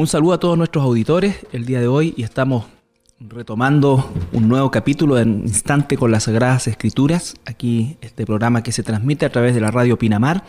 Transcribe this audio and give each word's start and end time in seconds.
Un 0.00 0.06
saludo 0.06 0.34
a 0.34 0.38
todos 0.38 0.56
nuestros 0.56 0.84
auditores 0.84 1.44
el 1.50 1.66
día 1.66 1.80
de 1.80 1.88
hoy 1.88 2.14
y 2.16 2.22
estamos 2.22 2.66
retomando 3.18 4.12
un 4.32 4.46
nuevo 4.46 4.70
capítulo 4.70 5.18
en 5.18 5.40
instante 5.40 5.96
con 5.96 6.12
las 6.12 6.22
Sagradas 6.22 6.68
Escrituras. 6.68 7.34
Aquí 7.46 7.96
este 8.00 8.24
programa 8.24 8.62
que 8.62 8.70
se 8.70 8.84
transmite 8.84 9.26
a 9.26 9.32
través 9.32 9.56
de 9.56 9.60
la 9.60 9.72
radio 9.72 9.98
Pinamar 9.98 10.44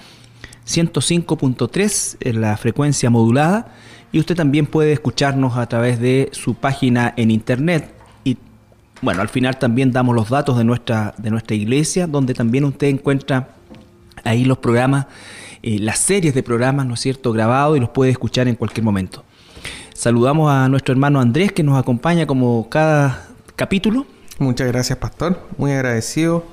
105.3 0.67 2.17
en 2.19 2.41
la 2.41 2.57
frecuencia 2.57 3.09
modulada 3.09 3.73
y 4.11 4.19
usted 4.19 4.35
también 4.35 4.67
puede 4.67 4.93
escucharnos 4.93 5.57
a 5.57 5.65
través 5.67 5.99
de 5.99 6.29
su 6.31 6.53
página 6.53 7.15
en 7.17 7.31
internet 7.31 7.91
y 8.23 8.37
bueno, 9.01 9.23
al 9.23 9.29
final 9.29 9.57
también 9.57 9.91
damos 9.91 10.15
los 10.15 10.29
datos 10.29 10.59
de 10.59 10.63
nuestra, 10.63 11.15
de 11.17 11.31
nuestra 11.31 11.55
iglesia 11.55 12.05
donde 12.05 12.35
también 12.35 12.65
usted 12.65 12.85
encuentra 12.85 13.55
ahí 14.23 14.45
los 14.45 14.59
programas, 14.59 15.07
eh, 15.63 15.79
las 15.79 15.97
series 15.97 16.35
de 16.35 16.43
programas, 16.43 16.85
¿no 16.85 16.93
es 16.93 16.99
cierto?, 16.99 17.31
grabados 17.31 17.77
y 17.77 17.79
los 17.79 17.89
puede 17.89 18.11
escuchar 18.11 18.47
en 18.47 18.53
cualquier 18.53 18.83
momento. 18.83 19.25
Saludamos 19.99 20.49
a 20.49 20.69
nuestro 20.69 20.93
hermano 20.93 21.19
Andrés 21.19 21.51
que 21.51 21.61
nos 21.61 21.77
acompaña 21.77 22.25
como 22.25 22.69
cada 22.69 23.27
capítulo. 23.57 24.05
Muchas 24.37 24.69
gracias, 24.69 24.97
pastor. 24.97 25.45
Muy 25.57 25.73
agradecido 25.73 26.45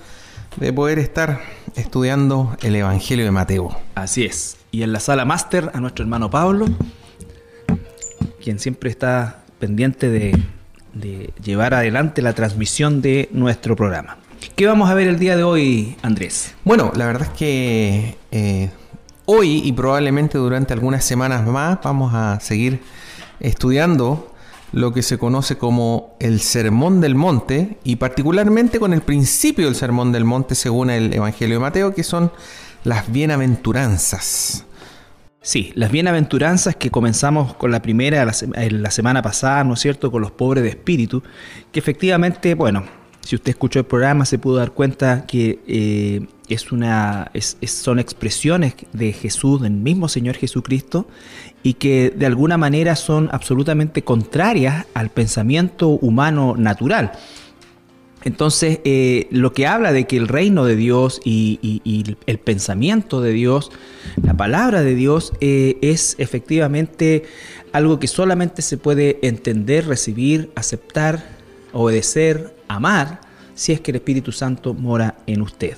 de 0.56 0.73
poder 0.73 0.98
estar 0.98 1.42
estudiando 1.77 2.56
el 2.62 2.74
Evangelio 2.74 3.24
de 3.24 3.30
Mateo. 3.30 3.70
Así 3.95 4.24
es. 4.24 4.56
Y 4.73 4.82
en 4.82 4.92
la 4.92 4.98
sala 4.98 5.24
máster 5.24 5.70
a 5.74 5.80
nuestro 5.80 6.02
hermano 6.02 6.28
Pablo, 6.28 6.66
quien 8.42 8.59
siempre 8.59 8.90
está 8.90 9.45
pendiente 9.60 10.09
de, 10.09 10.37
llevar 11.40 11.73
adelante 11.73 12.23
la 12.23 12.32
transmisión 12.32 13.01
de 13.01 13.28
nuestro 13.30 13.76
programa. 13.76 14.16
¿Qué 14.56 14.66
vamos 14.66 14.90
a 14.90 14.95
ver 14.95 15.06
el 15.06 15.20
día 15.20 15.37
de 15.37 15.45
hoy, 15.45 15.96
Andrés? 16.02 16.52
Bueno, 16.65 16.90
la 16.96 17.06
verdad 17.06 17.28
es 17.30 17.38
que 17.38 18.16
eh, 18.32 18.70
hoy 19.24 19.62
y 19.65 19.70
probablemente 19.70 20.37
durante 20.37 20.73
algunas 20.73 21.04
semanas 21.04 21.46
más 21.46 21.78
vamos 21.80 22.12
a 22.12 22.40
seguir 22.40 22.80
estudiando 23.40 24.32
lo 24.72 24.92
que 24.92 25.02
se 25.02 25.18
conoce 25.18 25.56
como 25.56 26.16
el 26.20 26.40
Sermón 26.40 27.01
del 27.01 27.15
Monte 27.15 27.78
y 27.84 27.96
particularmente 27.96 28.78
con 28.78 28.93
el 28.93 29.01
principio 29.01 29.66
del 29.66 29.74
Sermón 29.74 30.12
del 30.12 30.24
Monte 30.24 30.54
según 30.54 30.90
el 30.90 31.15
Evangelio 31.15 31.56
de 31.56 31.60
Mateo, 31.60 31.95
que 31.95 32.02
son 32.02 32.32
las 32.84 33.10
bienaventuranzas. 33.10 34.65
Sí, 35.40 35.73
las 35.76 35.93
bienaventuranzas 35.93 36.74
que 36.74 36.90
comenzamos 36.90 37.54
con 37.54 37.70
la 37.70 37.80
primera 37.80 38.24
la, 38.24 38.34
la 38.70 38.90
semana 38.90 39.23
pasada, 39.23 39.62
¿no 39.62 39.74
es 39.74 39.80
cierto?, 39.80 40.10
con 40.10 40.21
los 40.21 40.32
pobres 40.32 40.65
de 40.65 40.71
espíritu, 40.71 41.23
que 41.71 41.78
efectivamente, 41.78 42.54
bueno, 42.56 42.84
si 43.26 43.34
usted 43.34 43.50
escuchó 43.50 43.80
el 43.80 43.87
programa 43.87 44.24
se 44.24 44.38
pudo 44.38 44.56
dar 44.56 44.71
cuenta 44.71 45.26
que 45.26 45.59
eh, 45.66 46.26
es 46.48 46.71
una, 46.71 47.32
son 47.66 47.98
expresiones 47.98 48.74
de 48.93 49.12
Jesús, 49.12 49.62
del 49.62 49.73
mismo 49.73 50.09
Señor 50.09 50.37
Jesucristo, 50.37 51.09
y 51.66 51.74
que 51.74 52.12
de 52.14 52.26
alguna 52.26 52.56
manera 52.56 52.95
son 52.95 53.28
absolutamente 53.32 54.02
contrarias 54.02 54.86
al 54.95 55.10
pensamiento 55.10 55.88
humano 55.88 56.54
natural. 56.56 57.10
Entonces, 58.22 58.78
eh, 58.84 59.26
lo 59.32 59.52
que 59.52 59.66
habla 59.66 59.92
de 59.92 60.06
que 60.06 60.16
el 60.16 60.28
reino 60.28 60.64
de 60.64 60.76
Dios 60.76 61.20
y, 61.24 61.82
el 62.26 62.38
pensamiento 62.38 63.20
de 63.20 63.32
Dios, 63.32 63.72
la 64.22 64.34
palabra 64.34 64.82
de 64.82 64.94
Dios, 64.94 65.32
eh, 65.41 65.76
es 65.82 66.14
efectivamente 66.20 67.25
algo 67.72 67.98
que 67.98 68.06
solamente 68.06 68.62
se 68.62 68.78
puede 68.78 69.19
entender, 69.22 69.88
recibir, 69.88 70.53
aceptar, 70.54 71.31
obedecer, 71.72 72.54
amar, 72.69 73.20
si 73.56 73.72
es 73.72 73.81
que 73.81 73.91
el 73.91 73.97
Espíritu 73.97 74.31
Santo 74.31 74.72
mora 74.72 75.16
en 75.26 75.42
usted. 75.42 75.76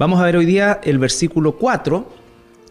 Vamos 0.00 0.18
a 0.18 0.24
ver 0.24 0.36
hoy 0.36 0.46
día 0.46 0.80
el 0.82 0.98
versículo 0.98 1.58
4, 1.58 2.17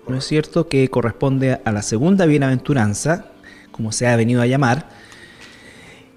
¿no 0.08 0.18
es 0.18 0.26
cierto?, 0.26 0.68
que 0.68 0.90
corresponde 0.90 1.60
a 1.64 1.72
la 1.72 1.82
segunda 1.82 2.26
bienaventuranza, 2.26 3.26
como 3.72 3.92
se 3.92 4.08
ha 4.08 4.16
venido 4.16 4.42
a 4.42 4.48
llamar. 4.48 4.90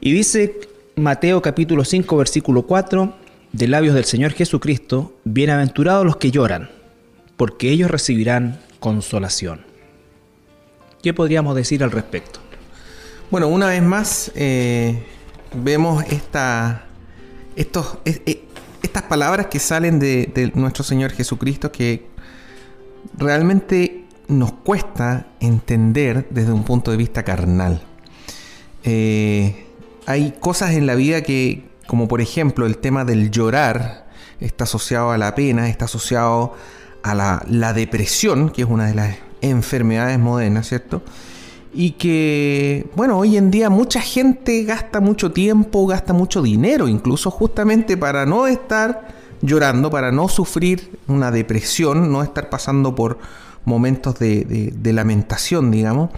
Y 0.00 0.12
dice 0.12 0.60
Mateo 0.96 1.42
capítulo 1.42 1.84
5, 1.84 2.16
versículo 2.16 2.62
4, 2.62 3.14
de 3.52 3.68
labios 3.68 3.94
del 3.94 4.04
Señor 4.04 4.32
Jesucristo, 4.32 5.14
bienaventurados 5.24 6.04
los 6.04 6.16
que 6.16 6.30
lloran, 6.30 6.70
porque 7.36 7.70
ellos 7.70 7.90
recibirán 7.90 8.60
consolación. 8.78 9.62
¿Qué 11.02 11.14
podríamos 11.14 11.56
decir 11.56 11.82
al 11.82 11.90
respecto? 11.90 12.40
Bueno, 13.30 13.48
una 13.48 13.68
vez 13.68 13.82
más, 13.82 14.32
eh, 14.34 15.04
vemos 15.54 16.04
estos, 17.56 17.98
estas 18.82 19.02
palabras 19.04 19.46
que 19.46 19.58
salen 19.58 19.98
de, 19.98 20.52
nuestro 20.54 20.84
Señor 20.84 21.12
Jesucristo 21.12 21.72
que 21.72 22.09
realmente 23.16 24.04
nos 24.28 24.52
cuesta 24.52 25.26
entender 25.40 26.26
desde 26.30 26.52
un 26.52 26.64
punto 26.64 26.90
de 26.90 26.96
vista 26.96 27.24
carnal. 27.24 27.82
Eh, 28.84 29.66
hay 30.06 30.32
cosas 30.40 30.72
en 30.72 30.86
la 30.86 30.94
vida 30.94 31.22
que, 31.22 31.68
como 31.86 32.08
por 32.08 32.20
ejemplo 32.20 32.66
el 32.66 32.78
tema 32.78 33.04
del 33.04 33.30
llorar, 33.30 34.08
está 34.40 34.64
asociado 34.64 35.10
a 35.10 35.18
la 35.18 35.34
pena, 35.34 35.68
está 35.68 35.86
asociado 35.86 36.54
a 37.02 37.14
la, 37.14 37.44
la 37.48 37.72
depresión, 37.72 38.50
que 38.50 38.62
es 38.62 38.68
una 38.68 38.86
de 38.86 38.94
las 38.94 39.16
enfermedades 39.40 40.18
modernas, 40.18 40.68
¿cierto? 40.68 41.02
y 41.72 41.92
que, 41.92 42.88
bueno, 42.96 43.18
hoy 43.18 43.36
en 43.36 43.50
día 43.50 43.70
mucha 43.70 44.00
gente 44.00 44.64
gasta 44.64 45.00
mucho 45.00 45.30
tiempo, 45.30 45.86
gasta 45.86 46.12
mucho 46.12 46.42
dinero, 46.42 46.88
incluso 46.88 47.30
justamente 47.30 47.96
para 47.96 48.26
no 48.26 48.46
estar 48.46 49.19
llorando, 49.42 49.90
para 49.90 50.12
no 50.12 50.28
sufrir 50.28 50.98
una 51.08 51.30
depresión, 51.30 52.12
no 52.12 52.22
estar 52.22 52.50
pasando 52.50 52.94
por 52.94 53.18
momentos 53.64 54.18
de, 54.18 54.72
lamentación, 54.84 55.70
digamos. 55.70 56.10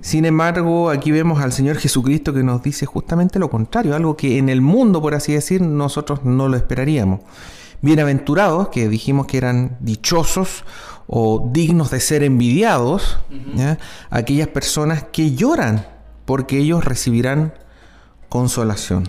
Sin 0.00 0.24
embargo, 0.24 0.90
aquí 0.90 1.10
vemos 1.10 1.40
al 1.40 1.52
Señor 1.52 1.76
Jesucristo 1.76 2.34
que 2.34 2.42
nos 2.42 2.62
dice 2.62 2.84
justamente 2.84 3.38
lo 3.38 3.48
contrario, 3.48 3.94
algo 3.94 4.16
que 4.16 4.38
en 4.38 4.48
el 4.48 4.60
mundo, 4.60 5.00
por 5.00 5.14
así 5.14 5.32
decir, 5.32 5.62
nosotros 5.62 6.24
no 6.24 6.48
lo 6.48 6.56
esperaríamos. 6.56 7.20
Bienaventurados, 7.80 8.68
que 8.68 8.88
dijimos 8.88 9.26
que 9.26 9.38
eran 9.38 9.76
dichosos 9.80 10.64
o 11.06 11.50
dignos 11.52 11.90
de 11.90 12.00
ser 12.00 12.22
envidiados, 12.22 13.18
aquellas 14.10 14.48
personas 14.48 15.04
que 15.12 15.34
lloran 15.34 15.86
porque 16.24 16.58
ellos 16.58 16.84
recibirán 16.84 17.54
consolación. 18.28 19.06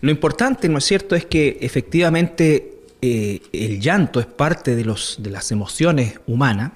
Lo 0.00 0.10
importante, 0.10 0.68
¿no 0.68 0.78
es 0.78 0.84
cierto?, 0.84 1.14
es 1.14 1.24
que 1.24 1.58
efectivamente 1.60 2.73
eh, 3.06 3.42
el 3.52 3.82
llanto 3.82 4.18
es 4.18 4.24
parte 4.24 4.74
de, 4.74 4.82
las 4.86 5.52
emociones 5.52 6.20
humanas, 6.26 6.72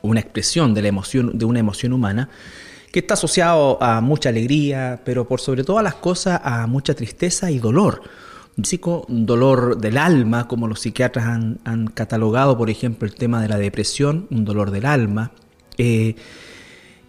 una 0.00 0.18
expresión 0.18 0.72
de, 0.72 0.80
la 0.80 0.88
emoción, 0.88 1.36
de 1.36 1.44
una 1.44 1.60
emoción 1.60 1.92
humana, 1.92 2.30
que 2.90 3.00
está 3.00 3.12
asociado 3.12 3.76
a 3.82 4.00
mucha 4.00 4.30
alegría, 4.30 5.02
pero 5.04 5.28
por 5.28 5.42
sobre 5.42 5.62
todas 5.62 5.84
las 5.84 5.96
cosas 5.96 6.40
a 6.42 6.66
mucha 6.66 6.94
tristeza 6.94 7.50
y 7.50 7.58
dolor 7.58 8.00
físico, 8.56 9.04
dolor 9.08 9.76
del 9.76 9.98
alma, 9.98 10.48
como 10.48 10.68
los 10.68 10.80
psiquiatras 10.80 11.26
han, 11.26 11.88
catalogado, 11.88 12.56
por 12.56 12.70
ejemplo, 12.70 13.06
el 13.06 13.14
tema 13.14 13.42
de 13.42 13.48
la 13.48 13.58
depresión, 13.58 14.28
un 14.30 14.46
dolor 14.46 14.70
del 14.70 14.86
alma. 14.86 15.32
Eh, 15.76 16.14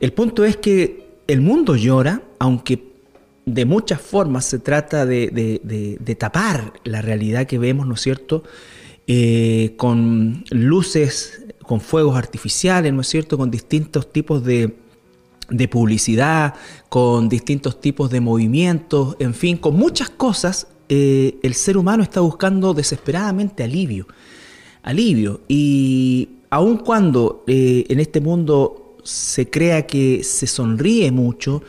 el 0.01 0.11
punto 0.11 0.43
es 0.43 0.57
que 0.57 1.21
el 1.27 1.39
mundo 1.39 1.77
llora, 1.77 2.23
aunque 2.39 2.96
de 3.47 3.65
muchas 3.65 4.01
formas 4.01 4.43
se 4.43 4.59
trata 4.59 5.05
de, 5.05 6.15
tapar 6.19 6.73
la 6.83 7.01
realidad 7.01 7.47
que 7.47 7.57
vemos, 7.57 7.87
¿no 7.87 7.93
es 7.93 8.01
cierto? 8.01 8.43
Eh, 9.07 9.73
con 9.77 10.43
luces, 10.51 11.45
con 11.63 11.79
fuegos 11.79 12.17
artificiales, 12.17 12.91
¿no 12.91 13.01
es 13.01 13.07
cierto? 13.07 13.37
Con 13.37 13.49
distintos 13.49 14.11
tipos 14.11 14.43
de, 14.43 14.75
de 15.49 15.67
publicidad, 15.69 16.55
con 16.89 17.29
distintos 17.29 17.79
tipos 17.79 18.11
de 18.11 18.19
movimientos, 18.19 19.15
en 19.19 19.33
fin, 19.33 19.55
con 19.55 19.77
muchas 19.77 20.09
cosas 20.09 20.67
eh, 20.89 21.37
el 21.41 21.53
ser 21.53 21.77
humano 21.77 22.03
está 22.03 22.19
buscando 22.19 22.73
desesperadamente 22.73 23.63
alivio. 23.63 24.07
Alivio. 24.83 25.39
Y 25.47 26.29
aun 26.49 26.77
cuando 26.79 27.45
eh, 27.47 27.85
en 27.87 28.01
este 28.01 28.19
mundo 28.19 28.97
se 29.05 29.49
crea 29.49 29.87
que 29.87 30.21
se 30.25 30.47
sonríe 30.47 31.13
mucho, 31.13 31.63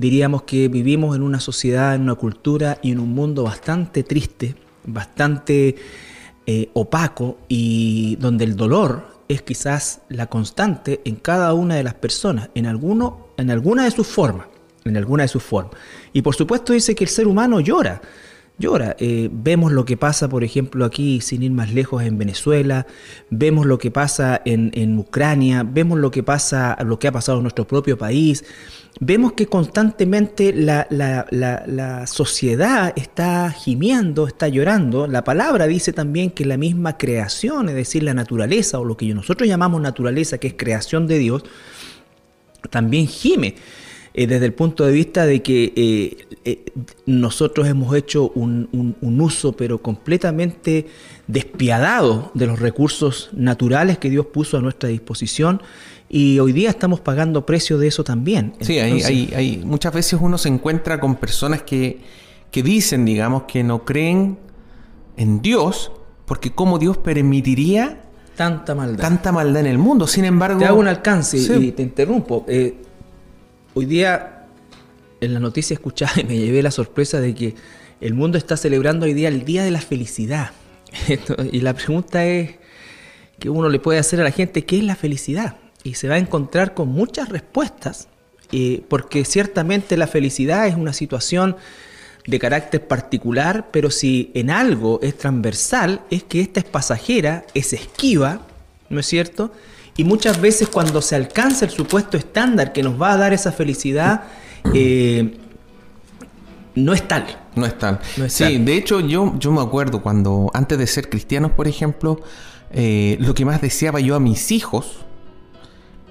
diríamos 0.00 0.42
que 0.42 0.68
vivimos 0.68 1.14
en 1.14 1.22
una 1.22 1.40
sociedad, 1.40 1.94
en 1.94 2.02
una 2.02 2.14
cultura 2.14 2.78
y 2.82 2.92
en 2.92 3.00
un 3.00 3.10
mundo 3.14 3.44
bastante 3.44 4.02
triste, 4.02 4.54
bastante 4.86 5.76
eh, 6.46 6.70
opaco 6.72 7.38
y 7.48 8.16
donde 8.16 8.44
el 8.44 8.56
dolor 8.56 9.20
es 9.28 9.42
quizás 9.42 10.00
la 10.08 10.26
constante 10.26 11.02
en 11.04 11.16
cada 11.16 11.52
una 11.52 11.76
de 11.76 11.84
las 11.84 11.94
personas, 11.94 12.48
en, 12.54 12.66
alguno, 12.66 13.28
en 13.36 13.50
alguna 13.50 13.84
de 13.84 13.90
sus 13.90 14.06
formas, 14.06 14.46
en 14.84 14.96
alguna 14.96 15.24
de 15.24 15.28
sus 15.28 15.42
formas. 15.42 15.74
Y 16.14 16.22
por 16.22 16.34
supuesto 16.34 16.72
dice 16.72 16.94
que 16.94 17.04
el 17.04 17.10
ser 17.10 17.28
humano 17.28 17.60
llora 17.60 18.00
llora. 18.60 18.94
Eh, 19.00 19.28
vemos 19.32 19.72
lo 19.72 19.84
que 19.84 19.96
pasa, 19.96 20.28
por 20.28 20.44
ejemplo, 20.44 20.84
aquí, 20.84 21.20
sin 21.20 21.42
ir 21.42 21.50
más 21.50 21.72
lejos, 21.72 22.04
en 22.04 22.18
Venezuela, 22.18 22.86
vemos 23.30 23.66
lo 23.66 23.78
que 23.78 23.90
pasa 23.90 24.40
en, 24.44 24.98
Ucrania, 24.98 25.64
vemos 25.64 25.98
lo 25.98 26.10
que 26.10 26.22
pasa, 26.22 26.76
lo 26.84 26.98
que 26.98 27.08
ha 27.08 27.12
pasado 27.12 27.38
en 27.38 27.44
nuestro 27.44 27.66
propio 27.66 27.98
país. 27.98 28.44
Vemos 29.00 29.32
que 29.32 29.46
constantemente 29.46 30.52
la, 30.52 30.86
la 30.90 32.06
sociedad 32.06 32.92
está 32.96 33.50
gimiendo, 33.50 34.26
está 34.26 34.46
llorando. 34.48 35.06
La 35.06 35.24
palabra 35.24 35.66
dice 35.66 35.92
también 35.92 36.30
que 36.30 36.44
la 36.44 36.58
misma 36.58 36.98
creación, 36.98 37.70
es 37.70 37.74
decir, 37.74 38.02
la 38.02 38.14
naturaleza, 38.14 38.78
o 38.78 38.84
lo 38.84 38.96
que 38.96 39.12
nosotros 39.14 39.48
llamamos 39.48 39.80
naturaleza, 39.80 40.38
que 40.38 40.48
es 40.48 40.54
creación 40.56 41.06
de 41.06 41.18
Dios, 41.18 41.44
también 42.70 43.06
gime 43.06 43.54
eh, 44.12 44.26
desde 44.26 44.46
el 44.46 44.52
punto 44.52 44.84
de 44.84 44.92
vista 44.92 45.24
de 45.24 45.40
que 45.40 45.72
eh, 45.76 46.26
eh, 46.44 46.64
nosotros 47.06 47.68
hemos 47.68 47.94
hecho 47.94 48.30
un, 48.34 48.68
uso 49.02 49.52
pero 49.52 49.78
completamente 49.78 50.86
despiadado 51.28 52.32
de 52.34 52.46
los 52.46 52.58
recursos 52.58 53.30
naturales 53.32 53.98
que 53.98 54.10
Dios 54.10 54.26
puso 54.26 54.56
a 54.56 54.60
nuestra 54.60 54.88
disposición 54.88 55.62
y 56.08 56.40
hoy 56.40 56.52
día 56.52 56.70
estamos 56.70 56.98
pagando 56.98 57.46
precio 57.46 57.78
de 57.78 57.86
eso 57.86 58.02
también. 58.02 58.54
Sí, 58.60 58.80
hay, 58.80 59.32
hay, 59.32 59.62
muchas 59.64 59.92
veces 59.92 60.18
uno 60.20 60.38
se 60.38 60.48
encuentra 60.48 60.98
con 60.98 61.14
personas 61.14 61.62
que, 61.62 62.00
que 62.50 62.64
dicen, 62.64 63.04
digamos, 63.04 63.44
que 63.44 63.62
no 63.62 63.84
creen 63.84 64.38
en 65.16 65.40
Dios 65.40 65.92
porque 66.26 66.50
cómo 66.50 66.80
Dios 66.80 66.98
permitiría 66.98 68.00
tanta 68.34 68.74
maldad. 68.74 69.02
Tanta 69.02 69.30
maldad 69.30 69.60
en 69.60 69.66
el 69.66 69.78
mundo. 69.78 70.06
Sin 70.06 70.24
embargo. 70.24 70.58
Te 70.58 70.64
hago 70.64 70.80
un 70.80 70.88
alcance 70.88 71.36
y 71.36 71.72
te 71.72 71.82
interrumpo. 71.82 72.44
Hoy 73.72 73.86
día 73.86 74.46
en 75.20 75.32
la 75.32 75.38
noticia 75.38 75.74
escuchada 75.74 76.12
y 76.20 76.24
me 76.24 76.36
llevé 76.36 76.62
la 76.62 76.70
sorpresa 76.70 77.20
de 77.20 77.34
que 77.34 77.54
el 78.00 78.14
mundo 78.14 78.38
está 78.38 78.56
celebrando 78.56 79.06
hoy 79.06 79.14
día 79.14 79.28
el 79.28 79.44
Día 79.44 79.62
de 79.62 79.70
la 79.70 79.80
Felicidad. 79.80 80.50
y 81.52 81.60
la 81.60 81.74
pregunta 81.74 82.24
es 82.24 82.56
que 83.38 83.48
uno 83.48 83.68
le 83.68 83.78
puede 83.78 83.98
hacer 83.98 84.20
a 84.20 84.24
la 84.24 84.32
gente, 84.32 84.64
¿qué 84.64 84.78
es 84.78 84.84
la 84.84 84.96
felicidad? 84.96 85.56
Y 85.84 85.94
se 85.94 86.08
va 86.08 86.16
a 86.16 86.18
encontrar 86.18 86.74
con 86.74 86.88
muchas 86.88 87.28
respuestas, 87.28 88.08
eh, 88.52 88.82
porque 88.88 89.24
ciertamente 89.24 89.96
la 89.96 90.06
felicidad 90.06 90.66
es 90.66 90.74
una 90.74 90.92
situación 90.92 91.56
de 92.26 92.38
carácter 92.38 92.86
particular, 92.86 93.70
pero 93.70 93.90
si 93.90 94.30
en 94.34 94.50
algo 94.50 94.98
es 95.02 95.16
transversal, 95.16 96.02
es 96.10 96.24
que 96.24 96.40
esta 96.40 96.60
es 96.60 96.66
pasajera, 96.66 97.44
es 97.54 97.72
esquiva, 97.72 98.46
¿no 98.90 99.00
es 99.00 99.06
cierto? 99.06 99.52
Y 99.96 100.04
muchas 100.04 100.40
veces 100.40 100.68
cuando 100.68 101.02
se 101.02 101.16
alcanza 101.16 101.64
el 101.64 101.70
supuesto 101.70 102.16
estándar 102.16 102.72
que 102.72 102.82
nos 102.82 103.00
va 103.00 103.12
a 103.12 103.16
dar 103.16 103.32
esa 103.32 103.52
felicidad, 103.52 104.22
eh, 104.72 105.38
no 106.74 106.92
es 106.92 107.06
tal. 107.06 107.26
No 107.54 107.66
es 107.66 107.76
tal. 107.76 108.00
sí, 108.28 108.58
de 108.58 108.76
hecho 108.76 109.00
yo, 109.00 109.34
yo 109.38 109.52
me 109.52 109.60
acuerdo 109.60 110.02
cuando 110.02 110.50
antes 110.54 110.78
de 110.78 110.86
ser 110.86 111.08
cristianos, 111.10 111.52
por 111.52 111.66
ejemplo, 111.66 112.20
eh, 112.72 113.16
lo 113.20 113.34
que 113.34 113.44
más 113.44 113.60
deseaba 113.60 114.00
yo 114.00 114.14
a 114.14 114.20
mis 114.20 114.52
hijos 114.52 115.04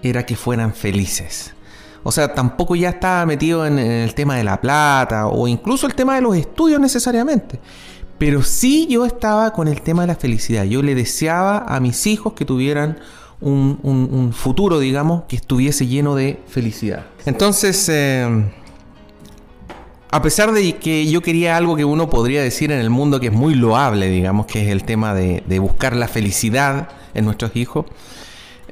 era 0.03 0.25
que 0.25 0.35
fueran 0.35 0.73
felices. 0.73 1.53
O 2.03 2.11
sea, 2.11 2.33
tampoco 2.33 2.75
ya 2.75 2.89
estaba 2.89 3.25
metido 3.25 3.65
en, 3.65 3.77
el 3.77 4.13
tema 4.13 4.37
de 4.37 4.43
la 4.43 4.59
plata 4.61 5.27
o 5.27 5.47
incluso 5.47 5.87
el 5.87 5.95
tema 5.95 6.15
de 6.15 6.21
los 6.21 6.35
estudios 6.35 6.79
necesariamente. 6.79 7.59
Pero 8.17 8.43
sí 8.43 8.87
yo 8.89 9.05
estaba 9.05 9.51
con 9.53 9.67
el 9.67 9.81
tema 9.81 10.03
de 10.03 10.07
la 10.07 10.15
felicidad. 10.15 10.63
Yo 10.65 10.81
le 10.81 10.95
deseaba 10.95 11.59
a 11.59 11.79
mis 11.79 12.05
hijos 12.07 12.33
que 12.33 12.45
tuvieran 12.45 12.99
un, 13.41 14.33
futuro, 14.33 14.79
digamos, 14.79 15.23
que 15.27 15.35
estuviese 15.35 15.87
lleno 15.87 16.15
de 16.15 16.39
felicidad. 16.47 17.05
Entonces, 17.25 17.87
eh, 17.89 18.27
a 20.11 20.21
pesar 20.21 20.51
de 20.51 20.75
que 20.77 21.09
yo 21.09 21.21
quería 21.21 21.55
algo 21.55 21.75
que 21.75 21.85
uno 21.85 22.09
podría 22.09 22.41
decir 22.41 22.71
en 22.71 22.79
el 22.79 22.89
mundo 22.89 23.19
que 23.19 23.27
es 23.27 23.33
muy 23.33 23.53
loable, 23.55 24.09
digamos, 24.09 24.47
que 24.47 24.63
es 24.63 24.69
el 24.69 24.83
tema 24.83 25.13
de, 25.13 25.59
buscar 25.59 25.95
la 25.95 26.07
felicidad 26.07 26.89
en 27.13 27.25
nuestros 27.25 27.55
hijos, 27.55 27.85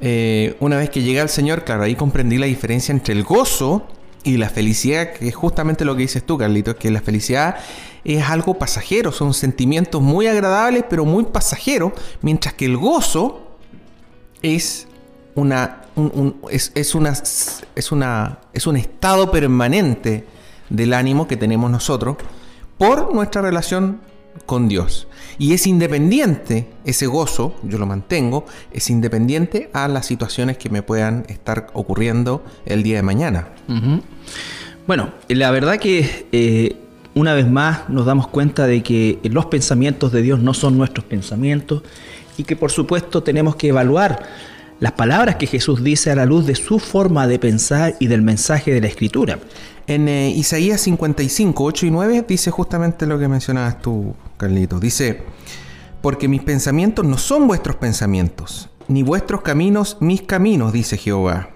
eh, 0.00 0.56
una 0.60 0.76
vez 0.76 0.90
que 0.90 1.02
llegué 1.02 1.20
al 1.20 1.28
Señor, 1.28 1.64
claro, 1.64 1.82
ahí 1.82 1.94
comprendí 1.94 2.38
la 2.38 2.46
diferencia 2.46 2.92
entre 2.92 3.14
el 3.14 3.24
gozo 3.24 3.86
y 4.22 4.36
la 4.36 4.48
felicidad, 4.48 5.12
que 5.12 5.28
es 5.28 5.34
justamente 5.34 5.84
lo 5.84 5.96
que 5.96 6.02
dices 6.02 6.24
tú, 6.24 6.38
Carlitos, 6.38 6.76
que 6.76 6.90
la 6.90 7.00
felicidad 7.00 7.56
es 8.04 8.24
algo 8.24 8.54
pasajero, 8.54 9.12
son 9.12 9.34
sentimientos 9.34 10.02
muy 10.02 10.26
agradables, 10.26 10.84
pero 10.88 11.04
muy 11.04 11.24
pasajeros, 11.24 11.92
mientras 12.20 12.54
que 12.54 12.64
el 12.64 12.76
gozo 12.76 13.47
es 14.42 14.86
una, 15.34 15.82
es, 16.50 16.94
una, 16.94 17.10
es, 17.10 17.92
una, 17.92 18.38
es 18.52 18.66
un 18.66 18.76
estado 18.76 19.30
permanente 19.30 20.24
del 20.68 20.92
ánimo 20.92 21.28
que 21.28 21.36
tenemos 21.36 21.70
nosotros 21.70 22.16
por 22.76 23.14
nuestra 23.14 23.42
relación 23.42 24.00
con 24.46 24.68
Dios. 24.68 25.08
Y 25.38 25.52
es 25.52 25.66
independiente, 25.66 26.68
ese 26.84 27.06
gozo, 27.06 27.54
yo 27.62 27.78
lo 27.78 27.86
mantengo, 27.86 28.46
es 28.72 28.90
independiente 28.90 29.70
a 29.72 29.88
las 29.88 30.06
situaciones 30.06 30.58
que 30.58 30.70
me 30.70 30.82
puedan 30.82 31.24
estar 31.28 31.68
ocurriendo 31.72 32.44
el 32.66 32.82
día 32.82 32.96
de 32.96 33.02
mañana. 33.02 33.48
Bueno, 34.86 35.12
la 35.28 35.50
verdad 35.50 35.78
que 35.78 36.26
eh, 36.32 36.76
una 37.14 37.34
vez 37.34 37.48
más 37.48 37.88
nos 37.88 38.06
damos 38.06 38.28
cuenta 38.28 38.66
de 38.66 38.82
que 38.82 39.18
los 39.24 39.46
pensamientos 39.46 40.12
de 40.12 40.22
Dios 40.22 40.40
no 40.40 40.54
son 40.54 40.78
nuestros 40.78 41.04
pensamientos 41.04 41.82
y 42.38 42.44
que 42.44 42.56
por 42.56 42.70
supuesto 42.70 43.22
tenemos 43.22 43.56
que 43.56 43.68
evaluar 43.68 44.22
las 44.80 44.92
palabras 44.92 45.36
que 45.36 45.46
Jesús 45.46 45.82
dice 45.82 46.10
a 46.10 46.14
la 46.14 46.24
luz 46.24 46.46
de 46.46 46.54
su 46.54 46.78
forma 46.78 47.26
de 47.26 47.38
pensar 47.38 47.96
y 47.98 48.06
del 48.06 48.22
mensaje 48.22 48.72
de 48.72 48.80
la 48.80 48.86
Escritura. 48.86 49.38
En 49.88 50.08
eh, 50.08 50.30
Isaías 50.30 50.80
55, 50.82 51.64
8 51.64 51.86
y 51.86 51.90
9 51.90 52.24
dice 52.28 52.50
justamente 52.50 53.06
lo 53.06 53.18
que 53.18 53.26
mencionabas 53.26 53.82
tú, 53.82 54.14
Carlito. 54.36 54.78
Dice, 54.78 55.22
porque 56.00 56.28
mis 56.28 56.42
pensamientos 56.42 57.04
no 57.04 57.18
son 57.18 57.48
vuestros 57.48 57.76
pensamientos, 57.76 58.70
ni 58.86 59.02
vuestros 59.02 59.42
caminos 59.42 59.96
mis 60.00 60.22
caminos, 60.22 60.72
dice 60.72 60.96
Jehová. 60.96 61.50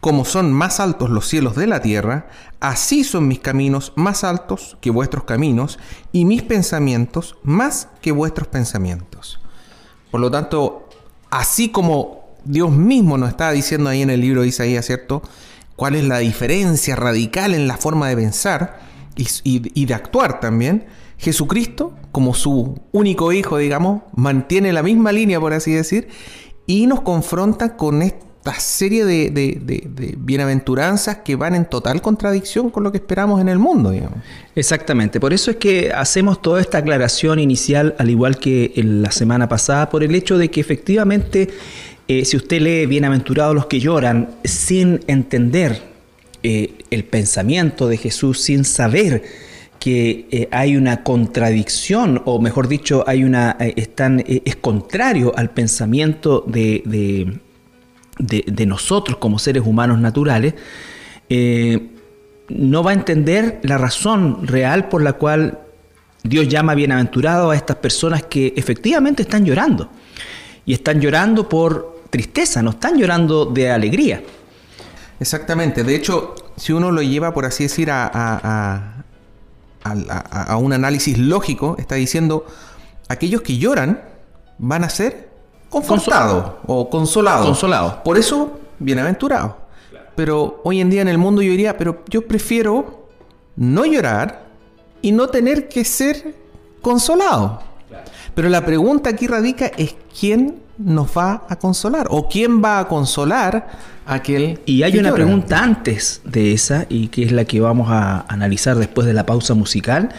Como 0.00 0.24
son 0.24 0.50
más 0.52 0.80
altos 0.80 1.10
los 1.10 1.28
cielos 1.28 1.54
de 1.54 1.66
la 1.66 1.82
tierra, 1.82 2.26
así 2.58 3.04
son 3.04 3.28
mis 3.28 3.38
caminos 3.38 3.92
más 3.96 4.24
altos 4.24 4.78
que 4.80 4.90
vuestros 4.90 5.24
caminos, 5.24 5.78
y 6.10 6.24
mis 6.24 6.42
pensamientos 6.42 7.36
más 7.42 7.88
que 8.00 8.12
vuestros 8.12 8.48
pensamientos. 8.48 9.41
Por 10.12 10.20
lo 10.20 10.30
tanto, 10.30 10.90
así 11.30 11.70
como 11.70 12.26
Dios 12.44 12.70
mismo 12.70 13.16
nos 13.16 13.30
está 13.30 13.50
diciendo 13.50 13.88
ahí 13.88 14.02
en 14.02 14.10
el 14.10 14.20
libro 14.20 14.42
de 14.42 14.48
Isaías, 14.48 14.84
¿cierto? 14.84 15.22
¿Cuál 15.74 15.94
es 15.94 16.04
la 16.04 16.18
diferencia 16.18 16.94
radical 16.94 17.54
en 17.54 17.66
la 17.66 17.78
forma 17.78 18.10
de 18.10 18.16
pensar 18.16 18.78
y, 19.16 19.86
de 19.86 19.94
actuar 19.94 20.38
también? 20.38 20.84
Jesucristo, 21.16 21.94
como 22.12 22.34
su 22.34 22.78
único 22.92 23.32
hijo, 23.32 23.56
digamos, 23.56 24.02
mantiene 24.14 24.74
la 24.74 24.82
misma 24.82 25.12
línea, 25.12 25.40
por 25.40 25.54
así 25.54 25.72
decir, 25.72 26.08
y 26.66 26.86
nos 26.86 27.00
confronta 27.00 27.78
con 27.78 28.02
esta 28.44 28.58
serie 28.58 29.04
de, 29.04 30.16
bienaventuranzas 30.18 31.18
que 31.18 31.36
van 31.36 31.54
en 31.54 31.64
total 31.64 32.02
contradicción 32.02 32.70
con 32.70 32.82
lo 32.82 32.90
que 32.90 32.98
esperamos 32.98 33.40
en 33.40 33.48
el 33.48 33.60
mundo. 33.60 33.92
Digamos. 33.92 34.18
Exactamente, 34.56 35.20
por 35.20 35.32
eso 35.32 35.52
es 35.52 35.58
que 35.58 35.92
hacemos 35.92 36.42
toda 36.42 36.60
esta 36.60 36.78
aclaración 36.78 37.38
inicial, 37.38 37.94
al 37.98 38.10
igual 38.10 38.38
que 38.38 38.72
en 38.74 39.00
la 39.00 39.12
semana 39.12 39.48
pasada, 39.48 39.88
por 39.90 40.02
el 40.02 40.12
hecho 40.16 40.38
de 40.38 40.50
que 40.50 40.60
efectivamente, 40.60 41.50
eh, 42.08 42.24
si 42.24 42.36
usted 42.36 42.60
lee 42.60 42.86
Bienaventurados 42.86 43.54
los 43.54 43.66
que 43.66 43.78
lloran, 43.78 44.30
sin 44.42 45.04
entender 45.06 45.80
eh, 46.42 46.74
el 46.90 47.04
pensamiento 47.04 47.86
de 47.86 47.96
Jesús, 47.96 48.40
sin 48.40 48.64
saber 48.64 49.22
que 49.78 50.26
eh, 50.32 50.48
hay 50.50 50.76
una 50.76 51.04
contradicción, 51.04 52.22
o 52.24 52.40
mejor 52.40 52.66
dicho, 52.66 53.04
hay 53.06 53.22
una, 53.22 53.56
están, 53.76 54.24
es 54.26 54.56
contrario 54.56 55.32
al 55.36 55.50
pensamiento 55.50 56.44
de 56.48 56.82
de, 58.18 58.66
nosotros 58.66 59.18
como 59.18 59.38
seres 59.38 59.62
humanos 59.64 59.98
naturales, 59.98 60.54
eh, 61.28 61.90
no 62.48 62.82
va 62.82 62.90
a 62.90 62.94
entender 62.94 63.60
la 63.62 63.78
razón 63.78 64.46
real 64.46 64.88
por 64.88 65.02
la 65.02 65.14
cual 65.14 65.60
Dios 66.22 66.48
llama 66.48 66.74
bienaventurado 66.74 67.50
a 67.50 67.56
estas 67.56 67.76
personas 67.76 68.24
que 68.24 68.52
efectivamente 68.56 69.22
están 69.22 69.44
llorando. 69.44 69.90
Y 70.64 70.74
están 70.74 71.00
llorando 71.00 71.48
por 71.48 72.02
tristeza, 72.10 72.62
no 72.62 72.70
están 72.70 72.98
llorando 72.98 73.46
de 73.46 73.70
alegría. 73.70 74.22
Exactamente. 75.18 75.82
De 75.82 75.94
hecho, 75.94 76.34
si 76.56 76.72
uno 76.72 76.90
lo 76.92 77.02
lleva, 77.02 77.32
por 77.32 77.46
así 77.46 77.64
decir, 77.64 77.90
a, 77.90 78.10
a, 78.12 79.02
a 79.82 80.56
un 80.56 80.72
análisis 80.72 81.18
lógico, 81.18 81.76
está 81.78 81.96
diciendo, 81.96 82.46
aquellos 83.08 83.42
que 83.42 83.58
lloran 83.58 84.02
van 84.58 84.84
a 84.84 84.90
ser 84.90 85.31
confortado 85.72 86.60
o 86.66 86.88
consolado. 86.88 87.44
Consolado. 87.44 88.02
Por 88.04 88.18
eso, 88.18 88.60
bienaventurado. 88.78 89.56
Pero 90.14 90.60
hoy 90.62 90.80
en 90.80 90.90
día 90.90 91.02
en 91.02 91.08
el 91.08 91.18
mundo 91.18 91.40
yo 91.42 91.50
diría, 91.50 91.76
pero 91.78 92.04
yo 92.08 92.28
prefiero 92.28 93.08
no 93.56 93.84
llorar 93.86 94.44
y 95.00 95.12
no 95.12 95.28
tener 95.28 95.68
que 95.68 95.84
ser 95.84 96.34
consolado. 96.82 97.62
Pero 98.34 98.48
la 98.48 98.64
pregunta 98.64 99.10
aquí 99.10 99.26
radica 99.26 99.66
es 99.66 99.96
quién 100.18 100.60
nos 100.78 101.16
va 101.16 101.44
a 101.48 101.56
consolar 101.56 102.06
o 102.10 102.28
quién 102.28 102.62
va 102.62 102.78
a 102.78 102.88
consolar 102.88 103.68
a 104.06 104.14
aquel. 104.14 104.60
Y 104.66 104.82
hay 104.82 104.98
una 104.98 105.12
pregunta 105.12 105.62
antes 105.62 106.20
de 106.24 106.52
esa 106.52 106.86
y 106.88 107.08
que 107.08 107.24
es 107.24 107.32
la 107.32 107.44
que 107.44 107.60
vamos 107.60 107.88
a 107.90 108.24
analizar 108.28 108.76
después 108.76 109.06
de 109.06 109.14
la 109.14 109.26
pausa 109.26 109.54
musical, 109.54 110.10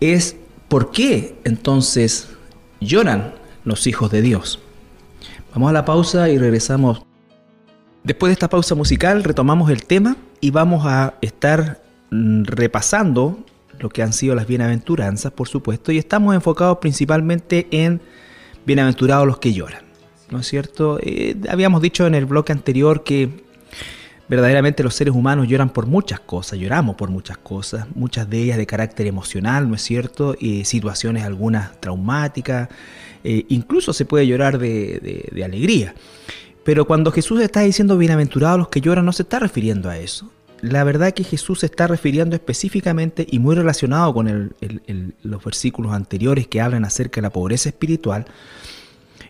es 0.00 0.36
¿por 0.68 0.90
qué 0.90 1.36
entonces 1.44 2.28
lloran 2.80 3.34
los 3.64 3.86
hijos 3.86 4.10
de 4.10 4.22
Dios? 4.22 4.60
Vamos 5.54 5.70
a 5.70 5.72
la 5.72 5.84
pausa 5.84 6.28
y 6.30 6.36
regresamos. 6.36 7.02
Después 8.02 8.30
de 8.30 8.32
esta 8.32 8.48
pausa 8.48 8.74
musical 8.74 9.22
retomamos 9.22 9.70
el 9.70 9.84
tema 9.84 10.16
y 10.40 10.50
vamos 10.50 10.84
a 10.84 11.14
estar 11.20 11.80
mm, 12.10 12.42
repasando 12.42 13.38
lo 13.78 13.88
que 13.88 14.02
han 14.02 14.12
sido 14.12 14.34
las 14.34 14.48
bienaventuranzas, 14.48 15.30
por 15.30 15.46
supuesto, 15.46 15.92
y 15.92 15.98
estamos 15.98 16.34
enfocados 16.34 16.78
principalmente 16.78 17.68
en 17.70 18.00
bienaventurados 18.66 19.28
los 19.28 19.38
que 19.38 19.52
lloran. 19.52 19.84
¿No 20.28 20.40
es 20.40 20.48
cierto? 20.48 20.98
Eh, 21.00 21.36
habíamos 21.48 21.80
dicho 21.80 22.04
en 22.04 22.16
el 22.16 22.26
bloque 22.26 22.50
anterior 22.50 23.04
que 23.04 23.44
verdaderamente 24.28 24.82
los 24.82 24.94
seres 24.94 25.14
humanos 25.14 25.48
lloran 25.48 25.70
por 25.70 25.86
muchas 25.86 26.20
cosas, 26.20 26.58
lloramos 26.58 26.96
por 26.96 27.10
muchas 27.10 27.38
cosas, 27.38 27.86
muchas 27.94 28.28
de 28.28 28.42
ellas 28.42 28.56
de 28.56 28.66
carácter 28.66 29.06
emocional, 29.06 29.68
¿no 29.68 29.74
es 29.74 29.82
cierto? 29.82 30.34
Y 30.38 30.64
situaciones 30.64 31.24
algunas 31.24 31.80
traumáticas, 31.80 32.68
eh, 33.22 33.44
incluso 33.48 33.92
se 33.92 34.04
puede 34.04 34.26
llorar 34.26 34.58
de, 34.58 35.42
alegría. 35.44 35.94
Pero 36.64 36.86
cuando 36.86 37.12
Jesús 37.12 37.40
está 37.40 37.60
diciendo 37.60 37.98
bienaventurados 37.98 38.58
los 38.58 38.68
que 38.68 38.80
lloran, 38.80 39.04
no 39.04 39.12
se 39.12 39.22
está 39.22 39.38
refiriendo 39.38 39.90
a 39.90 39.98
eso 39.98 40.30
la 40.62 40.82
verdad 40.82 41.12
que 41.12 41.24
Jesús 41.24 41.60
se 41.60 41.66
está 41.66 41.86
refiriendo 41.86 42.34
específicamente 42.36 43.26
y 43.30 43.38
muy 43.38 43.54
relacionado 43.54 44.14
con 44.14 44.54
los 45.22 45.44
versículos 45.44 45.92
anteriores 45.92 46.46
que 46.46 46.62
hablan 46.62 46.86
acerca 46.86 47.20
de 47.20 47.22
la 47.22 47.30
pobreza 47.30 47.68
espiritual. 47.68 48.24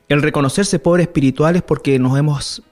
El 0.09 0.23
reconocerse 0.23 0.79
pobres 0.79 1.09
espirituales 1.09 1.63
porque 1.63 1.99
nos 1.99 2.17
hemos 2.17 2.63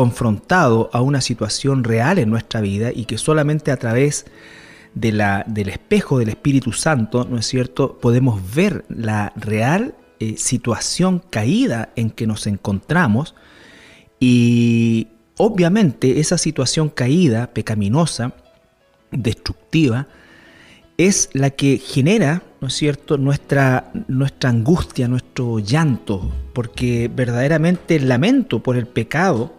confrontado 0.00 0.88
a 0.92 1.02
una 1.02 1.20
situación 1.20 1.84
real 1.84 2.18
en 2.18 2.30
nuestra 2.30 2.60
vida 2.60 2.90
y 2.94 3.04
que 3.04 3.18
solamente 3.18 3.70
a 3.70 3.76
través 3.76 4.26
de 4.94 5.12
la, 5.12 5.44
del 5.46 5.68
espejo 5.68 6.18
del 6.18 6.30
Espíritu 6.30 6.72
Santo, 6.72 7.26
¿no 7.28 7.38
es 7.38 7.46
cierto?, 7.46 7.98
podemos 7.98 8.40
ver 8.54 8.84
la 8.88 9.32
real 9.36 9.94
eh, 10.18 10.36
situación 10.36 11.22
caída 11.30 11.90
en 11.96 12.10
que 12.10 12.26
nos 12.26 12.46
encontramos 12.46 13.34
y, 14.18 15.08
Obviamente 15.42 16.20
esa 16.20 16.36
situación 16.36 16.90
caída, 16.90 17.46
pecaminosa, 17.54 18.34
destructiva, 19.10 20.06
es 20.98 21.30
la 21.32 21.48
que 21.48 21.78
genera, 21.78 22.42
¿no 22.60 22.68
es 22.68 22.74
cierto?, 22.74 23.16
nuestra, 23.16 23.90
nuestra 24.06 24.50
angustia, 24.50 25.08
nuestro 25.08 25.58
llanto, 25.58 26.30
porque 26.52 27.10
verdaderamente 27.10 27.96
el 27.96 28.10
lamento 28.10 28.62
por 28.62 28.76
el 28.76 28.86
pecado, 28.86 29.54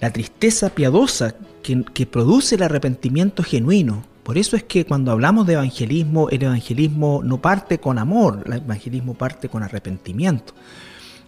la 0.00 0.12
tristeza 0.12 0.70
piadosa 0.70 1.34
que, 1.62 2.06
produce 2.06 2.54
el 2.56 2.62
arrepentimiento 2.62 3.42
genuino, 3.42 4.04
por 4.22 4.38
eso 4.38 4.56
es 4.56 4.64
que 4.64 4.84
cuando 4.84 5.12
hablamos 5.12 5.46
de 5.46 5.54
evangelismo, 5.54 6.28
el 6.30 6.42
evangelismo 6.42 7.20
no 7.24 7.40
parte 7.40 7.78
con 7.78 7.98
amor, 7.98 8.42
el 8.46 8.54
evangelismo 8.54 9.14
parte 9.14 9.48
con 9.48 9.62
arrepentimiento. 9.62 10.54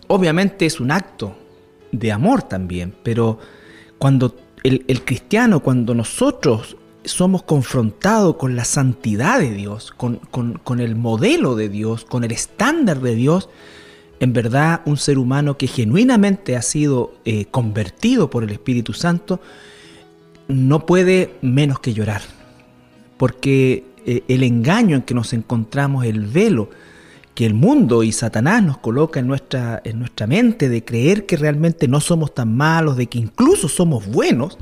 Obviamente 0.08 0.66
es 0.66 0.80
un 0.80 0.90
acto 0.90 1.34
de 1.90 2.12
amor 2.12 2.42
también, 2.42 2.94
pero 3.02 3.38
cuando 3.98 4.36
el, 4.62 5.02
cristiano, 5.04 5.60
cuando 5.60 5.94
nosotros 5.94 6.76
somos 7.04 7.42
confrontados 7.42 8.36
con 8.36 8.54
la 8.54 8.64
santidad 8.64 9.40
de 9.40 9.52
Dios, 9.52 9.92
con, 9.92 10.80
el 10.80 10.96
modelo 10.96 11.56
de 11.56 11.68
Dios, 11.68 12.04
con 12.04 12.24
el 12.24 12.32
estándar 12.32 13.00
de 13.00 13.14
Dios, 13.14 13.48
en 14.22 14.32
verdad 14.32 14.82
un 14.84 14.98
ser 14.98 15.18
humano 15.18 15.58
que 15.58 15.66
genuinamente 15.66 16.54
ha 16.54 16.62
sido 16.62 17.12
eh, 17.24 17.46
convertido 17.46 18.30
por 18.30 18.44
el 18.44 18.50
Espíritu 18.50 18.92
Santo, 18.92 19.40
no 20.46 20.86
puede 20.86 21.34
menos 21.42 21.80
que 21.80 21.92
llorar. 21.92 22.22
Porque 23.16 23.84
eh, 24.06 24.22
el 24.28 24.44
engaño 24.44 24.94
en 24.94 25.02
que 25.02 25.12
nos 25.12 25.32
encontramos, 25.32 26.04
el 26.04 26.26
velo 26.26 26.70
que 27.34 27.46
el 27.46 27.54
mundo 27.54 28.04
y 28.04 28.12
Satanás 28.12 28.62
nos 28.62 28.78
coloca 28.78 29.18
en 29.18 29.26
nuestra, 29.26 29.82
en 29.84 29.98
nuestra 29.98 30.28
mente 30.28 30.68
de 30.68 30.84
creer 30.84 31.26
que 31.26 31.36
realmente 31.36 31.88
no 31.88 32.00
somos 32.00 32.32
tan 32.32 32.56
malos, 32.56 32.96
de 32.96 33.08
que 33.08 33.18
incluso 33.18 33.68
somos 33.68 34.06
buenos, 34.06 34.56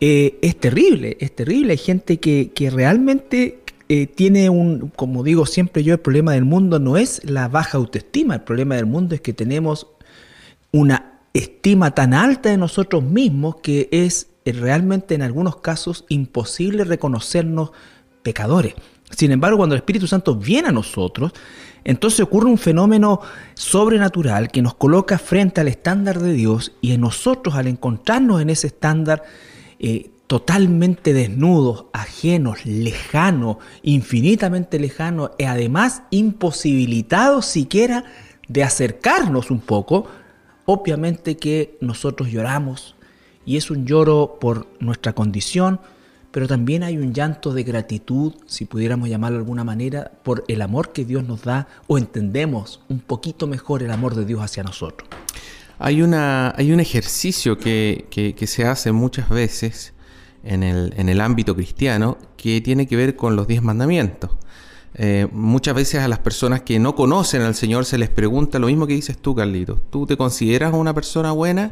eh, 0.00 0.38
es 0.40 0.56
terrible, 0.58 1.18
es 1.20 1.36
terrible. 1.36 1.72
Hay 1.72 1.78
gente 1.78 2.18
que, 2.20 2.70
realmente 2.72 3.58
eh, 3.88 4.06
tiene 4.06 4.50
un, 4.50 4.88
como 4.94 5.22
digo 5.22 5.46
siempre 5.46 5.82
yo, 5.82 5.94
el 5.94 6.00
problema 6.00 6.32
del 6.32 6.44
mundo 6.44 6.78
no 6.78 6.96
es 6.96 7.22
la 7.24 7.48
baja 7.48 7.78
autoestima, 7.78 8.34
el 8.34 8.42
problema 8.42 8.76
del 8.76 8.86
mundo 8.86 9.14
es 9.14 9.20
que 9.20 9.32
tenemos 9.32 9.86
una 10.72 11.20
estima 11.32 11.94
tan 11.94 12.14
alta 12.14 12.50
de 12.50 12.56
nosotros 12.56 13.02
mismos 13.02 13.56
que 13.62 13.88
es 13.90 14.28
eh, 14.44 14.52
realmente 14.52 15.14
en 15.14 15.22
algunos 15.22 15.56
casos 15.56 16.04
imposible 16.08 16.84
reconocernos 16.84 17.70
pecadores. 18.22 18.74
Sin 19.10 19.32
embargo, 19.32 19.56
cuando 19.56 19.74
el 19.74 19.80
Espíritu 19.80 20.06
Santo 20.06 20.34
viene 20.34 20.68
a 20.68 20.72
nosotros, 20.72 21.32
entonces 21.84 22.20
ocurre 22.20 22.50
un 22.50 22.58
fenómeno 22.58 23.20
sobrenatural 23.54 24.50
que 24.50 24.60
nos 24.60 24.74
coloca 24.74 25.18
frente 25.18 25.62
al 25.62 25.68
estándar 25.68 26.18
de 26.18 26.34
Dios 26.34 26.72
y 26.82 26.92
en 26.92 27.00
nosotros 27.00 27.54
al 27.54 27.68
encontrarnos 27.68 28.42
en 28.42 28.50
ese 28.50 28.66
estándar 28.66 29.22
eh, 29.78 30.10
totalmente 30.28 31.14
desnudos, 31.14 31.86
ajenos, 31.92 32.64
lejanos, 32.66 33.56
infinitamente 33.82 34.78
lejanos 34.78 35.30
y 35.38 35.44
además 35.44 36.02
imposibilitados 36.10 37.46
siquiera 37.46 38.04
de 38.46 38.62
acercarnos 38.62 39.50
un 39.50 39.60
poco, 39.60 40.06
obviamente 40.66 41.38
que 41.38 41.78
nosotros 41.80 42.30
lloramos 42.30 42.94
y 43.46 43.56
es 43.56 43.70
un 43.70 43.86
lloro 43.86 44.36
por 44.38 44.68
nuestra 44.80 45.14
condición, 45.14 45.80
pero 46.30 46.46
también 46.46 46.82
hay 46.82 46.98
un 46.98 47.14
llanto 47.14 47.54
de 47.54 47.62
gratitud, 47.62 48.34
si 48.46 48.66
pudiéramos 48.66 49.08
llamarlo 49.08 49.38
de 49.38 49.42
alguna 49.44 49.64
manera, 49.64 50.12
por 50.22 50.44
el 50.46 50.60
amor 50.60 50.92
que 50.92 51.06
Dios 51.06 51.24
nos 51.26 51.42
da 51.42 51.68
o 51.86 51.96
entendemos 51.96 52.82
un 52.90 53.00
poquito 53.00 53.46
mejor 53.46 53.82
el 53.82 53.90
amor 53.90 54.14
de 54.14 54.26
Dios 54.26 54.42
hacia 54.42 54.62
nosotros. 54.62 55.08
Hay, 55.78 56.02
una, 56.02 56.52
hay 56.54 56.72
un 56.72 56.80
ejercicio 56.80 57.56
que, 57.56 58.06
que, 58.10 58.46
se 58.46 58.66
hace 58.66 58.92
muchas 58.92 59.30
veces 59.30 59.94
en 60.44 60.62
el, 60.62 60.94
en 60.96 61.08
el, 61.08 61.20
ámbito 61.20 61.54
cristiano 61.54 62.18
que 62.36 62.60
tiene 62.60 62.86
que 62.86 62.96
ver 62.96 63.16
con 63.16 63.36
los 63.36 63.46
diez 63.46 63.62
mandamientos. 63.62 64.30
Eh, 64.94 65.28
muchas 65.32 65.74
veces 65.74 66.00
a 66.00 66.08
las 66.08 66.18
personas 66.18 66.62
que 66.62 66.78
no 66.78 66.94
conocen 66.94 67.42
al 67.42 67.54
Señor 67.54 67.84
se 67.84 67.98
les 67.98 68.08
pregunta 68.08 68.58
lo 68.58 68.66
mismo 68.66 68.86
que 68.86 68.94
dices 68.94 69.18
tú, 69.18 69.34
Carlito. 69.34 69.80
¿Tú 69.90 70.06
te 70.06 70.16
consideras 70.16 70.72
una 70.74 70.94
persona 70.94 71.32
buena? 71.32 71.66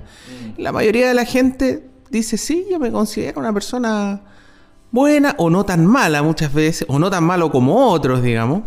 Mm. 0.57 0.61
La 0.61 0.73
mayoría 0.73 1.09
de 1.09 1.15
la 1.15 1.25
gente 1.25 1.89
dice, 2.11 2.37
sí, 2.37 2.67
yo 2.71 2.79
me 2.79 2.93
considero 2.93 3.41
una 3.41 3.53
persona 3.53 4.23
buena 4.91 5.35
o 5.39 5.51
no 5.51 5.65
tan 5.65 5.87
mala 5.87 6.23
muchas 6.23 6.53
veces, 6.53 6.87
o 6.89 6.99
no 6.99 7.11
tan 7.11 7.25
malo 7.25 7.51
como 7.51 7.91
otros, 7.91 8.23
digamos. 8.23 8.63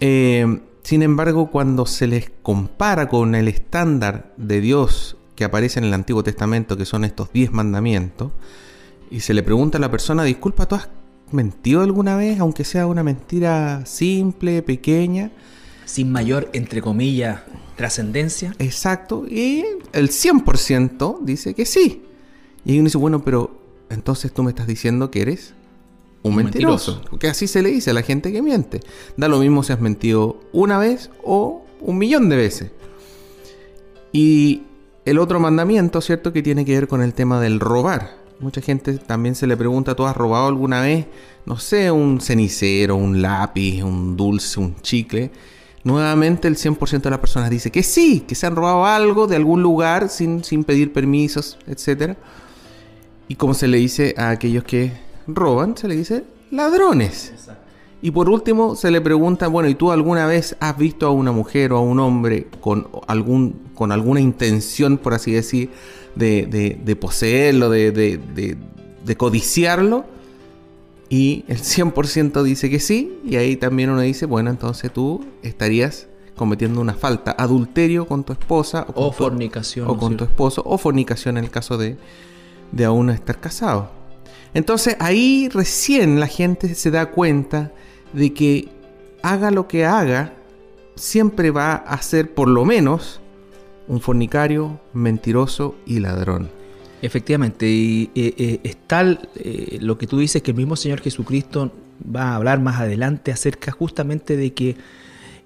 Eh, 0.00 0.60
sin 0.82 1.02
embargo, 1.02 1.50
cuando 1.50 1.86
se 1.86 2.06
les 2.06 2.30
compara 2.42 3.08
con 3.08 3.34
el 3.34 3.48
estándar 3.48 4.32
de 4.36 4.60
Dios 4.60 5.16
que 5.36 5.44
aparece 5.44 5.78
en 5.78 5.86
el 5.86 5.94
Antiguo 5.94 6.22
Testamento, 6.22 6.76
que 6.76 6.84
son 6.84 7.04
estos 7.04 7.32
diez 7.32 7.52
mandamientos, 7.52 8.32
y 9.12 9.20
se 9.20 9.34
le 9.34 9.42
pregunta 9.42 9.76
a 9.76 9.80
la 9.80 9.90
persona, 9.90 10.24
disculpa, 10.24 10.66
¿tú 10.66 10.74
has 10.74 10.88
mentido 11.32 11.82
alguna 11.82 12.16
vez, 12.16 12.40
aunque 12.40 12.64
sea 12.64 12.86
una 12.86 13.02
mentira 13.02 13.84
simple, 13.84 14.62
pequeña? 14.62 15.30
Sin 15.84 16.10
mayor, 16.10 16.48
entre 16.54 16.80
comillas, 16.80 17.40
trascendencia. 17.76 18.54
Exacto, 18.58 19.26
y 19.28 19.64
el 19.92 20.08
100% 20.08 21.20
dice 21.20 21.52
que 21.52 21.66
sí. 21.66 22.04
Y 22.64 22.78
uno 22.78 22.84
dice, 22.84 22.96
bueno, 22.96 23.22
pero 23.22 23.54
entonces 23.90 24.32
tú 24.32 24.42
me 24.42 24.50
estás 24.50 24.66
diciendo 24.66 25.10
que 25.10 25.20
eres 25.20 25.52
un, 26.22 26.36
mentiroso. 26.36 27.02
Porque 27.10 27.28
así 27.28 27.46
se 27.46 27.60
le 27.60 27.68
dice 27.68 27.90
a 27.90 27.94
la 27.94 28.02
gente 28.02 28.32
que 28.32 28.40
miente. 28.40 28.80
Da 29.18 29.28
lo 29.28 29.40
mismo 29.40 29.62
si 29.62 29.74
has 29.74 29.80
mentido 29.80 30.40
una 30.54 30.78
vez 30.78 31.10
o 31.22 31.66
un 31.82 31.98
millón 31.98 32.30
de 32.30 32.36
veces. 32.36 32.70
Y 34.10 34.62
el 35.04 35.18
otro 35.18 35.38
mandamiento, 35.38 36.00
¿cierto? 36.00 36.32
Que 36.32 36.42
tiene 36.42 36.64
que 36.64 36.72
ver 36.72 36.88
con 36.88 37.02
el 37.02 37.12
tema 37.12 37.42
del 37.42 37.60
robar. 37.60 38.21
Mucha 38.42 38.60
gente 38.60 38.98
también 38.98 39.36
se 39.36 39.46
le 39.46 39.56
pregunta, 39.56 39.94
¿tú 39.94 40.04
has 40.04 40.16
robado 40.16 40.48
alguna 40.48 40.80
vez, 40.80 41.06
no 41.46 41.58
sé, 41.58 41.92
un 41.92 42.20
cenicero, 42.20 42.96
un 42.96 43.22
lápiz, 43.22 43.82
un 43.82 44.16
dulce, 44.16 44.58
un 44.58 44.74
chicle? 44.82 45.30
Nuevamente 45.84 46.48
el 46.48 46.56
100% 46.56 47.02
de 47.02 47.10
las 47.10 47.20
personas 47.20 47.50
dice 47.50 47.70
que 47.70 47.84
sí, 47.84 48.24
que 48.26 48.34
se 48.34 48.46
han 48.46 48.56
robado 48.56 48.84
algo 48.84 49.28
de 49.28 49.36
algún 49.36 49.62
lugar 49.62 50.08
sin, 50.08 50.42
sin 50.42 50.64
pedir 50.64 50.92
permisos, 50.92 51.56
etcétera. 51.68 52.16
Y 53.28 53.36
como 53.36 53.54
se 53.54 53.68
le 53.68 53.78
dice 53.78 54.14
a 54.18 54.30
aquellos 54.30 54.64
que 54.64 54.92
roban, 55.28 55.76
se 55.76 55.86
le 55.86 55.96
dice 55.96 56.24
ladrones. 56.50 57.32
Y 58.04 58.10
por 58.10 58.28
último 58.28 58.74
se 58.74 58.90
le 58.90 59.00
pregunta, 59.00 59.46
bueno, 59.46 59.68
¿y 59.68 59.76
tú 59.76 59.92
alguna 59.92 60.26
vez 60.26 60.56
has 60.58 60.76
visto 60.76 61.06
a 61.06 61.10
una 61.10 61.30
mujer 61.30 61.72
o 61.72 61.76
a 61.76 61.80
un 61.80 62.00
hombre 62.00 62.48
con, 62.60 62.88
algún, 63.06 63.54
con 63.76 63.92
alguna 63.92 64.20
intención, 64.20 64.98
por 64.98 65.14
así 65.14 65.30
decir, 65.30 65.70
de, 66.16 66.76
de, 66.84 66.96
poseerlo, 66.96 67.70
de, 67.70 67.92
de, 67.92 69.16
codiciarlo? 69.16 70.04
Y 71.08 71.44
el 71.46 71.58
100% 71.58 72.42
dice 72.42 72.68
que 72.70 72.80
sí, 72.80 73.20
y 73.24 73.36
ahí 73.36 73.54
también 73.54 73.90
uno 73.90 74.00
dice, 74.00 74.26
bueno, 74.26 74.50
entonces 74.50 74.92
tú 74.92 75.24
estarías 75.44 76.08
cometiendo 76.34 76.80
una 76.80 76.94
falta, 76.94 77.36
adulterio 77.38 78.08
con 78.08 78.24
tu 78.24 78.32
esposa 78.32 78.84
o, 78.94 79.12
fornicación. 79.12 79.88
o 79.88 79.96
con 79.96 80.16
tu 80.16 80.24
esposo, 80.24 80.62
o 80.64 80.76
fornicación 80.76 81.36
en 81.36 81.44
el 81.44 81.50
caso 81.50 81.78
de, 81.78 81.96
de 82.72 82.84
aún 82.84 83.10
estar 83.10 83.38
casado. 83.38 83.90
Entonces 84.54 84.96
ahí 84.98 85.48
recién 85.52 86.18
la 86.18 86.26
gente 86.26 86.74
se 86.74 86.90
da 86.90 87.06
cuenta 87.10 87.72
de 88.12 88.32
que 88.32 88.68
haga 89.22 89.50
lo 89.50 89.68
que 89.68 89.84
haga, 89.84 90.32
siempre 90.94 91.50
va 91.50 91.74
a 91.74 92.00
ser 92.02 92.34
por 92.34 92.48
lo 92.48 92.64
menos 92.64 93.20
un 93.88 94.00
fornicario, 94.00 94.80
mentiroso 94.92 95.74
y 95.86 96.00
ladrón. 96.00 96.50
Efectivamente, 97.02 97.66
y 97.66 98.10
eh, 98.14 98.34
eh, 98.38 98.60
es 98.62 98.76
tal 98.86 99.28
eh, 99.34 99.78
lo 99.80 99.98
que 99.98 100.06
tú 100.06 100.18
dices 100.18 100.40
que 100.42 100.52
el 100.52 100.56
mismo 100.56 100.76
Señor 100.76 101.00
Jesucristo 101.00 101.72
va 102.14 102.30
a 102.30 102.36
hablar 102.36 102.60
más 102.60 102.80
adelante 102.80 103.32
acerca 103.32 103.72
justamente 103.72 104.36
de 104.36 104.52
que 104.52 104.76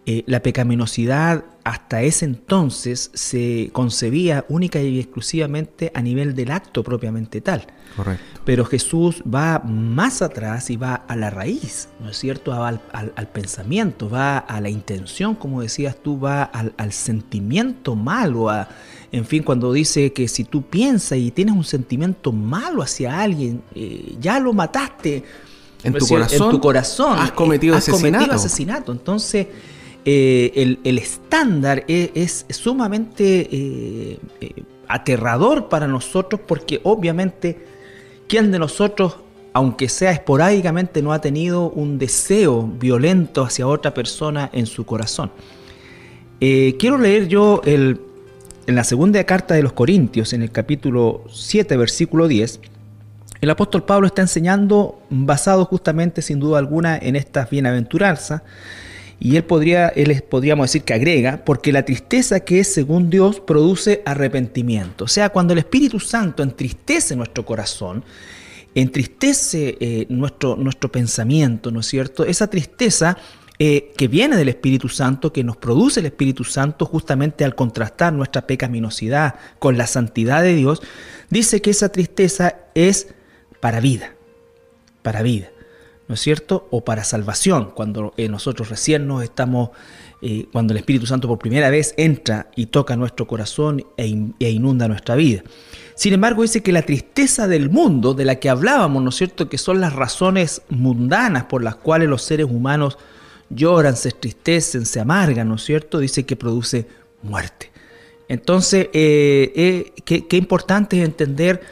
eh, 0.09 0.23
la 0.29 0.41
pecaminosidad 0.41 1.45
hasta 1.65 2.03
ese 2.03 2.27
entonces 2.27 3.11
se 3.13 3.71
concebía 3.73 4.45
única 4.49 4.81
y 4.81 5.01
exclusivamente 5.01 5.91
a 5.95 6.01
nivel 6.01 6.37
del 6.37 6.53
acto 6.53 6.85
propiamente 6.85 7.41
tal. 7.41 7.67
Correcto. 7.97 8.25
Pero 8.45 8.65
Jesús 8.65 9.21
va 9.23 9.59
más 9.59 10.23
atrás 10.23 10.71
y 10.71 10.77
va 10.77 10.95
a 10.95 11.17
la 11.17 11.31
raíz, 11.31 11.89
¿no 11.99 12.11
es 12.11 12.17
cierto? 12.19 12.53
Va 12.53 12.69
al, 12.69 13.29
pensamiento, 13.33 14.09
va 14.09 14.39
a 14.39 14.61
la 14.61 14.71
intención, 14.71 15.35
como 15.35 15.61
decías 15.61 15.97
tú, 16.01 16.21
va 16.21 16.45
al, 16.45 16.93
sentimiento 16.93 17.97
malo, 17.97 18.49
a, 18.49 18.69
en 19.11 19.25
fin, 19.25 19.43
cuando 19.43 19.73
dice 19.73 20.13
que 20.13 20.29
si 20.29 20.45
tú 20.45 20.63
piensas 20.63 21.19
y 21.19 21.33
tienes 21.33 21.57
un 21.57 21.65
sentimiento 21.65 22.31
malo 22.31 22.81
hacia 22.81 23.21
alguien, 23.21 23.61
eh, 23.75 24.15
ya 24.21 24.39
lo 24.39 24.53
mataste. 24.53 25.25
En, 25.83 25.95
tu 25.95 26.07
corazón, 26.07 26.43
en 26.47 26.51
tu 26.51 26.61
corazón 26.61 27.19
has 27.19 27.33
cometido 27.33 27.75
has 27.75 27.89
asesinato. 27.89 28.13
Cometido 28.13 28.35
asesinato. 28.37 28.93
Entonces, 28.93 29.47
eh, 30.09 30.79
el, 30.85 30.99
estándar 30.99 31.83
e, 31.89 32.13
es, 32.15 32.47
sumamente 32.51 33.49
eh, 33.51 34.21
eh, 34.41 34.63
aterrador 34.87 35.69
para 35.69 35.89
nosotros 35.89 36.41
porque 36.47 36.81
obviamente, 36.85 37.59
¿quién 38.29 38.53
de 38.53 38.61
nosotros, 38.61 39.17
aunque 39.53 39.89
sea 39.89 40.13
esporádicamente, 40.13 41.03
no 41.03 41.13
ha 41.13 41.21
tenido 41.21 41.71
un 41.71 41.99
deseo 41.99 42.63
violento 42.63 43.43
hacia 43.43 43.67
otra 43.67 43.93
persona 43.95 44.49
en 44.53 44.67
su 44.67 44.87
corazón? 44.87 45.33
quiero 46.39 46.99
leer 46.99 47.27
yo 47.27 47.63
el, 47.65 47.99
en 48.69 48.75
la 48.77 48.85
segunda 48.85 49.25
carta 49.25 49.55
de 49.55 49.63
los 49.63 49.73
Corintios, 49.73 50.35
en 50.35 50.43
el 50.43 50.53
capítulo 50.53 51.25
7, 51.33 51.77
versículo 51.77 52.29
10, 52.29 52.61
el 53.41 53.51
apóstol 53.51 53.83
Pablo 53.83 54.07
está 54.07 54.23
enseñando 54.23 55.01
basado 55.11 55.65
justamente, 55.65 56.23
sin 56.23 56.39
duda 56.39 56.59
alguna, 56.59 56.97
en 56.97 57.17
estas 57.17 57.51
bienaventuranzas 57.51 58.43
y 59.19 59.37
él 59.37 59.45
podría, 59.45 59.89
él 59.89 60.23
podríamos 60.29 60.65
decir 60.67 60.83
que 60.83 60.95
agrega, 60.95 61.45
porque 61.45 61.73
la 61.73 61.85
tristeza 61.85 62.41
que 62.41 62.61
es 62.61 62.73
según 62.73 63.09
Dios 63.09 63.41
produce 63.41 64.03
arrepentimiento. 64.05 65.05
O 65.05 65.09
sea, 65.09 65.31
cuando 65.31 65.53
el 65.53 65.61
Espíritu 65.61 65.99
Santo 66.01 66.43
entristece 66.43 67.17
nuestro 67.17 67.45
corazón, 67.45 68.05
entristece 68.75 69.79
eh, 69.81 70.07
nuestro, 70.11 70.57
nuestro 70.57 70.93
pensamiento, 70.93 71.71
¿no 71.71 71.81
es 71.81 71.87
cierto? 71.87 72.25
Esa 72.25 72.49
tristeza 72.49 73.17
eh, 73.59 73.95
que 73.97 74.07
viene 74.07 74.37
del 74.37 74.51
Espíritu 74.51 74.91
Santo, 74.91 75.33
que 75.33 75.43
nos 75.43 75.57
produce 75.57 76.01
el 76.01 76.07
Espíritu 76.07 76.45
Santo 76.45 76.85
justamente 76.85 77.43
al 77.43 77.55
contrastar 77.55 78.13
nuestra 78.13 78.47
pecaminosidad 78.47 79.37
con 79.59 79.79
la 79.79 79.87
santidad 79.87 80.43
de 80.43 80.55
Dios, 80.55 80.83
dice 81.31 81.63
que 81.63 81.71
esa 81.71 81.89
tristeza 81.89 82.57
es 82.75 83.09
para 83.61 83.81
vida, 83.81 84.15
para 85.03 85.23
vida. 85.23 85.49
¿No 86.09 86.15
es 86.15 86.21
cierto? 86.21 86.69
O 86.71 86.85
para 86.85 87.05
salvación, 87.05 87.73
cuando 87.75 88.15
eh, 88.17 88.29
nosotros 88.29 88.69
recién 88.69 89.07
nos 89.07 89.23
estamos, 89.25 89.71
eh, 90.23 90.47
cuando 90.53 90.73
el 90.73 90.79
Espíritu 90.79 91.07
Santo 91.07 91.29
por 91.29 91.39
primera 91.39 91.69
vez 91.71 91.95
entra 91.97 92.51
y 92.55 92.67
toca 92.67 92.97
nuestro 92.97 93.27
corazón 93.27 93.85
e, 93.97 94.31
e, 94.39 94.51
inunda 94.51 94.89
nuestra 94.89 95.17
vida. 95.17 95.43
Sin 95.95 96.13
embargo, 96.13 96.43
dice 96.43 96.63
que 96.63 96.73
la 96.73 96.83
tristeza 96.83 97.49
del 97.49 97.71
mundo, 97.71 98.15
de 98.15 98.25
la 98.25 98.37
que 98.37 98.51
hablábamos, 98.51 99.03
¿no 99.03 99.09
es 99.11 99.17
cierto?, 99.17 99.49
que 99.49 99.59
son 99.59 99.81
las 99.81 99.95
razones 99.95 100.63
mundanas 100.69 101.45
por 101.45 101.65
las 101.65 101.77
cuales 101.77 102.09
los 102.09 102.23
seres 102.23 102.47
humanos 102.47 102.99
lloran, 103.49 103.97
se 103.97 104.11
entristecen, 104.11 104.87
se 104.87 105.01
amargan, 105.01 105.49
¿no 105.49 105.57
es 105.57 105.65
cierto?, 105.65 105.99
dice 105.99 106.25
que 106.25 106.37
produce 106.37 106.87
muerte. 107.23 107.73
Entonces, 108.29 108.89
eh, 108.93 109.93
qué 110.05 110.37
importante 110.37 110.99
es 110.99 111.05
entender 111.05 111.63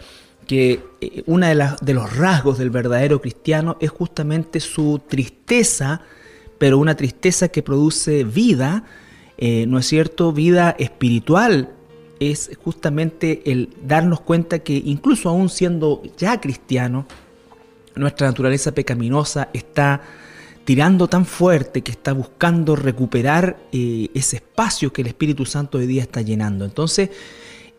que 0.47 0.83
eh, 1.01 1.23
uno 1.27 1.47
de, 1.47 1.69
de 1.81 1.95
los 1.95 2.17
rasgos 2.17 2.59
del 2.59 2.71
verdadero 2.71 3.21
cristiano 3.21 3.77
es 3.81 3.91
justamente 3.91 4.61
su 4.61 5.01
tristeza, 5.07 6.03
pero 6.59 6.79
una 6.79 6.97
tristeza 6.97 7.49
que 7.49 7.63
produce 7.63 8.25
vida, 8.25 8.85
eh, 9.39 9.67
¿no 9.67 9.79
es 9.79 9.87
cierto? 9.87 10.33
Vida 10.33 10.75
espiritual. 10.79 11.71
Es 12.21 12.51
justamente 12.63 13.51
el 13.51 13.71
darnos 13.83 14.21
cuenta 14.21 14.61
que 14.61 14.75
incluso 14.85 15.29
aún 15.29 15.49
siendo 15.49 16.03
ya 16.17 16.41
cristiano, 16.41 17.07
nuestra 17.97 18.29
naturaleza 18.29 18.73
pecaminosa 18.73 19.49
está 19.53 20.01
tirando 20.64 21.09
tan 21.09 21.27
fuerte 21.27 21.83
que 21.83 21.90
está 21.90 22.12
buscando 22.12 22.75
recuperar 22.75 23.59
eh, 23.73 24.09
ese 24.14 24.37
espacio 24.37 24.92
que 24.92 25.03
el 25.03 25.09
Espíritu 25.09 25.45
Santo 25.45 25.79
hoy 25.79 25.87
día 25.87 26.03
está 26.03 26.23
llenando. 26.23 26.64
Entonces, 26.64 27.11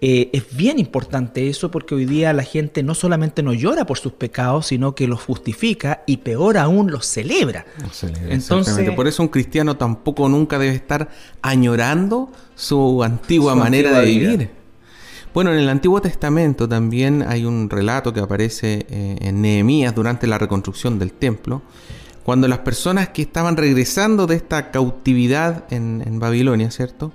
eh, 0.08 0.30
es 0.34 0.56
bien 0.56 0.78
importante 0.78 1.50
eso 1.50 1.72
porque 1.72 1.96
hoy 1.96 2.06
día 2.06 2.32
la 2.32 2.44
gente 2.44 2.84
no 2.84 2.94
solamente 2.94 3.42
no 3.42 3.54
llora 3.54 3.88
por 3.88 3.98
sus 3.98 4.14
pecados, 4.14 4.68
sino 4.68 4.94
que 4.94 5.08
los 5.08 5.24
justifica 5.24 6.04
y 6.06 6.18
peor 6.18 6.60
aún 6.60 6.92
los 6.92 7.08
celebra. 7.08 7.66
Entonces, 8.30 8.92
por 8.92 9.08
eso 9.08 9.24
un 9.24 9.30
cristiano 9.30 9.78
tampoco 9.78 10.30
nunca 10.30 10.60
debe 10.60 10.76
estar 10.76 11.10
añorando 11.42 12.30
su 12.54 13.02
antigua 13.02 13.56
manera 13.56 14.00
de 14.00 14.06
vivir. 14.06 14.50
Bueno, 15.34 15.52
en 15.52 15.58
el 15.58 15.70
Antiguo 15.70 16.00
Testamento 16.00 16.70
también 16.70 17.26
hay 17.28 17.44
un 17.44 17.68
relato 17.68 18.14
que 18.14 18.20
aparece 18.20 18.86
eh, 18.88 19.18
en 19.20 19.42
Nehemías 19.42 19.96
durante 19.96 20.28
la 20.28 20.38
reconstrucción 20.38 21.00
del 21.00 21.14
templo, 21.14 21.64
cuando 22.24 22.48
las 22.48 22.60
personas 22.60 23.10
que 23.10 23.24
estaban 23.24 23.58
regresando 23.58 24.28
de 24.28 24.36
esta 24.36 24.70
cautividad 24.70 25.64
en 25.72 26.20
Babilonia, 26.20 26.70
¿cierto? 26.70 27.12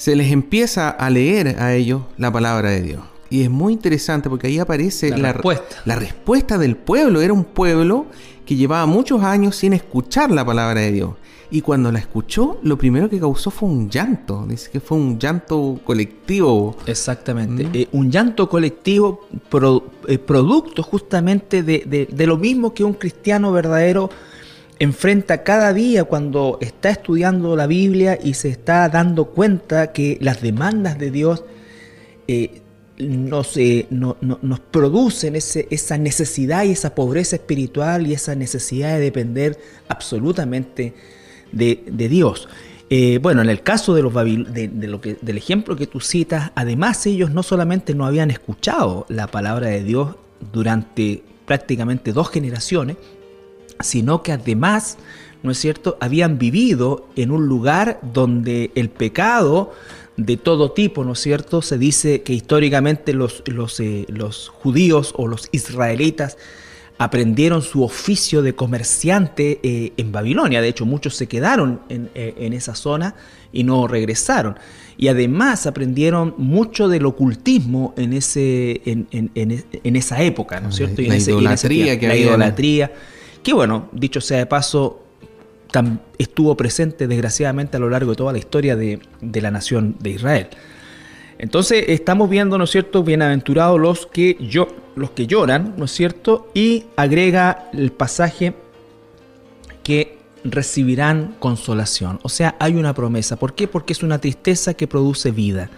Se 0.00 0.16
les 0.16 0.32
empieza 0.32 0.88
a 0.88 1.10
leer 1.10 1.60
a 1.60 1.74
ellos 1.74 2.00
la 2.16 2.32
palabra 2.32 2.70
de 2.70 2.80
Dios. 2.80 3.02
Y 3.28 3.42
es 3.42 3.50
muy 3.50 3.74
interesante 3.74 4.30
porque 4.30 4.46
ahí 4.46 4.58
aparece 4.58 5.14
la, 5.14 5.34
respuesta. 5.34 5.76
la 5.84 5.94
respuesta 5.94 6.56
del 6.56 6.74
pueblo. 6.74 7.20
Era 7.20 7.34
un 7.34 7.44
pueblo 7.44 8.06
que 8.46 8.56
llevaba 8.56 8.86
muchos 8.86 9.22
años 9.22 9.56
sin 9.56 9.74
escuchar 9.74 10.30
la 10.30 10.42
palabra 10.42 10.80
de 10.80 10.92
Dios. 10.92 11.10
Y 11.50 11.60
cuando 11.60 11.92
la 11.92 11.98
escuchó, 11.98 12.58
lo 12.62 12.78
primero 12.78 13.10
que 13.10 13.20
causó 13.20 13.50
fue 13.50 13.68
un 13.68 13.90
llanto. 13.90 14.46
Dice 14.48 14.70
que 14.70 14.80
fue 14.80 14.96
un 14.96 15.18
llanto 15.18 15.78
colectivo. 15.84 16.78
Exactamente. 16.86 17.64
Mm. 17.64 17.70
Eh, 17.74 17.88
un 17.92 18.10
llanto 18.10 18.48
colectivo 18.48 19.28
eh, 20.08 20.16
producto 20.16 20.82
justamente 20.82 21.62
de, 21.62 22.08
de, 22.10 22.26
lo 22.26 22.38
mismo 22.38 22.72
que 22.72 22.84
un 22.84 22.94
cristiano 22.94 23.52
verdadero 23.52 24.08
enfrenta 24.80 25.44
cada 25.44 25.72
día 25.74 26.04
cuando 26.04 26.58
está 26.62 26.88
estudiando 26.88 27.54
la 27.54 27.66
Biblia 27.66 28.18
y 28.20 28.34
se 28.34 28.48
está 28.48 28.88
dando 28.88 29.26
cuenta 29.26 29.92
que 29.92 30.16
las 30.22 30.40
demandas 30.40 30.98
de 30.98 31.10
Dios 31.10 31.44
eh, 32.26 32.62
nos, 32.96 33.58
eh, 33.58 33.86
nos, 33.90 34.60
producen 34.70 35.36
ese, 35.36 35.68
esa 35.70 35.98
necesidad 35.98 36.64
y 36.64 36.70
esa 36.70 36.94
pobreza 36.94 37.36
espiritual 37.36 38.06
y 38.06 38.14
esa 38.14 38.34
necesidad 38.34 38.94
de 38.94 39.00
depender 39.00 39.58
absolutamente 39.88 40.94
de, 41.52 42.08
Dios. 42.08 42.48
Eh, 42.88 43.18
bueno, 43.20 43.42
en 43.42 43.50
el 43.50 43.62
caso 43.62 43.94
de 43.94 44.02
los 44.02 44.14
de, 44.14 44.70
lo 44.88 45.02
que, 45.02 45.18
del 45.20 45.36
ejemplo 45.36 45.76
que 45.76 45.86
tú 45.86 46.00
citas, 46.00 46.52
además 46.54 47.04
ellos 47.06 47.30
no 47.30 47.42
solamente 47.42 47.94
no 47.94 48.06
habían 48.06 48.30
escuchado 48.30 49.04
la 49.10 49.26
palabra 49.26 49.68
de 49.68 49.84
Dios 49.84 50.16
durante 50.52 51.22
prácticamente 51.44 52.12
dos 52.12 52.30
generaciones, 52.30 52.96
sino 53.80 54.22
que 54.22 54.32
además, 54.32 54.98
¿no 55.42 55.50
es 55.50 55.58
cierto?, 55.58 55.96
habían 56.00 56.38
vivido 56.38 57.08
en 57.16 57.30
un 57.30 57.46
lugar 57.46 58.00
donde 58.02 58.70
el 58.74 58.90
pecado 58.90 59.72
de 60.16 60.36
todo 60.36 60.72
tipo, 60.72 61.04
¿no 61.04 61.12
es 61.12 61.20
cierto?, 61.20 61.62
se 61.62 61.78
dice 61.78 62.22
que 62.22 62.32
históricamente 62.32 63.12
los, 63.12 63.42
los, 63.46 63.80
eh, 63.80 64.06
los 64.08 64.48
judíos 64.48 65.14
o 65.16 65.26
los 65.26 65.48
israelitas 65.52 66.36
aprendieron 66.98 67.62
su 67.62 67.82
oficio 67.82 68.42
de 68.42 68.54
comerciante 68.54 69.58
eh, 69.62 69.94
en 69.96 70.12
Babilonia. 70.12 70.60
De 70.60 70.68
hecho, 70.68 70.84
muchos 70.84 71.16
se 71.16 71.28
quedaron 71.28 71.80
en, 71.88 72.10
eh, 72.14 72.50
esa 72.52 72.74
zona 72.74 73.14
y 73.52 73.64
no 73.64 73.88
regresaron. 73.88 74.56
Y 74.98 75.08
además 75.08 75.66
aprendieron 75.66 76.34
mucho 76.36 76.88
del 76.88 77.06
ocultismo 77.06 77.94
en, 77.96 78.12
ese, 78.12 78.82
en, 78.84 79.96
esa 79.96 80.22
época, 80.22 80.60
¿no 80.60 80.68
es 80.68 80.74
cierto? 80.76 81.00
Y 81.00 81.06
la, 81.06 81.16
idolatría 81.16 81.98
que 81.98 82.06
la 82.06 82.16
idolatría 82.16 82.88
que 82.88 82.94
bueno, 83.52 83.88
dicho 83.92 84.20
sea 84.20 84.38
de 84.38 84.46
paso, 84.46 85.00
estuvo 86.18 86.56
presente 86.56 87.06
desgraciadamente 87.06 87.76
a 87.76 87.80
lo 87.80 87.90
largo 87.90 88.10
de 88.10 88.16
toda 88.16 88.32
la 88.32 88.38
historia 88.38 88.76
de, 88.76 89.00
la 89.20 89.50
nación 89.50 89.96
de 90.00 90.10
Israel. 90.10 90.48
Entonces 91.38 91.84
estamos 91.88 92.28
viendo, 92.28 92.58
¿no 92.58 92.64
es 92.64 92.70
cierto?, 92.70 93.02
bienaventurados 93.02 93.80
los 93.80 94.06
que, 94.06 94.36
yo, 94.40 94.68
los 94.94 95.10
que 95.12 95.26
lloran, 95.26 95.74
¿no 95.78 95.86
es 95.86 95.92
cierto? 95.92 96.50
Y 96.54 96.84
agrega 96.96 97.70
el 97.72 97.92
pasaje 97.92 98.54
que 99.82 100.18
recibirán 100.44 101.36
consolación. 101.38 102.20
O 102.22 102.28
sea, 102.28 102.56
hay 102.58 102.76
una 102.76 102.94
promesa. 102.94 103.36
¿Por 103.36 103.54
qué? 103.54 103.68
Porque 103.68 103.94
es 103.94 104.02
una 104.02 104.18
tristeza 104.18 104.74
que 104.74 104.86
produce 104.86 105.30
vida. 105.30 105.70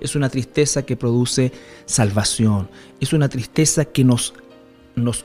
Es 0.00 0.16
una 0.16 0.28
tristeza 0.28 0.84
que 0.84 0.96
produce 0.96 1.52
salvación. 1.86 2.68
Es 3.00 3.12
una 3.12 3.28
tristeza 3.28 3.84
que 3.84 4.02
nos 4.02 4.34
no, 4.96 5.18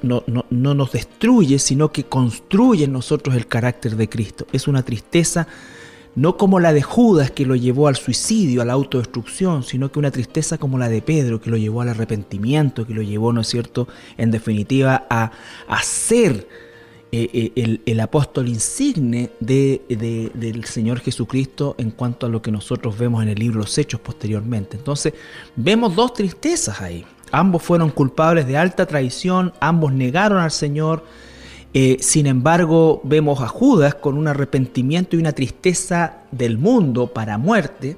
nos 0.50 0.92
destruye, 0.92 1.60
sino 1.60 1.92
que 1.92 2.06
construye 2.06 2.86
en 2.86 2.94
nosotros 2.94 3.36
el 3.36 3.48
carácter 3.48 3.96
de 3.96 4.10
Cristo. 4.10 4.48
Es 4.52 4.68
una 4.68 4.84
tristeza 4.84 5.48
no 6.16 6.38
como 6.38 6.60
la 6.60 6.74
de 6.74 6.82
Judas 6.82 7.32
que 7.32 7.46
lo 7.46 7.56
llevó 7.56 7.88
al 7.88 7.96
suicidio, 7.96 8.62
a 8.62 8.66
la 8.66 8.74
autodestrucción, 8.74 9.64
sino 9.64 9.92
que 9.92 10.00
una 10.00 10.12
tristeza 10.12 10.58
como 10.58 10.78
la 10.78 10.90
de 10.90 11.02
Pedro 11.02 11.40
que 11.40 11.50
lo 11.50 11.58
llevó 11.58 11.82
al 11.82 11.90
arrepentimiento, 11.90 12.86
que 12.86 12.94
lo 12.94 13.02
llevó, 13.02 13.32
¿no 13.32 13.42
es 13.42 13.48
cierto?, 13.48 13.88
en 14.18 14.32
definitiva, 14.32 15.06
a 15.10 15.32
hacer 15.68 16.48
eh, 17.12 17.52
eh, 17.56 17.80
el, 17.88 18.00
apóstol 18.02 18.48
insigne 18.48 19.32
de, 19.40 19.82
del 20.36 20.64
Señor 20.66 21.00
Jesucristo 21.00 21.74
en 21.80 21.90
cuanto 21.90 22.28
a 22.28 22.30
lo 22.30 22.40
que 22.40 22.52
nosotros 22.52 23.00
vemos 23.00 23.24
en 23.24 23.30
el 23.30 23.40
libro 23.40 23.62
Los 23.62 23.76
Hechos 23.80 24.00
posteriormente. 24.00 24.78
Entonces, 24.78 25.16
vemos 25.56 25.96
dos 25.96 26.14
tristezas 26.14 26.80
ahí. 26.82 27.04
Ambos 27.32 27.64
fueron 27.64 27.90
culpables 27.90 28.48
de 28.48 28.58
alta 28.58 28.86
traición, 28.86 29.54
ambos 29.60 29.94
negaron 29.94 30.40
al 30.40 30.52
Señor. 30.52 31.04
Eh, 31.74 31.98
sin 32.00 32.26
embargo, 32.26 33.02
vemos 33.04 33.42
a 33.42 33.48
Judas 33.48 33.96
con 33.96 34.18
un 34.18 34.28
arrepentimiento 34.28 35.16
y 35.16 35.20
una 35.20 35.34
tristeza 35.34 36.24
del 36.32 36.58
mundo 36.58 37.08
para 37.08 37.38
muerte. 37.38 37.98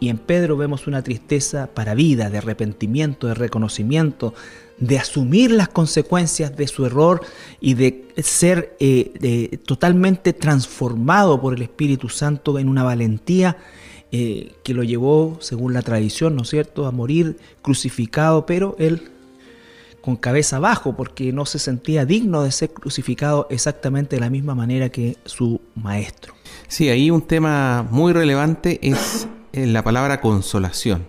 Y 0.00 0.08
en 0.08 0.18
Pedro 0.18 0.56
vemos 0.56 0.86
una 0.86 1.02
tristeza 1.02 1.68
para 1.72 1.94
vida, 1.94 2.28
de 2.28 2.38
arrepentimiento, 2.38 3.28
de 3.28 3.34
reconocimiento, 3.34 4.34
de 4.78 4.98
asumir 4.98 5.52
las 5.52 5.68
consecuencias 5.68 6.56
de 6.56 6.66
su 6.66 6.84
error 6.84 7.20
y 7.60 7.74
de 7.74 8.08
ser 8.18 8.76
eh, 8.80 9.58
totalmente 9.64 10.32
transformado 10.32 11.40
por 11.40 11.54
el 11.54 11.62
Espíritu 11.62 12.08
Santo 12.08 12.58
en 12.58 12.68
una 12.68 12.82
valentía 12.82 13.56
eh, 14.16 14.52
que 14.62 14.74
lo 14.74 14.84
llevó, 14.84 15.38
según 15.40 15.72
la 15.74 15.82
tradición, 15.82 16.36
¿no 16.36 16.42
es 16.42 16.50
cierto?, 16.50 16.86
a 16.86 16.92
morir 16.92 17.36
crucificado, 17.62 18.46
pero 18.46 18.76
él 18.78 19.10
con 20.00 20.14
cabeza 20.14 20.58
abajo, 20.58 20.94
porque 20.96 21.32
no 21.32 21.46
se 21.46 21.58
sentía 21.58 22.06
digno 22.06 22.44
de 22.44 22.52
ser 22.52 22.70
crucificado 22.70 23.48
exactamente 23.50 24.14
de 24.14 24.20
la 24.20 24.30
misma 24.30 24.54
manera 24.54 24.90
que 24.90 25.16
su 25.24 25.60
maestro. 25.74 26.32
Sí, 26.68 26.90
ahí 26.90 27.10
un 27.10 27.22
tema 27.22 27.88
muy 27.90 28.12
relevante 28.12 28.78
es 28.88 29.26
eh, 29.52 29.66
la 29.66 29.82
palabra 29.82 30.20
consolación. 30.20 31.08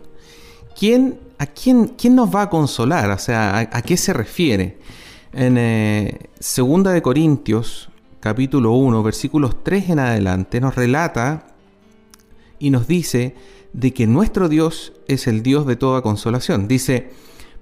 ¿Quién 0.75 1.19
¿a 1.37 1.45
quién, 1.45 1.89
quién, 1.89 2.15
nos 2.15 2.33
va 2.33 2.43
a 2.43 2.49
consolar? 2.49 3.11
O 3.11 3.19
sea, 3.19 3.69
¿a, 3.71 3.81
qué 3.83 3.97
se 3.97 4.13
refiere? 4.13 4.79
En 5.31 5.57
eh, 5.59 6.29
Segunda 6.39 6.91
de 6.91 7.03
Corintios, 7.03 7.89
capítulo 8.19 8.71
1, 8.71 9.03
versículos 9.03 9.63
3 9.63 9.91
en 9.91 9.99
adelante, 9.99 10.59
nos 10.59 10.73
relata 10.73 11.54
y 12.59 12.69
nos 12.69 12.87
dice 12.87 13.35
de 13.73 13.93
que 13.93 14.07
nuestro 14.07 14.49
Dios 14.49 14.93
es 15.07 15.27
el 15.27 15.43
Dios 15.43 15.65
de 15.65 15.75
toda 15.75 16.01
consolación. 16.01 16.67
Dice, 16.67 17.11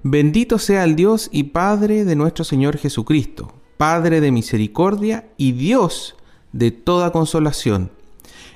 bendito 0.03 0.60
sea 0.60 0.84
el 0.84 0.95
Dios 0.95 1.29
y 1.32 1.43
Padre 1.43 2.06
de 2.06 2.15
nuestro 2.15 2.43
Señor 2.43 2.77
Jesucristo, 2.77 3.53
Padre 3.77 4.21
de 4.21 4.32
misericordia 4.32 5.29
y 5.38 5.53
Dios 5.53 6.15
de 6.51 6.71
toda 6.71 7.12
consolación, 7.12 7.91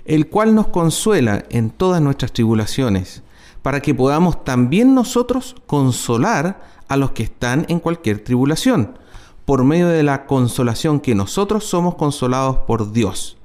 el 0.05 0.27
cual 0.29 0.55
nos 0.55 0.67
consuela 0.67 1.45
en 1.49 1.69
todas 1.69 2.01
nuestras 2.01 2.31
tribulaciones 2.31 3.23
para 3.67 3.81
que 3.81 3.93
podamos 3.93 4.45
también 4.45 4.95
nosotros 4.95 5.55
consolar 5.65 6.61
a 6.87 6.95
los 6.95 7.11
que 7.11 7.23
están 7.23 7.65
en 7.67 7.81
cualquier 7.81 8.23
tribulación, 8.23 8.97
por 9.43 9.63
medio 9.63 9.89
de 9.89 10.03
la 10.03 10.25
consolación 10.25 10.99
que 10.99 11.15
nosotros 11.15 11.65
somos 11.65 11.95
consolados 11.95 12.59
por 12.59 12.93
Dios. 12.93 13.36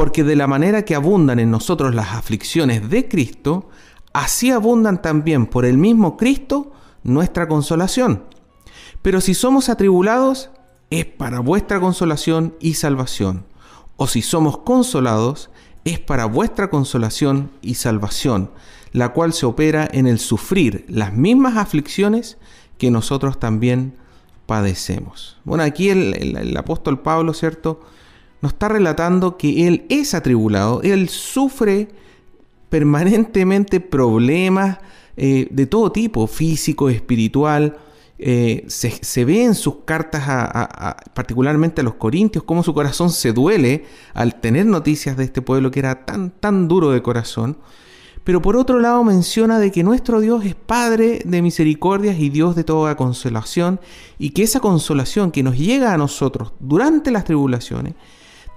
Porque 0.00 0.24
de 0.24 0.34
la 0.34 0.46
manera 0.46 0.86
que 0.86 0.94
abundan 0.94 1.38
en 1.40 1.50
nosotros 1.50 1.94
las 1.94 2.14
aflicciones 2.14 2.88
de 2.88 3.06
Cristo, 3.06 3.68
así 4.14 4.50
abundan 4.50 5.02
también 5.02 5.44
por 5.44 5.66
el 5.66 5.76
mismo 5.76 6.16
Cristo 6.16 6.72
nuestra 7.02 7.46
consolación. 7.46 8.24
Pero 9.02 9.20
si 9.20 9.34
somos 9.34 9.68
atribulados, 9.68 10.48
es 10.88 11.04
para 11.04 11.40
vuestra 11.40 11.80
consolación 11.80 12.54
y 12.60 12.74
salvación. 12.74 13.44
O 13.96 14.06
si 14.06 14.22
somos 14.22 14.56
consolados, 14.60 15.50
es 15.84 15.98
para 15.98 16.24
vuestra 16.24 16.70
consolación 16.70 17.50
y 17.60 17.74
salvación 17.74 18.48
la 18.92 19.12
cual 19.12 19.34
se 19.34 19.44
opera 19.44 19.86
en 19.92 20.06
el 20.06 20.18
sufrir 20.18 20.86
las 20.88 21.12
mismas 21.12 21.58
aflicciones 21.58 22.38
que 22.78 22.90
nosotros 22.90 23.38
también 23.38 23.98
padecemos. 24.46 25.36
Bueno, 25.44 25.62
aquí 25.62 25.90
el, 25.90 26.56
apóstol 26.56 27.00
Pablo, 27.00 27.34
¿cierto? 27.34 27.80
Nos 28.42 28.52
está 28.52 28.68
relatando 28.68 29.36
que 29.36 29.66
él 29.66 29.84
es 29.88 30.14
atribulado, 30.14 30.80
él 30.82 31.08
sufre 31.08 31.88
permanentemente 32.70 33.80
problemas 33.80 34.78
eh, 35.16 35.48
de 35.50 35.66
todo 35.66 35.92
tipo, 35.92 36.26
físico, 36.26 36.88
espiritual. 36.88 37.76
Eh, 38.18 38.64
se, 38.68 39.24
ve 39.24 39.44
en 39.44 39.54
sus 39.54 39.76
cartas, 39.84 40.22
particularmente 41.14 41.80
a 41.80 41.84
los 41.84 41.94
corintios, 41.94 42.44
cómo 42.44 42.62
su 42.62 42.72
corazón 42.72 43.10
se 43.10 43.32
duele 43.32 43.84
al 44.14 44.40
tener 44.40 44.66
noticias 44.66 45.16
de 45.16 45.24
este 45.24 45.42
pueblo 45.42 45.70
que 45.70 45.80
era 45.80 46.06
tan, 46.06 46.30
tan 46.30 46.68
duro 46.68 46.90
de 46.90 47.02
corazón. 47.02 47.58
Pero 48.24 48.42
por 48.42 48.56
otro 48.56 48.78
lado 48.78 49.02
menciona 49.02 49.58
de 49.58 49.72
que 49.72 49.82
nuestro 49.82 50.20
Dios 50.20 50.44
es 50.44 50.54
Padre 50.54 51.22
de 51.24 51.42
misericordias 51.42 52.18
y 52.18 52.28
Dios 52.28 52.54
de 52.54 52.64
toda 52.64 52.96
consolación 52.96 53.80
y 54.18 54.30
que 54.30 54.42
esa 54.42 54.60
consolación 54.60 55.30
que 55.32 55.42
nos 55.42 55.58
llega 55.58 55.92
a 55.92 55.98
nosotros 55.98 56.52
durante 56.60 57.10
las 57.10 57.24
tribulaciones 57.24 57.94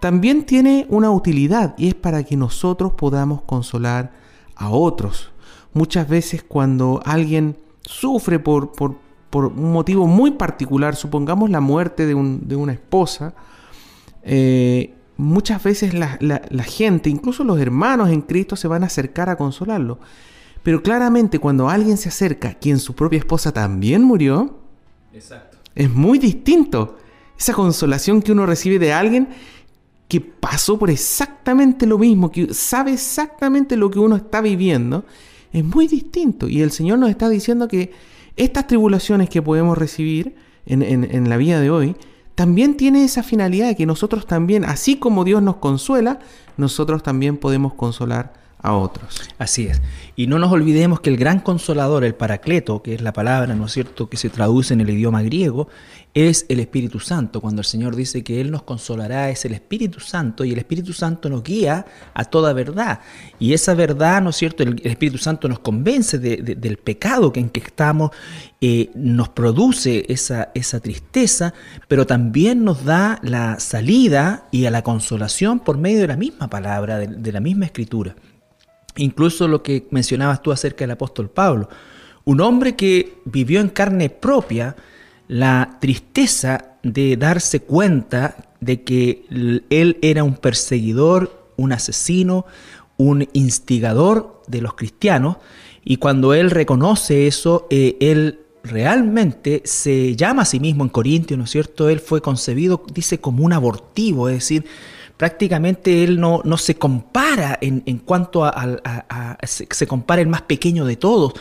también 0.04 0.44
tiene 0.46 0.86
una 0.90 1.12
utilidad 1.12 1.76
y 1.78 1.88
es 1.88 1.94
para 1.94 2.26
que 2.26 2.36
nosotros 2.36 2.92
podamos 2.92 3.44
consolar 3.44 4.12
a 4.54 4.70
otros. 4.70 5.32
Muchas 5.72 6.10
veces 6.10 6.44
cuando 6.44 7.00
alguien 7.06 7.56
sufre 7.84 8.38
por, 8.38 8.74
por, 8.74 8.98
un 9.46 9.72
motivo 9.72 10.06
muy 10.06 10.32
particular, 10.32 10.98
supongamos 10.98 11.50
la 11.50 11.62
muerte 11.62 12.06
de, 12.06 12.16
de 12.42 12.56
una 12.58 12.74
esposa, 12.74 13.34
eh, 14.24 14.94
muchas 15.16 15.64
veces 15.64 15.94
la, 15.94 16.18
gente, 16.66 17.10
incluso 17.10 17.46
los 17.46 17.58
hermanos 17.58 18.10
en 18.10 18.24
Cristo, 18.24 18.58
se 18.58 18.68
van 18.68 18.84
a 18.84 18.88
acercar 18.88 19.30
a 19.30 19.38
consolarlo. 19.38 20.00
Pero 20.64 20.84
claramente 20.84 21.40
cuando 21.40 21.70
alguien 21.70 21.96
se 21.96 22.10
acerca, 22.10 22.56
quien 22.56 22.78
su 22.78 22.94
propia 22.94 23.20
esposa 23.20 23.54
también 23.54 24.04
murió, 24.04 24.60
es 25.76 25.90
muy 25.90 26.20
distinto. 26.20 26.98
Esa 27.40 27.54
consolación 27.54 28.22
que 28.22 28.34
uno 28.34 28.46
recibe 28.46 28.80
de 28.80 28.92
alguien 28.92 29.30
que 30.14 30.22
pasó 30.22 30.78
por 30.78 30.92
exactamente 30.92 31.88
lo 31.88 31.98
mismo, 31.98 32.32
que 32.32 32.54
sabe 32.54 32.94
exactamente 32.94 33.76
lo 33.76 33.90
que 33.90 33.98
uno 33.98 34.16
está 34.16 34.42
viviendo, 34.42 35.06
es 35.52 35.66
muy 35.66 35.88
distinto. 35.88 36.48
Y 36.48 36.62
el 36.62 36.70
Señor 36.70 37.00
nos 37.00 37.10
está 37.10 37.30
diciendo 37.30 37.68
que 37.68 37.92
estas 38.36 38.68
tribulaciones 38.68 39.28
que 39.28 39.42
podemos 39.42 39.76
recibir 39.76 40.36
en, 40.68 41.30
la 41.30 41.38
vida 41.38 41.60
de 41.60 41.72
hoy, 41.72 41.96
también 42.36 42.78
tiene 42.78 43.04
esa 43.04 43.24
finalidad 43.24 43.70
de 43.70 43.76
que 43.76 43.88
nosotros 43.88 44.28
también, 44.28 44.66
así 44.66 44.98
como 44.98 45.24
Dios 45.24 45.42
nos 45.42 45.56
consuela, 45.56 46.20
nosotros 46.58 47.02
también 47.02 47.38
podemos 47.38 47.74
consolar 47.74 48.34
a 48.60 48.74
otros. 48.74 49.32
Así 49.40 49.66
es. 49.66 49.82
Y 50.16 50.28
no 50.28 50.38
nos 50.38 50.52
olvidemos 50.52 51.00
que 51.00 51.10
el 51.10 51.18
gran 51.18 51.40
consolador, 51.40 52.04
el 52.04 52.14
paracleto, 52.14 52.84
que 52.84 52.94
es 52.94 53.02
la 53.02 53.14
palabra, 53.14 53.56
¿no 53.56 53.66
es 53.66 53.72
cierto?, 53.72 54.10
que 54.10 54.18
se 54.18 54.30
traduce 54.30 54.76
en 54.76 54.82
el 54.82 54.92
idioma 54.92 55.24
griego, 55.24 55.70
es 56.14 56.46
el 56.48 56.60
Espíritu 56.60 57.00
Santo. 57.00 57.42
Cuando 57.42 57.62
el 57.62 57.66
Señor 57.66 57.96
dice 57.96 58.24
que 58.24 58.40
Él 58.40 58.52
nos 58.52 58.64
consolará, 58.64 59.30
es 59.30 59.46
el 59.46 59.54
Espíritu 59.54 60.00
Santo 60.00 60.46
y 60.46 60.52
el 60.52 60.60
Espíritu 60.60 60.94
Santo 60.94 61.30
nos 61.30 61.44
guía 61.44 61.86
a 62.14 62.26
toda 62.26 62.54
verdad. 62.54 63.00
Y 63.40 63.54
esa 63.54 63.74
verdad, 63.74 64.22
¿no 64.22 64.30
es 64.30 64.36
cierto?, 64.36 64.64
el, 64.64 64.80
Espíritu 64.84 65.18
Santo 65.18 65.48
nos 65.48 65.60
convence 65.60 66.20
del 66.20 66.78
pecado 66.78 67.32
en 67.36 67.50
que 67.50 67.60
estamos, 67.62 68.12
eh, 68.62 68.92
nos 68.94 69.30
produce 69.30 70.06
esa, 70.08 70.52
esa 70.54 70.80
tristeza, 70.80 71.54
pero 71.88 72.06
también 72.06 72.64
nos 72.64 72.86
da 72.86 73.20
la 73.24 73.60
salida 73.60 74.48
y 74.52 74.66
a 74.66 74.72
la 74.72 74.84
consolación 74.84 75.60
por 75.60 75.78
medio 75.78 76.02
de 76.02 76.08
la 76.08 76.18
misma 76.18 76.48
palabra, 76.48 77.00
de 77.00 77.32
la 77.32 77.40
misma 77.40 77.66
escritura. 77.66 78.16
Incluso 78.96 79.48
lo 79.48 79.64
que 79.64 79.88
mencionabas 79.90 80.44
tú 80.44 80.52
acerca 80.52 80.84
del 80.84 80.92
apóstol 80.92 81.30
Pablo, 81.32 81.70
un 82.26 82.40
hombre 82.40 82.76
que 82.76 83.18
vivió 83.26 83.60
en 83.60 83.70
carne 83.70 84.10
propia 84.10 84.76
la 85.34 85.80
tristeza 85.82 86.76
de 86.84 87.18
darse 87.18 87.62
cuenta 87.62 88.36
de 88.60 88.84
que 88.84 89.26
él 89.72 89.98
era 90.04 90.24
un 90.24 90.36
perseguidor, 90.36 91.50
un 91.58 91.72
asesino, 91.72 92.46
un 92.98 93.28
instigador 93.34 94.44
de 94.46 94.62
los 94.62 94.76
cristianos, 94.76 95.38
y 95.84 95.98
cuando 95.98 96.36
él 96.36 96.52
reconoce 96.52 97.26
eso, 97.26 97.66
eh, 97.72 97.98
él 98.00 98.42
realmente 98.64 99.64
se 99.66 100.16
llama 100.16 100.44
a 100.44 100.46
sí 100.46 100.60
mismo 100.60 100.84
en 100.84 100.90
Corintios, 100.90 101.36
¿no 101.36 101.46
es 101.46 101.50
cierto? 101.50 101.90
Él 101.90 102.00
fue 102.00 102.22
concebido, 102.22 102.84
dice, 102.94 103.20
como 103.20 103.44
un 103.44 103.54
abortivo, 103.54 104.30
es 104.30 104.36
decir, 104.36 104.66
prácticamente 105.18 106.04
él 106.04 106.20
no, 106.20 106.42
no 106.44 106.58
se 106.58 106.76
compara 106.76 107.58
en, 107.62 107.82
cuanto 108.00 108.46
a, 108.46 109.38
se, 109.44 109.88
compara 109.88 110.22
el 110.22 110.28
más 110.28 110.44
pequeño 110.44 110.86
de 110.86 110.96
todos. 110.96 111.34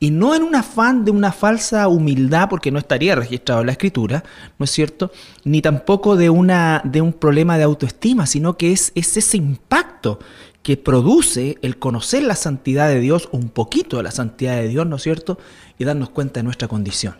Y 0.00 0.10
no 0.10 0.34
en 0.34 0.44
un 0.44 0.54
afán 0.54 1.04
de 1.04 1.10
una 1.10 1.32
falsa 1.32 1.88
humildad, 1.88 2.48
porque 2.48 2.70
no 2.70 2.78
estaría 2.78 3.16
registrado 3.16 3.62
en 3.62 3.66
la 3.66 3.72
escritura, 3.72 4.22
¿no 4.58 4.64
es 4.64 4.70
cierto? 4.70 5.10
Ni 5.44 5.60
tampoco 5.60 6.16
de, 6.16 6.30
una, 6.30 6.80
de 6.84 7.00
un 7.00 7.12
problema 7.12 7.58
de 7.58 7.64
autoestima, 7.64 8.26
sino 8.26 8.56
que 8.56 8.70
es, 8.72 8.92
es 8.94 9.16
ese 9.16 9.36
impacto 9.36 10.20
que 10.62 10.76
produce 10.76 11.58
el 11.62 11.78
conocer 11.78 12.22
la 12.22 12.36
santidad 12.36 12.88
de 12.88 13.00
Dios, 13.00 13.28
un 13.32 13.48
poquito 13.48 13.96
de 13.96 14.02
la 14.04 14.10
santidad 14.10 14.56
de 14.56 14.68
Dios, 14.68 14.86
¿no 14.86 14.96
es 14.96 15.02
cierto? 15.02 15.38
Y 15.78 15.84
darnos 15.84 16.10
cuenta 16.10 16.40
de 16.40 16.44
nuestra 16.44 16.68
condición. 16.68 17.16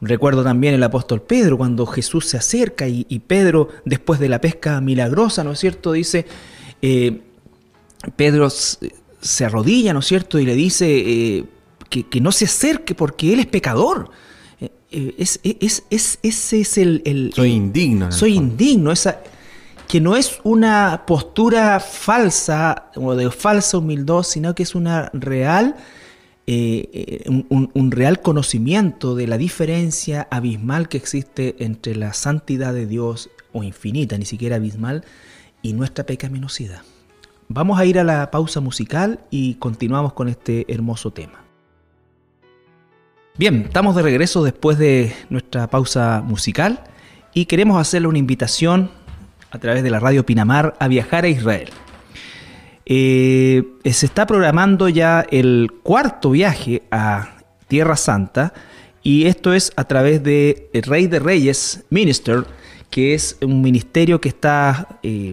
Recuerdo 0.00 0.44
también 0.44 0.74
el 0.74 0.82
apóstol 0.82 1.22
Pedro 1.22 1.58
cuando 1.58 1.84
Jesús 1.84 2.26
se 2.26 2.36
acerca 2.36 2.86
y, 2.86 3.04
Pedro, 3.26 3.68
después 3.84 4.20
de 4.20 4.28
la 4.28 4.40
pesca 4.40 4.80
milagrosa, 4.80 5.42
¿no 5.42 5.52
es 5.52 5.58
cierto?, 5.58 5.92
dice, 5.92 6.24
eh, 6.82 7.22
Pedro 8.14 8.48
se 8.50 9.44
arrodilla, 9.44 9.92
¿no 9.92 9.98
es 9.98 10.06
cierto?, 10.06 10.38
y 10.38 10.46
le 10.46 10.54
dice 10.54 10.86
eh, 10.88 11.44
que, 11.88 12.20
no 12.20 12.32
se 12.32 12.44
acerque 12.46 12.94
porque 12.94 13.32
él 13.32 13.40
es 13.40 13.46
pecador. 13.46 14.10
es, 14.90 15.40
ese 15.42 16.60
es 16.60 16.78
el... 16.78 17.32
soy 17.34 17.50
indigno. 17.52 18.12
Soy 18.12 18.34
indigno. 18.34 18.92
Esa, 18.92 19.20
que 19.88 20.00
no 20.00 20.16
es 20.16 20.38
una 20.44 21.04
postura 21.06 21.80
falsa 21.80 22.90
o 22.94 23.14
de 23.14 23.30
falsa 23.30 23.78
humildad, 23.78 24.22
sino 24.22 24.54
que 24.54 24.62
es 24.62 24.74
una 24.74 25.10
real, 25.14 25.76
eh, 26.46 27.24
un, 27.26 27.70
un, 27.72 27.90
real 27.90 28.20
conocimiento 28.20 29.14
de 29.14 29.26
la 29.26 29.38
diferencia 29.38 30.28
abismal 30.30 30.88
que 30.88 30.98
existe 30.98 31.56
entre 31.60 31.96
la 31.96 32.12
santidad 32.12 32.74
de 32.74 32.86
Dios, 32.86 33.30
o 33.52 33.62
infinita, 33.62 34.18
ni 34.18 34.26
siquiera 34.26 34.56
abismal, 34.56 35.04
y 35.62 35.72
nuestra 35.72 36.04
pecaminosidad. 36.04 36.82
Vamos 37.48 37.78
a 37.80 37.86
ir 37.86 37.98
a 37.98 38.04
la 38.04 38.30
pausa 38.30 38.60
musical 38.60 39.20
y 39.30 39.54
continuamos 39.54 40.12
con 40.12 40.28
este 40.28 40.66
hermoso 40.68 41.12
tema. 41.12 41.47
Bien, 43.38 43.66
estamos 43.66 43.94
de 43.94 44.02
regreso 44.02 44.42
después 44.42 44.78
de 44.78 45.14
nuestra 45.30 45.68
pausa 45.68 46.24
musical 46.26 46.82
y 47.32 47.46
queremos 47.46 47.80
hacerle 47.80 48.08
una 48.08 48.18
invitación 48.18 48.90
a 49.52 49.60
través 49.60 49.84
de 49.84 49.90
la 49.90 50.00
radio 50.00 50.26
Pinamar 50.26 50.74
a 50.80 50.88
viajar 50.88 51.24
a 51.24 51.28
Israel. 51.28 51.68
Eh, 52.84 53.62
se 53.84 54.06
está 54.06 54.26
programando 54.26 54.88
ya 54.88 55.24
el 55.30 55.70
cuarto 55.84 56.32
viaje 56.32 56.82
a 56.90 57.36
Tierra 57.68 57.94
Santa 57.94 58.54
y 59.04 59.26
esto 59.26 59.52
es 59.52 59.72
a 59.76 59.84
través 59.84 60.24
de 60.24 60.68
el 60.72 60.82
Rey 60.82 61.06
de 61.06 61.20
Reyes 61.20 61.84
Minister, 61.90 62.44
que 62.90 63.14
es 63.14 63.36
un 63.40 63.60
ministerio 63.60 64.20
que 64.20 64.30
está 64.30 64.98
eh, 65.04 65.30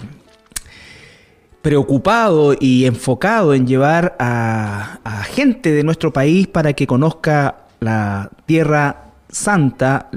preocupado 1.64 2.56
y 2.60 2.86
enfocado 2.86 3.56
en 3.56 3.66
llevar 3.66 4.16
a, 4.20 5.00
a, 5.04 5.24
gente 5.24 5.72
de 5.72 5.84
nuestro 5.84 6.14
país 6.14 6.46
para 6.46 6.74
que 6.74 6.86
conozca 6.86 7.65
la 7.80 8.30
Tierra 8.46 9.12
Santa, 9.30 10.10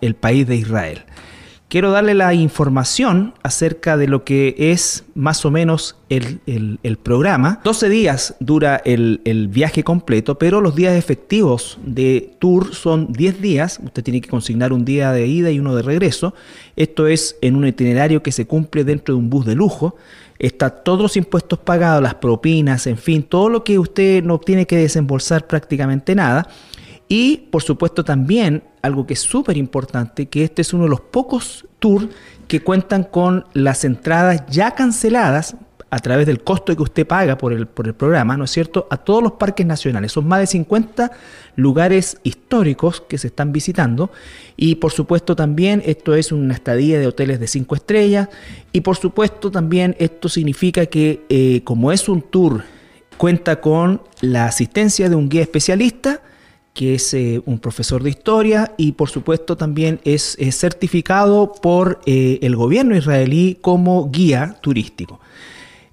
el 0.00 0.14
país 0.14 0.46
de 0.46 0.56
Israel 0.56 1.04
quiero 1.74 1.90
darle 1.90 2.14
la 2.14 2.32
información 2.34 3.34
acerca 3.42 3.96
de 3.96 4.06
lo 4.06 4.22
que 4.22 4.54
es 4.56 5.06
más 5.16 5.44
o 5.44 5.50
menos 5.50 5.96
el, 6.08 6.98
programa. 7.02 7.60
12 7.64 7.88
días 7.88 8.36
dura 8.38 8.80
el, 8.84 9.20
el, 9.24 9.48
viaje 9.48 9.82
completo, 9.82 10.38
pero 10.38 10.60
los 10.60 10.76
días 10.76 10.94
efectivos 10.94 11.78
de 11.84 12.36
tour 12.38 12.76
son 12.76 13.12
10 13.12 13.42
días. 13.42 13.80
Usted 13.82 14.04
tiene 14.04 14.20
que 14.20 14.28
consignar 14.28 14.72
un 14.72 14.84
día 14.84 15.10
de 15.10 15.26
ida 15.26 15.50
y 15.50 15.58
uno 15.58 15.74
de 15.74 15.82
regreso. 15.82 16.32
Esto 16.76 17.08
es 17.08 17.38
en 17.42 17.56
un 17.56 17.66
itinerario 17.66 18.22
que 18.22 18.30
se 18.30 18.46
cumple 18.46 18.84
dentro 18.84 19.16
de 19.16 19.18
un 19.18 19.28
bus 19.28 19.44
de 19.44 19.56
lujo. 19.56 19.96
Está 20.38 20.70
todos 20.70 21.02
los 21.02 21.16
impuestos 21.16 21.58
pagados, 21.58 22.00
las 22.00 22.14
propinas, 22.14 22.86
en 22.86 22.98
fin, 22.98 23.24
todo 23.24 23.48
lo 23.48 23.64
que 23.64 23.80
usted 23.80 24.22
no 24.22 24.38
tiene 24.38 24.68
que 24.68 24.76
desembolsar 24.76 25.48
prácticamente 25.48 26.14
nada. 26.14 26.46
Y 27.08 27.48
por 27.50 27.62
supuesto 27.62 28.04
también 28.04 28.64
algo 28.82 29.06
que 29.06 29.14
es 29.14 29.20
súper 29.20 29.56
importante, 29.56 30.26
que 30.26 30.44
este 30.44 30.62
es 30.62 30.72
uno 30.72 30.84
de 30.84 30.90
los 30.90 31.00
pocos 31.00 31.66
tours 31.78 32.08
que 32.48 32.60
cuentan 32.60 33.04
con 33.04 33.46
las 33.52 33.84
entradas 33.84 34.44
ya 34.48 34.72
canceladas 34.72 35.56
a 35.94 35.98
través 36.00 36.26
del 36.26 36.42
costo 36.42 36.74
que 36.74 36.82
usted 36.82 37.06
paga 37.06 37.38
por 37.38 37.52
el, 37.52 37.68
por 37.68 37.86
el 37.86 37.94
programa, 37.94 38.36
¿no 38.36 38.44
es 38.44 38.50
cierto?, 38.50 38.88
a 38.90 38.96
todos 38.96 39.22
los 39.22 39.32
parques 39.32 39.64
nacionales. 39.64 40.10
Son 40.10 40.26
más 40.26 40.40
de 40.40 40.48
50 40.48 41.12
lugares 41.54 42.18
históricos 42.24 43.00
que 43.00 43.16
se 43.16 43.28
están 43.28 43.52
visitando 43.52 44.10
y 44.56 44.74
por 44.76 44.90
supuesto 44.90 45.36
también 45.36 45.84
esto 45.86 46.16
es 46.16 46.32
una 46.32 46.54
estadía 46.54 46.98
de 46.98 47.06
hoteles 47.06 47.38
de 47.38 47.46
5 47.46 47.76
estrellas 47.76 48.28
y 48.72 48.80
por 48.80 48.96
supuesto 48.96 49.52
también 49.52 49.94
esto 50.00 50.28
significa 50.28 50.86
que 50.86 51.24
eh, 51.28 51.60
como 51.62 51.92
es 51.92 52.08
un 52.08 52.22
tour, 52.22 52.64
cuenta 53.16 53.60
con 53.60 54.02
la 54.20 54.46
asistencia 54.46 55.08
de 55.08 55.14
un 55.14 55.28
guía 55.28 55.42
especialista, 55.42 56.22
que 56.74 56.96
es 56.96 57.14
eh, 57.14 57.40
un 57.46 57.60
profesor 57.60 58.02
de 58.02 58.10
historia 58.10 58.74
y 58.76 58.92
por 58.92 59.08
supuesto 59.08 59.56
también 59.56 60.00
es, 60.04 60.36
certificado 60.50 61.52
por 61.52 62.00
eh, 62.04 62.40
el 62.42 62.56
gobierno 62.56 62.96
israelí 62.96 63.56
como 63.60 64.10
guía 64.10 64.58
turístico. 64.60 65.20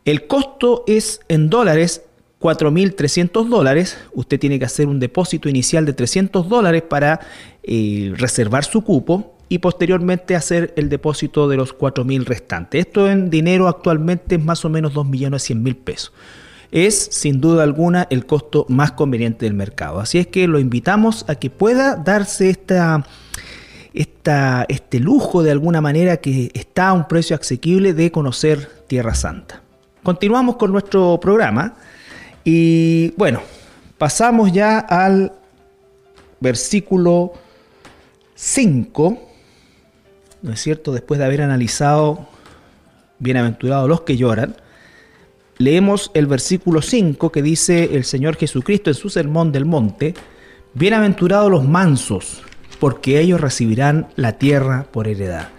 El 0.03 0.25
costo 0.25 0.83
es 0.87 1.21
en 1.27 1.51
dólares 1.51 2.01
4.300 2.41 3.47
dólares. 3.47 3.97
Usted 4.13 4.39
tiene 4.39 4.57
que 4.57 4.65
hacer 4.65 4.87
un 4.87 4.99
depósito 4.99 5.47
inicial 5.47 5.85
de 5.85 5.93
300 5.93 6.49
dólares 6.49 6.81
para 6.81 7.19
eh, 7.61 8.11
reservar 8.17 8.65
su 8.65 8.83
cupo 8.83 9.35
y 9.47 9.59
posteriormente 9.59 10.35
hacer 10.35 10.73
el 10.75 10.89
depósito 10.89 11.47
de 11.47 11.57
los 11.57 11.77
4.000 11.77 12.25
restantes. 12.25 12.87
Esto 12.87 13.07
en 13.07 13.29
dinero 13.29 13.67
actualmente 13.67 14.35
es 14.35 14.43
más 14.43 14.65
o 14.65 14.69
menos 14.69 14.95
2.100.000 14.95 15.75
pesos 15.75 16.11
es 16.71 17.09
sin 17.11 17.41
duda 17.41 17.63
alguna 17.63 18.07
el 18.09 18.25
costo 18.25 18.65
más 18.69 18.93
conveniente 18.93 19.45
del 19.45 19.53
mercado. 19.53 19.99
Así 19.99 20.17
es 20.17 20.27
que 20.27 20.47
lo 20.47 20.59
invitamos 20.59 21.25
a 21.27 21.35
que 21.35 21.49
pueda 21.49 21.95
darse 21.97 22.49
esta, 22.49 23.05
esta, 23.93 24.65
este 24.69 24.99
lujo 24.99 25.43
de 25.43 25.51
alguna 25.51 25.81
manera 25.81 26.17
que 26.17 26.49
está 26.53 26.89
a 26.89 26.93
un 26.93 27.07
precio 27.07 27.35
asequible 27.35 27.93
de 27.93 28.11
conocer 28.11 28.83
Tierra 28.87 29.13
Santa. 29.13 29.61
Continuamos 30.01 30.55
con 30.55 30.71
nuestro 30.71 31.19
programa 31.19 31.75
y 32.43 33.11
bueno, 33.17 33.41
pasamos 33.97 34.51
ya 34.51 34.79
al 34.79 35.33
versículo 36.39 37.33
5, 38.33 39.21
¿no 40.41 40.51
es 40.51 40.59
cierto? 40.59 40.93
Después 40.93 41.19
de 41.19 41.25
haber 41.25 41.43
analizado 41.43 42.27
bienaventurados 43.19 43.87
los 43.87 44.01
que 44.01 44.17
lloran, 44.17 44.55
leemos 45.61 46.11
el 46.13 46.27
versículo 46.27 46.81
5 46.81 47.31
que 47.31 47.41
dice 47.41 47.95
el 47.95 48.03
Señor 48.03 48.35
Jesucristo 48.35 48.89
en 48.89 48.95
su 48.95 49.09
sermón 49.09 49.51
del 49.51 49.65
monte, 49.65 50.13
Bienaventurados 50.73 51.51
los 51.51 51.67
mansos, 51.67 52.41
porque 52.79 53.19
ellos 53.19 53.41
recibirán 53.41 54.07
la 54.15 54.37
tierra 54.37 54.85
por 54.89 55.07
heredad. 55.07 55.49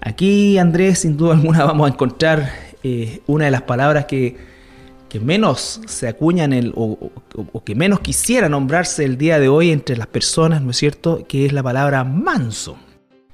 Aquí, 0.00 0.58
Andrés, 0.58 1.00
sin 1.00 1.16
duda 1.16 1.34
alguna 1.34 1.64
vamos 1.64 1.90
a 1.90 1.92
encontrar 1.92 2.52
eh, 2.82 3.20
una 3.26 3.46
de 3.46 3.50
las 3.50 3.62
palabras 3.62 4.04
que, 4.04 4.36
que 5.08 5.18
menos 5.18 5.80
se 5.86 6.06
acuñan 6.06 6.52
el, 6.52 6.72
o, 6.76 7.10
o, 7.52 7.64
que 7.64 7.74
menos 7.74 8.00
quisiera 8.00 8.48
nombrarse 8.48 9.04
el 9.04 9.18
día 9.18 9.40
de 9.40 9.48
hoy 9.48 9.72
entre 9.72 9.96
las 9.96 10.06
personas, 10.06 10.62
¿no 10.62 10.70
es 10.70 10.76
cierto? 10.76 11.24
Que 11.26 11.46
es 11.46 11.52
la 11.52 11.62
palabra 11.62 12.04
manso. 12.04 12.76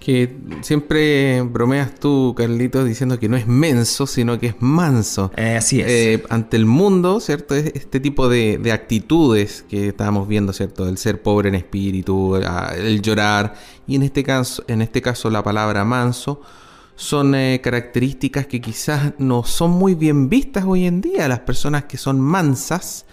Que 0.01 0.35
siempre 0.63 1.43
bromeas 1.43 1.95
tú, 1.95 2.35
Carlitos, 2.35 2.87
diciendo 2.87 3.19
que 3.19 3.29
no 3.29 3.37
es 3.37 3.47
menso, 3.47 4.07
sino 4.07 4.39
que 4.39 4.47
es 4.49 4.55
manso. 4.59 5.31
Eh, 5.37 5.57
así 5.57 5.81
es. 5.81 5.87
Eh, 5.89 6.25
ante 6.31 6.57
el 6.57 6.65
mundo, 6.65 7.21
¿cierto? 7.21 7.55
Este 7.55 8.01
tipo 8.01 8.31
de, 8.31 8.59
actitudes 8.73 9.63
que 9.69 9.89
estábamos 9.89 10.27
viendo, 10.27 10.55
¿cierto? 10.55 10.89
El 10.89 10.97
ser 10.97 11.21
pobre 11.23 11.51
en 11.51 11.55
espíritu, 11.55 12.37
el 12.37 13.03
llorar, 13.03 13.55
y 13.87 13.97
en 13.97 14.03
este 14.03 14.25
caso, 14.25 14.65
en 14.69 14.81
este 14.81 15.03
caso 15.03 15.29
la 15.29 15.43
palabra 15.43 15.85
manso, 15.85 16.41
son 16.97 17.35
eh, 17.35 17.61
características 17.63 18.47
que 18.47 18.61
quizás 18.61 19.13
no 19.19 19.45
son 19.45 19.71
muy 19.71 19.95
bien 19.95 20.31
vistas 20.31 20.65
hoy 20.67 20.87
en 20.87 21.03
día. 21.03 21.29
Las 21.29 21.41
personas 21.41 21.85
que 21.85 21.99
son 21.99 22.19
mansas 22.21 23.05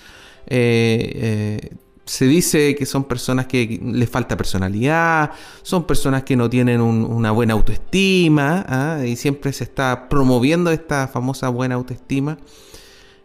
se 2.08 2.26
dice 2.26 2.74
que 2.76 2.86
son 2.86 3.04
personas 3.04 3.48
que 3.48 3.80
les 3.84 4.10
falta 4.10 4.38
personalidad, 4.38 5.32
son 5.62 5.86
personas 5.86 6.24
que 6.24 6.36
no 6.36 6.50
tienen 6.50 6.82
una 6.82 7.32
buena 7.32 7.54
autoestima, 7.54 8.66
¿ah? 8.68 9.06
y 9.06 9.16
siempre 9.18 9.52
se 9.54 9.66
está 9.66 10.08
promoviendo 10.10 10.72
esta 10.72 11.08
famosa 11.08 11.50
buena 11.50 11.76
autoestima. 11.76 12.38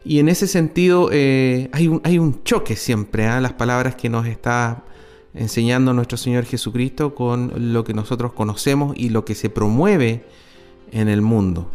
Y 0.05 0.19
en 0.19 0.29
ese 0.29 0.49
sentido 0.49 1.11
eh, 1.13 1.71
hay, 1.73 1.87
un, 1.87 2.01
hay, 2.03 2.19
un, 2.19 2.43
choque 2.43 2.75
siempre, 2.75 3.27
¿ah? 3.27 3.41
las 3.41 3.53
palabras 3.53 3.95
que 3.95 4.09
nos 4.09 4.27
está 4.27 4.83
enseñando 5.33 5.95
nuestro 5.95 6.19
Señor 6.19 6.45
Jesucristo 6.45 7.15
con 7.15 7.73
lo 7.73 7.85
que 7.85 7.95
nosotros 7.95 8.33
conocemos 8.33 8.95
y 8.97 9.11
lo 9.11 9.25
que 9.25 9.37
se 9.37 9.49
promueve 9.49 10.25
en 10.91 11.09
el 11.09 11.23
mundo. 11.23 11.71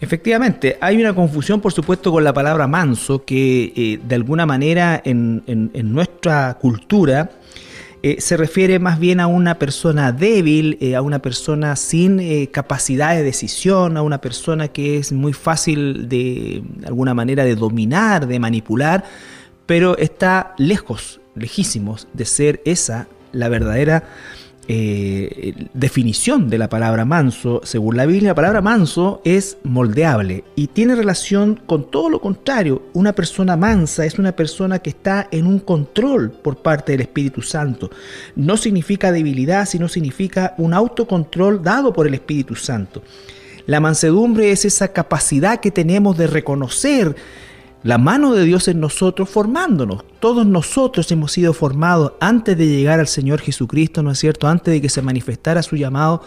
Efectivamente, 0.00 0.76
hay 0.80 1.00
una 1.00 1.14
confusión, 1.14 1.60
por 1.60 1.72
supuesto, 1.72 2.10
con 2.12 2.24
la 2.24 2.32
palabra 2.32 2.66
manso, 2.66 3.24
que 3.24 3.72
eh, 3.76 4.00
de 4.06 4.14
alguna 4.14 4.46
manera 4.46 5.00
en, 5.04 5.42
nuestra 5.92 6.54
cultura 6.60 7.30
eh, 8.02 8.20
se 8.20 8.36
refiere 8.36 8.78
más 8.78 8.98
bien 8.98 9.20
a 9.20 9.26
una 9.26 9.58
persona 9.58 10.12
débil, 10.12 10.76
eh, 10.80 10.94
a 10.94 11.02
una 11.02 11.20
persona 11.20 11.76
sin 11.76 12.46
capacidad 12.46 13.14
de 13.14 13.22
decisión, 13.22 13.96
a 13.96 14.02
una 14.02 14.20
persona 14.20 14.68
que 14.68 14.98
es 14.98 15.12
muy 15.12 15.32
fácil 15.32 16.08
de, 16.08 16.62
de 16.76 16.86
alguna 16.86 17.14
manera 17.14 17.44
de 17.44 17.54
dominar, 17.54 18.26
de 18.26 18.38
manipular, 18.38 19.04
pero 19.66 19.96
está 19.96 20.54
lejos, 20.58 21.20
lejísimos 21.34 22.08
de 22.12 22.24
ser 22.24 22.60
esa 22.64 23.06
la 23.32 23.48
verdadera 23.48 24.04
eh, 24.66 25.66
definición 25.74 26.48
de 26.48 26.58
la 26.58 26.68
palabra 26.68 27.04
manso, 27.04 27.60
según 27.64 27.96
la 27.96 28.06
Biblia, 28.06 28.30
la 28.30 28.34
palabra 28.34 28.62
manso 28.62 29.20
es 29.24 29.58
moldeable 29.62 30.44
y 30.56 30.68
tiene 30.68 30.94
relación 30.94 31.60
con 31.66 31.90
todo 31.90 32.08
lo 32.08 32.20
contrario. 32.20 32.82
Una 32.94 33.12
persona 33.12 33.56
mansa 33.56 34.06
es 34.06 34.18
una 34.18 34.32
persona 34.32 34.78
que 34.78 34.90
está 34.90 35.28
en 35.30 35.46
un 35.46 35.58
control 35.58 36.30
por 36.30 36.56
parte 36.56 36.92
del 36.92 37.02
Espíritu 37.02 37.42
Santo. 37.42 37.90
No 38.36 38.56
significa 38.56 39.12
debilidad, 39.12 39.66
sino 39.66 39.88
significa 39.88 40.54
un 40.58 40.72
autocontrol 40.72 41.62
dado 41.62 41.92
por 41.92 42.06
el 42.06 42.14
Espíritu 42.14 42.54
Santo. 42.54 43.02
La 43.66 43.80
mansedumbre 43.80 44.50
es 44.50 44.64
esa 44.64 44.88
capacidad 44.88 45.60
que 45.60 45.70
tenemos 45.70 46.16
de 46.16 46.26
reconocer 46.26 47.16
la 47.84 47.98
mano 47.98 48.32
de 48.32 48.44
Dios 48.44 48.66
en 48.68 48.80
nosotros 48.80 49.28
formándonos. 49.28 50.04
Todos 50.18 50.46
nosotros 50.46 51.12
hemos 51.12 51.32
sido 51.32 51.52
formados 51.52 52.14
antes 52.18 52.56
de 52.56 52.66
llegar 52.66 52.98
al 52.98 53.06
Señor 53.06 53.40
Jesucristo, 53.40 54.02
¿no 54.02 54.10
es 54.10 54.18
cierto? 54.18 54.48
Antes 54.48 54.72
de 54.72 54.80
que 54.80 54.88
se 54.88 55.02
manifestara 55.02 55.62
su 55.62 55.76
llamado. 55.76 56.22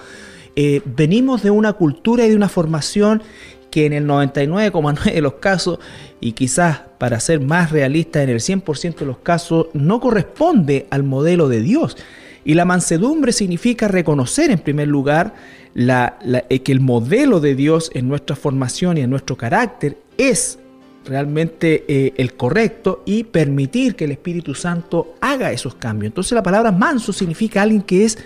Eh, 0.55 0.81
venimos 0.85 1.41
de 1.41 1.49
una 1.49 1.73
cultura 1.73 2.25
y 2.25 2.29
de 2.29 2.35
una 2.35 2.47
formación 2.47 3.23
que 3.71 3.87
en 3.87 3.93
el 3.93 4.05
99,9 4.05 5.13
de 5.13 5.21
los 5.21 5.33
casos, 5.33 5.79
y 6.21 6.33
quizás 6.33 6.81
para 6.99 7.19
ser 7.19 7.41
más 7.41 7.71
realista 7.71 8.21
en 8.21 8.29
el 8.29 8.39
100% 8.39 8.95
de 8.95 9.05
los 9.07 9.17
casos, 9.17 9.67
no 9.73 9.99
corresponde 9.99 10.85
al 10.91 11.01
modelo 11.01 11.49
de 11.49 11.61
Dios. 11.61 11.97
Y 12.45 12.53
la 12.53 12.65
mansedumbre 12.65 13.33
significa 13.33 13.87
reconocer 13.87 14.51
en 14.51 14.59
primer 14.59 14.87
lugar 14.87 15.33
eh, 15.75 16.59
que 16.59 16.71
el 16.71 16.81
modelo 16.81 17.39
de 17.39 17.55
Dios 17.55 17.89
en 17.95 18.07
nuestra 18.07 18.35
formación 18.35 18.97
y 18.97 19.01
en 19.01 19.09
nuestro 19.09 19.35
carácter 19.35 19.97
es 20.17 20.59
realmente 21.07 21.85
eh, 21.87 22.13
el 22.17 22.33
correcto 22.35 23.03
y 23.05 23.23
permitir 23.23 23.95
que 23.95 24.05
el 24.05 24.11
Espíritu 24.11 24.53
Santo 24.53 25.15
haga 25.21 25.51
esos 25.51 25.75
cambios. 25.75 26.11
Entonces 26.11 26.33
la 26.33 26.43
palabra 26.43 26.71
manso 26.71 27.13
significa 27.13 27.61
alguien 27.61 27.81
que 27.81 28.05
es 28.05 28.17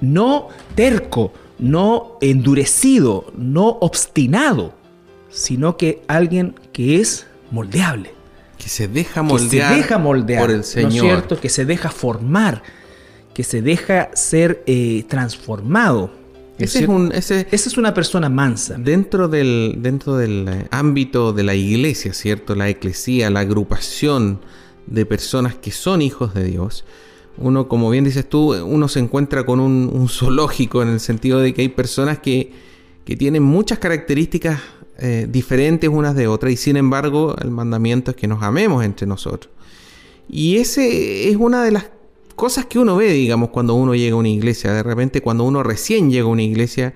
no 0.00 0.48
terco, 0.74 1.32
no 1.58 2.18
endurecido, 2.20 3.32
no 3.36 3.68
obstinado, 3.80 4.74
sino 5.30 5.76
que 5.76 6.02
alguien 6.08 6.54
que 6.72 7.00
es 7.00 7.26
moldeable. 7.50 8.12
Que 8.58 8.68
se 8.68 8.88
deja 8.88 9.22
moldear, 9.22 9.72
se 9.72 9.76
deja 9.76 9.98
moldear 9.98 10.42
por 10.42 10.50
el 10.50 10.64
Señor. 10.64 10.92
es 10.92 11.00
cierto? 11.00 11.40
Que 11.40 11.48
se 11.48 11.64
deja 11.64 11.88
formar, 11.88 12.62
que 13.32 13.42
se 13.42 13.62
deja 13.62 14.10
ser 14.14 14.62
eh, 14.66 15.04
transformado. 15.08 16.19
Ese 16.64 16.80
es 16.80 16.88
un, 16.88 17.12
ese, 17.12 17.46
Esa 17.50 17.68
es 17.68 17.78
una 17.78 17.94
persona 17.94 18.28
mansa. 18.28 18.76
Dentro 18.78 19.28
del, 19.28 19.76
dentro 19.78 20.16
del 20.16 20.48
eh, 20.48 20.66
ámbito 20.70 21.32
de 21.32 21.42
la 21.42 21.54
iglesia, 21.54 22.12
¿cierto? 22.12 22.54
La 22.54 22.68
eclesía, 22.68 23.30
la 23.30 23.40
agrupación 23.40 24.40
de 24.86 25.06
personas 25.06 25.54
que 25.54 25.70
son 25.70 26.02
hijos 26.02 26.34
de 26.34 26.44
Dios, 26.44 26.84
uno, 27.38 27.68
como 27.68 27.90
bien 27.90 28.04
dices 28.04 28.28
tú, 28.28 28.54
uno 28.54 28.88
se 28.88 29.00
encuentra 29.00 29.46
con 29.46 29.60
un, 29.60 30.08
zoológico 30.08 30.82
en 30.82 30.88
el 30.88 31.00
sentido 31.00 31.40
de 31.40 31.54
que 31.54 31.62
hay 31.62 31.68
personas 31.68 32.18
que, 32.18 32.52
que 33.04 33.16
tienen 33.16 33.42
muchas 33.42 33.78
características 33.78 34.60
eh, 34.98 35.26
diferentes 35.30 35.88
unas 35.88 36.14
de 36.14 36.26
otras 36.26 36.52
y 36.52 36.56
sin 36.58 36.76
embargo 36.76 37.34
el 37.40 37.50
mandamiento 37.50 38.10
es 38.10 38.16
que 38.18 38.26
nos 38.26 38.42
amemos 38.42 38.84
entre 38.84 39.06
nosotros. 39.06 39.50
Y 40.28 40.58
ese 40.58 41.30
es 41.30 41.36
una 41.36 41.64
de 41.64 41.70
las 41.70 41.86
cosas 42.40 42.64
que 42.64 42.78
uno 42.78 42.96
ve, 42.96 43.12
digamos, 43.12 43.50
cuando 43.50 43.74
uno 43.74 43.94
llega 43.94 44.14
a 44.14 44.18
una 44.18 44.30
iglesia. 44.30 44.72
De 44.72 44.82
repente 44.82 45.20
cuando 45.20 45.44
uno 45.44 45.62
recién 45.62 46.10
llega 46.10 46.24
a 46.24 46.30
una 46.30 46.42
iglesia 46.42 46.94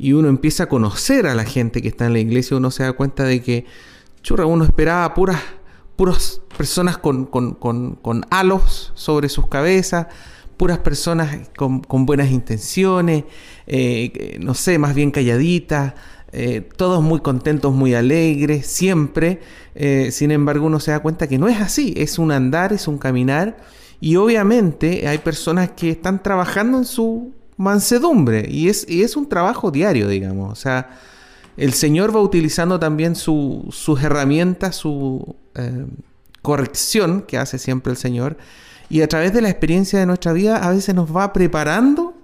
y 0.00 0.14
uno 0.14 0.28
empieza 0.28 0.64
a 0.64 0.68
conocer 0.68 1.28
a 1.28 1.36
la 1.36 1.44
gente 1.44 1.80
que 1.80 1.86
está 1.86 2.06
en 2.06 2.12
la 2.12 2.18
iglesia, 2.18 2.56
uno 2.56 2.72
se 2.72 2.82
da 2.82 2.92
cuenta 2.94 3.22
de 3.22 3.40
que, 3.40 3.66
churra, 4.24 4.46
uno 4.46 4.64
esperaba 4.64 5.14
puras, 5.14 5.40
puras 5.94 6.40
personas 6.58 6.98
con, 6.98 7.26
con, 7.26 8.26
halos 8.30 8.90
sobre 8.96 9.28
sus 9.28 9.46
cabezas, 9.46 10.08
puras 10.56 10.78
personas 10.78 11.48
con, 11.56 11.82
buenas 12.04 12.32
intenciones, 12.32 13.22
eh, 13.68 14.38
no 14.40 14.54
sé, 14.54 14.78
más 14.78 14.96
bien 14.96 15.12
calladitas, 15.12 15.94
eh, 16.32 16.68
todos 16.76 17.00
muy 17.00 17.20
contentos, 17.20 17.72
muy 17.72 17.94
alegres, 17.94 18.66
siempre. 18.66 19.38
Eh, 19.76 20.08
sin 20.10 20.32
embargo, 20.32 20.66
uno 20.66 20.80
se 20.80 20.90
da 20.90 20.98
cuenta 20.98 21.28
que 21.28 21.38
no 21.38 21.46
es 21.46 21.60
así, 21.60 21.94
es 21.96 22.18
un 22.18 22.32
andar, 22.32 22.72
es 22.72 22.88
un 22.88 22.98
caminar. 22.98 23.56
Y 24.00 24.16
obviamente 24.16 25.06
hay 25.06 25.18
personas 25.18 25.70
que 25.72 25.90
están 25.90 26.22
trabajando 26.22 26.78
en 26.78 26.84
su 26.84 27.32
mansedumbre 27.56 28.46
y 28.48 28.68
es, 28.68 28.86
es 28.88 29.16
un 29.16 29.28
trabajo 29.28 29.70
diario, 29.70 30.08
digamos. 30.08 30.50
O 30.50 30.54
sea, 30.54 30.98
el 31.56 31.74
Señor 31.74 32.14
va 32.14 32.20
utilizando 32.20 32.80
también 32.80 33.14
sus 33.14 34.02
herramientas, 34.02 34.76
su 34.76 35.36
eh, 35.54 35.86
corrección 36.40 37.22
que 37.22 37.36
hace 37.36 37.58
siempre 37.58 37.92
el 37.92 37.98
Señor. 37.98 38.38
Y 38.88 39.02
a 39.02 39.08
través 39.08 39.32
de 39.32 39.42
la 39.42 39.50
experiencia 39.50 39.98
de 39.98 40.06
nuestra 40.06 40.32
vida 40.32 40.56
a 40.56 40.70
veces 40.70 40.94
nos 40.94 41.14
va 41.14 41.32
preparando 41.32 42.14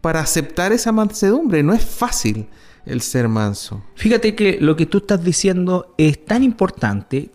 para 0.00 0.20
aceptar 0.20 0.72
esa 0.72 0.92
mansedumbre. 0.92 1.62
No 1.62 1.74
es 1.74 1.84
fácil 1.84 2.48
el 2.86 3.00
ser 3.02 3.28
manso. 3.28 3.84
Fíjate 3.94 4.34
que 4.34 4.58
lo 4.60 4.76
que 4.76 4.86
tú 4.86 4.98
estás 4.98 5.22
diciendo 5.22 5.94
es 5.98 6.24
tan 6.24 6.42
importante 6.42 7.30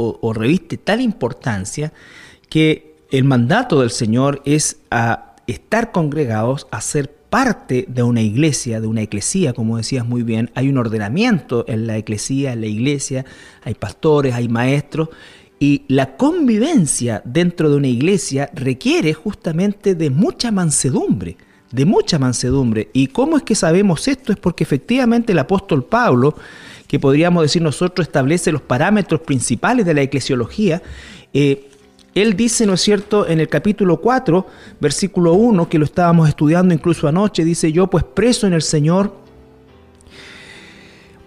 o, 0.00 0.32
reviste 0.32 0.76
tal 0.76 1.00
importancia 1.00 1.92
que 2.48 2.87
el 3.10 3.24
mandato 3.24 3.80
del 3.80 3.90
Señor 3.90 4.42
es 4.44 4.78
a 4.90 5.34
estar 5.46 5.92
congregados, 5.92 6.66
a 6.70 6.80
ser 6.80 7.10
parte 7.30 7.86
de 7.88 8.02
una 8.02 8.22
iglesia, 8.22 8.80
de 8.80 8.86
una 8.86 9.02
eclesía, 9.02 9.52
como 9.52 9.76
decías 9.76 10.06
muy 10.06 10.22
bien. 10.22 10.50
Hay 10.54 10.68
un 10.68 10.78
ordenamiento 10.78 11.64
en 11.68 11.86
la 11.86 11.96
eclesía, 11.96 12.52
en 12.52 12.60
la 12.60 12.66
iglesia, 12.66 13.24
hay 13.62 13.74
pastores, 13.74 14.34
hay 14.34 14.48
maestros, 14.48 15.08
y 15.60 15.82
la 15.88 16.16
convivencia 16.16 17.22
dentro 17.24 17.70
de 17.70 17.76
una 17.76 17.88
iglesia 17.88 18.50
requiere 18.54 19.12
justamente 19.12 19.94
de 19.94 20.10
mucha 20.10 20.50
mansedumbre 20.50 21.36
de 21.70 21.84
mucha 21.84 22.18
mansedumbre. 22.18 22.88
¿Y 22.92 23.08
cómo 23.08 23.36
es 23.36 23.42
que 23.42 23.54
sabemos 23.54 24.08
esto? 24.08 24.32
Es 24.32 24.38
porque 24.38 24.64
efectivamente 24.64 25.32
el 25.32 25.38
apóstol 25.38 25.84
Pablo, 25.84 26.34
que 26.86 26.98
podríamos 26.98 27.42
decir 27.42 27.62
nosotros, 27.62 28.06
establece 28.06 28.52
los 28.52 28.62
parámetros 28.62 29.20
principales 29.20 29.84
de 29.84 29.94
la 29.94 30.02
eclesiología, 30.02 30.82
eh, 31.34 31.68
él 32.14 32.36
dice, 32.36 32.66
¿no 32.66 32.74
es 32.74 32.80
cierto?, 32.80 33.26
en 33.28 33.40
el 33.40 33.48
capítulo 33.48 34.00
4, 34.00 34.46
versículo 34.80 35.34
1, 35.34 35.68
que 35.68 35.78
lo 35.78 35.84
estábamos 35.84 36.28
estudiando 36.28 36.74
incluso 36.74 37.06
anoche, 37.06 37.44
dice 37.44 37.72
yo, 37.72 37.88
pues 37.88 38.04
preso 38.04 38.46
en 38.46 38.54
el 38.54 38.62
Señor, 38.62 39.12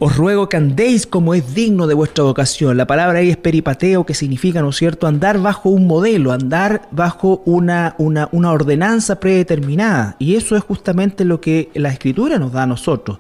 os 0.04 0.18
ruego 0.18 0.50
que 0.50 0.58
andéis 0.58 1.06
como 1.06 1.36
es 1.36 1.54
digno 1.54 1.86
de 1.86 1.94
vuestra 1.94 2.24
vocación. 2.24 2.76
La 2.76 2.88
palabra 2.88 3.20
ahí 3.20 3.30
es 3.30 3.38
peripateo, 3.38 4.04
que 4.04 4.16
significa, 4.16 4.60
¿no 4.62 4.70
es 4.70 4.76
cierto?, 4.76 5.06
andar 5.06 5.40
bajo 5.40 5.70
un 5.70 5.86
modelo, 5.86 6.32
andar 6.32 6.88
bajo 6.90 7.44
una, 7.46 7.94
una, 8.00 8.28
una 8.32 8.52
ordenanza 8.52 9.20
predeterminada. 9.20 10.16
Y 10.18 10.36
eso 10.36 10.56
es 10.56 10.64
justamente 10.64 11.24
lo 11.24 11.40
que 11.40 11.70
la 11.76 11.90
Escritura 11.90 12.40
nos 12.40 12.52
da 12.52 12.64
a 12.64 12.68
nosotros, 12.68 13.20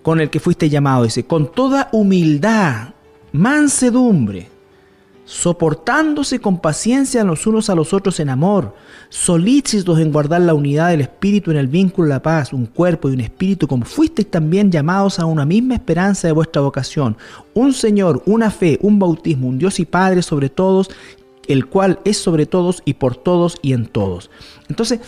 con 0.00 0.22
el 0.22 0.30
que 0.30 0.40
fuiste 0.40 0.70
llamado, 0.70 1.04
dice, 1.04 1.26
con 1.26 1.52
toda 1.52 1.90
humildad, 1.92 2.94
mansedumbre, 3.32 4.48
soportándose 5.24 6.40
con 6.40 6.58
paciencia 6.58 7.22
los 7.22 7.46
unos 7.46 7.70
a 7.70 7.74
los 7.74 7.92
otros 7.92 8.18
en 8.18 8.28
amor, 8.28 8.74
solícitos 9.08 9.98
en 10.00 10.12
guardar 10.12 10.40
la 10.40 10.54
unidad 10.54 10.90
del 10.90 11.02
Espíritu 11.02 11.50
en 11.50 11.58
el 11.58 11.68
vínculo 11.68 12.08
de 12.08 12.14
la 12.14 12.22
paz, 12.22 12.52
un 12.52 12.66
cuerpo 12.66 13.08
y 13.08 13.12
un 13.12 13.20
espíritu, 13.20 13.68
como 13.68 13.84
fuisteis 13.84 14.30
también 14.30 14.70
llamados 14.70 15.18
a 15.18 15.26
una 15.26 15.44
misma 15.44 15.74
esperanza 15.74 16.26
de 16.26 16.32
vuestra 16.32 16.62
vocación, 16.62 17.16
un 17.54 17.72
Señor, 17.72 18.22
una 18.26 18.50
fe, 18.50 18.78
un 18.82 18.98
bautismo, 18.98 19.48
un 19.48 19.58
Dios 19.58 19.78
y 19.78 19.84
Padre 19.84 20.22
sobre 20.22 20.48
todos, 20.48 20.90
el 21.46 21.66
cual 21.66 22.00
es 22.04 22.18
sobre 22.18 22.46
todos 22.46 22.82
y 22.84 22.94
por 22.94 23.16
todos 23.16 23.58
y 23.62 23.74
en 23.74 23.86
todos. 23.86 24.30
Entonces, 24.68 25.00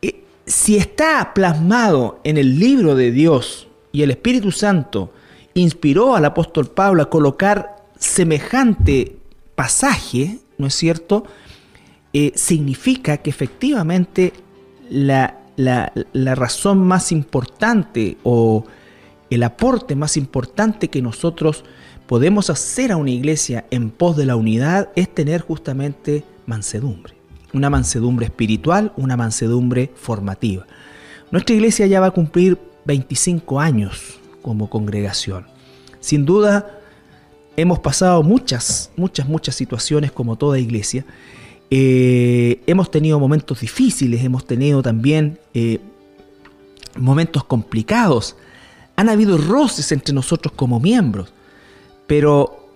eh, 0.00 0.24
si 0.46 0.76
está 0.76 1.34
plasmado 1.34 2.20
en 2.24 2.38
el 2.38 2.58
libro 2.58 2.94
de 2.94 3.10
Dios 3.10 3.68
y 3.92 4.02
el 4.02 4.10
Espíritu 4.10 4.52
Santo 4.52 5.12
inspiró 5.54 6.16
al 6.16 6.24
apóstol 6.24 6.68
Pablo 6.68 7.02
a 7.02 7.10
colocar 7.10 7.81
semejante 8.02 9.16
pasaje, 9.54 10.38
¿no 10.58 10.66
es 10.66 10.74
cierto?, 10.74 11.24
eh, 12.12 12.32
significa 12.34 13.18
que 13.18 13.30
efectivamente 13.30 14.34
la, 14.90 15.38
la, 15.56 16.34
razón 16.34 16.80
más 16.80 17.10
importante 17.10 18.18
o 18.22 18.66
el 19.30 19.42
aporte 19.42 19.96
más 19.96 20.18
importante 20.18 20.88
que 20.88 21.00
nosotros 21.00 21.64
podemos 22.06 22.50
hacer 22.50 22.92
a 22.92 22.98
una 22.98 23.12
iglesia 23.12 23.64
en 23.70 23.88
pos 23.88 24.16
de 24.16 24.26
la 24.26 24.36
unidad 24.36 24.90
es 24.94 25.14
tener 25.14 25.40
justamente 25.40 26.24
mansedumbre. 26.44 27.14
Una 27.54 27.70
mansedumbre 27.70 28.26
espiritual, 28.26 28.92
una 28.96 29.16
mansedumbre 29.16 29.90
formativa. 29.94 30.66
Nuestra 31.30 31.54
iglesia 31.54 31.86
ya 31.86 32.00
va 32.00 32.08
a 32.08 32.10
cumplir 32.10 32.58
25 32.84 33.58
años 33.60 34.20
como 34.42 34.68
congregación. 34.68 35.46
Sin 36.00 36.26
duda, 36.26 36.81
hemos 37.56 37.78
pasado 37.78 38.22
muchas, 38.22 38.90
muchas, 38.96 39.28
muchas 39.28 39.54
situaciones 39.54 40.12
como 40.12 40.36
toda 40.36 40.58
iglesia. 40.58 41.04
Eh, 41.70 42.60
hemos 42.66 42.90
tenido 42.90 43.18
momentos 43.18 43.60
difíciles, 43.60 44.24
hemos 44.24 44.46
tenido 44.46 44.82
también 44.82 45.38
eh, 45.54 45.80
momentos 46.96 47.44
complicados. 47.44 48.36
Han 48.96 49.08
habido 49.08 49.38
roces 49.38 49.90
entre 49.92 50.14
nosotros 50.14 50.52
como 50.54 50.80
miembros, 50.80 51.32
pero 52.06 52.68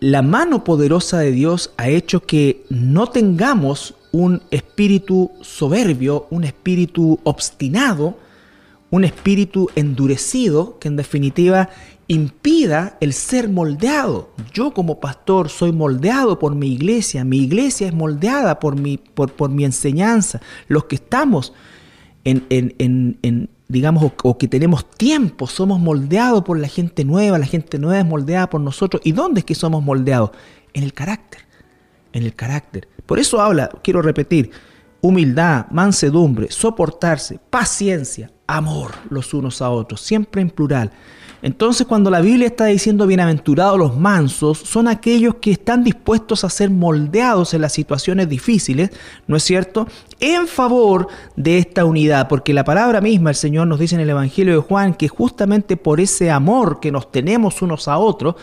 la 0.00 0.22
mano 0.22 0.62
poderosa 0.62 1.18
de 1.18 1.32
Dios 1.32 1.72
ha 1.76 1.88
hecho 1.88 2.20
que 2.20 2.64
no 2.68 3.08
tengamos 3.08 3.94
un 4.12 4.42
espíritu 4.50 5.30
soberbio, 5.40 6.26
un 6.30 6.44
espíritu 6.44 7.18
obstinado, 7.24 8.16
un 8.90 9.04
espíritu 9.04 9.68
endurecido 9.74 10.78
que 10.78 10.88
en 10.88 10.96
definitiva 10.96 11.70
impida 12.08 12.96
el 13.00 13.12
ser 13.12 13.48
moldeado. 13.48 14.30
Yo 14.52 14.72
como 14.72 15.00
pastor 15.00 15.48
soy 15.48 15.72
moldeado 15.72 16.38
por 16.38 16.54
mi 16.54 16.72
iglesia, 16.72 17.24
mi 17.24 17.38
iglesia 17.38 17.88
es 17.88 17.94
moldeada 17.94 18.60
por 18.60 18.78
mi, 18.78 18.96
por, 18.96 19.32
por 19.32 19.50
mi 19.50 19.64
enseñanza. 19.64 20.40
Los 20.68 20.84
que 20.84 20.96
estamos 20.96 21.52
en, 22.24 22.44
en, 22.50 23.48
digamos, 23.68 24.12
o, 24.22 24.38
que 24.38 24.48
tenemos 24.48 24.88
tiempo, 24.90 25.46
somos 25.46 25.80
moldeados 25.80 26.42
por 26.44 26.58
la 26.58 26.68
gente 26.68 27.04
nueva, 27.04 27.38
la 27.38 27.46
gente 27.46 27.78
nueva 27.78 28.00
es 28.00 28.06
moldeada 28.06 28.50
por 28.50 28.60
nosotros. 28.60 29.02
¿Y 29.04 29.12
dónde 29.12 29.40
es 29.40 29.44
que 29.44 29.54
somos 29.54 29.82
moldeados? 29.82 30.30
En 30.74 30.82
el 30.82 30.92
carácter, 30.92 31.42
en 32.12 32.24
el 32.24 32.34
carácter. 32.34 32.88
Por 33.06 33.18
eso 33.18 33.40
habla, 33.40 33.70
quiero 33.82 34.02
repetir, 34.02 34.50
humildad, 35.00 35.66
mansedumbre, 35.70 36.50
soportarse, 36.50 37.38
paciencia, 37.50 38.30
amor 38.46 38.92
los 39.10 39.32
unos 39.34 39.62
a 39.62 39.70
otros, 39.70 40.00
siempre 40.00 40.42
en 40.42 40.50
plural. 40.50 40.92
Entonces 41.46 41.86
cuando 41.86 42.10
la 42.10 42.20
Biblia 42.20 42.48
está 42.48 42.64
diciendo 42.64 43.06
bienaventurados 43.06 43.78
los 43.78 43.96
mansos, 43.96 44.58
son 44.58 44.88
aquellos 44.88 45.36
que 45.36 45.52
están 45.52 45.84
dispuestos 45.84 46.42
a 46.42 46.50
ser 46.50 46.70
moldeados 46.70 47.54
en 47.54 47.60
las 47.60 47.72
situaciones 47.72 48.28
difíciles, 48.28 48.90
¿no 49.28 49.36
es 49.36 49.44
cierto? 49.44 49.86
En 50.18 50.48
favor 50.48 51.06
de 51.36 51.58
esta 51.58 51.84
unidad, 51.84 52.26
porque 52.26 52.52
la 52.52 52.64
palabra 52.64 53.00
misma, 53.00 53.30
el 53.30 53.36
Señor 53.36 53.68
nos 53.68 53.78
dice 53.78 53.94
en 53.94 54.00
el 54.00 54.10
Evangelio 54.10 54.56
de 54.56 54.60
Juan, 54.60 54.94
que 54.94 55.06
justamente 55.06 55.76
por 55.76 56.00
ese 56.00 56.32
amor 56.32 56.80
que 56.80 56.90
nos 56.90 57.12
tenemos 57.12 57.62
unos 57.62 57.86
a 57.86 57.96
otros, 57.96 58.34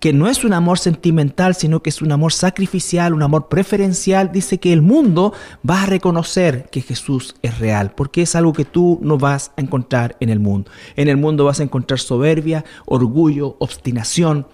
que 0.00 0.14
no 0.14 0.28
es 0.28 0.44
un 0.44 0.54
amor 0.54 0.78
sentimental, 0.78 1.54
sino 1.54 1.82
que 1.82 1.90
es 1.90 2.00
un 2.00 2.10
amor 2.10 2.32
sacrificial, 2.32 3.12
un 3.12 3.22
amor 3.22 3.48
preferencial, 3.48 4.32
dice 4.32 4.58
que 4.58 4.72
el 4.72 4.80
mundo 4.80 5.34
va 5.68 5.82
a 5.82 5.86
reconocer 5.86 6.68
que 6.70 6.80
Jesús 6.80 7.36
es 7.42 7.58
real, 7.58 7.92
porque 7.94 8.22
es 8.22 8.34
algo 8.34 8.54
que 8.54 8.64
tú 8.64 8.98
no 9.02 9.18
vas 9.18 9.52
a 9.58 9.60
encontrar 9.60 10.16
en 10.20 10.30
el 10.30 10.40
mundo. 10.40 10.70
En 10.96 11.08
el 11.08 11.18
mundo 11.18 11.44
vas 11.44 11.60
a 11.60 11.64
encontrar 11.64 12.00
soberbia, 12.00 12.64
orgullo, 12.86 13.56
obstinación, 13.58 14.46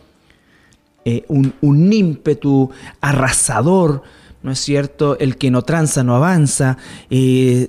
eh, 1.04 1.24
un, 1.28 1.92
ímpetu 1.92 2.70
arrasador, 3.00 4.02
¿no 4.42 4.50
es 4.50 4.58
cierto? 4.58 5.16
El 5.20 5.36
que 5.36 5.52
no 5.52 5.62
tranza 5.62 6.02
no 6.02 6.16
avanza, 6.16 6.76
eh, 7.08 7.68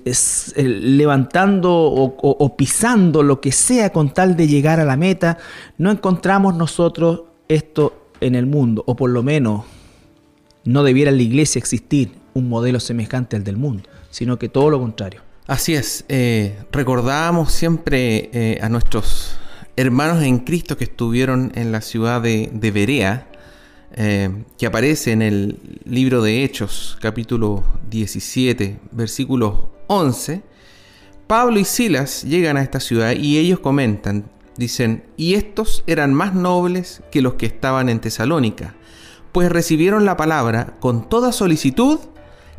levantando 0.56 1.72
o, 1.72 2.56
pisando 2.56 3.22
lo 3.22 3.40
que 3.40 3.52
sea 3.52 3.90
con 3.90 4.12
tal 4.12 4.36
de 4.36 4.48
llegar 4.48 4.80
a 4.80 4.84
la 4.84 4.96
meta, 4.96 5.38
no 5.76 5.92
encontramos 5.92 6.56
nosotros 6.56 7.27
esto 7.48 8.10
en 8.20 8.34
el 8.34 8.46
mundo, 8.46 8.84
o 8.86 8.96
por 8.96 9.10
lo 9.10 9.22
menos 9.22 9.64
no 10.64 10.82
debiera 10.82 11.10
en 11.10 11.16
la 11.16 11.22
iglesia 11.22 11.58
existir 11.58 12.12
un 12.34 12.48
modelo 12.48 12.80
semejante 12.80 13.36
al 13.36 13.44
del 13.44 13.56
mundo, 13.56 13.88
sino 14.10 14.38
que 14.38 14.48
todo 14.48 14.70
lo 14.70 14.78
contrario. 14.78 15.22
Así 15.46 15.74
es, 15.74 16.04
eh, 16.08 16.58
recordamos 16.70 17.52
siempre 17.52 18.28
eh, 18.32 18.58
a 18.60 18.68
nuestros 18.68 19.38
hermanos 19.76 20.22
en 20.22 20.40
Cristo 20.40 20.76
que 20.76 20.84
estuvieron 20.84 21.52
en 21.54 21.72
la 21.72 21.80
ciudad 21.80 22.20
de, 22.20 22.70
Berea, 22.74 23.28
eh, 23.94 24.30
que 24.58 24.66
aparece 24.66 25.12
en 25.12 25.22
el 25.22 25.58
libro 25.84 26.20
de 26.20 26.44
Hechos, 26.44 26.98
capítulo 27.00 27.64
17, 27.88 28.78
versículo 28.92 29.70
11. 29.86 30.42
Pablo 31.26 31.58
y 31.58 31.64
Silas 31.64 32.24
llegan 32.24 32.56
a 32.56 32.62
esta 32.62 32.80
ciudad 32.80 33.12
y 33.12 33.38
ellos 33.38 33.60
comentan, 33.60 34.24
Dicen, 34.58 35.04
y 35.16 35.34
estos 35.34 35.84
eran 35.86 36.12
más 36.12 36.34
nobles 36.34 37.00
que 37.12 37.22
los 37.22 37.34
que 37.34 37.46
estaban 37.46 37.88
en 37.88 38.00
Tesalónica, 38.00 38.74
pues 39.30 39.50
recibieron 39.52 40.04
la 40.04 40.16
palabra 40.16 40.74
con 40.80 41.08
toda 41.08 41.30
solicitud, 41.30 42.00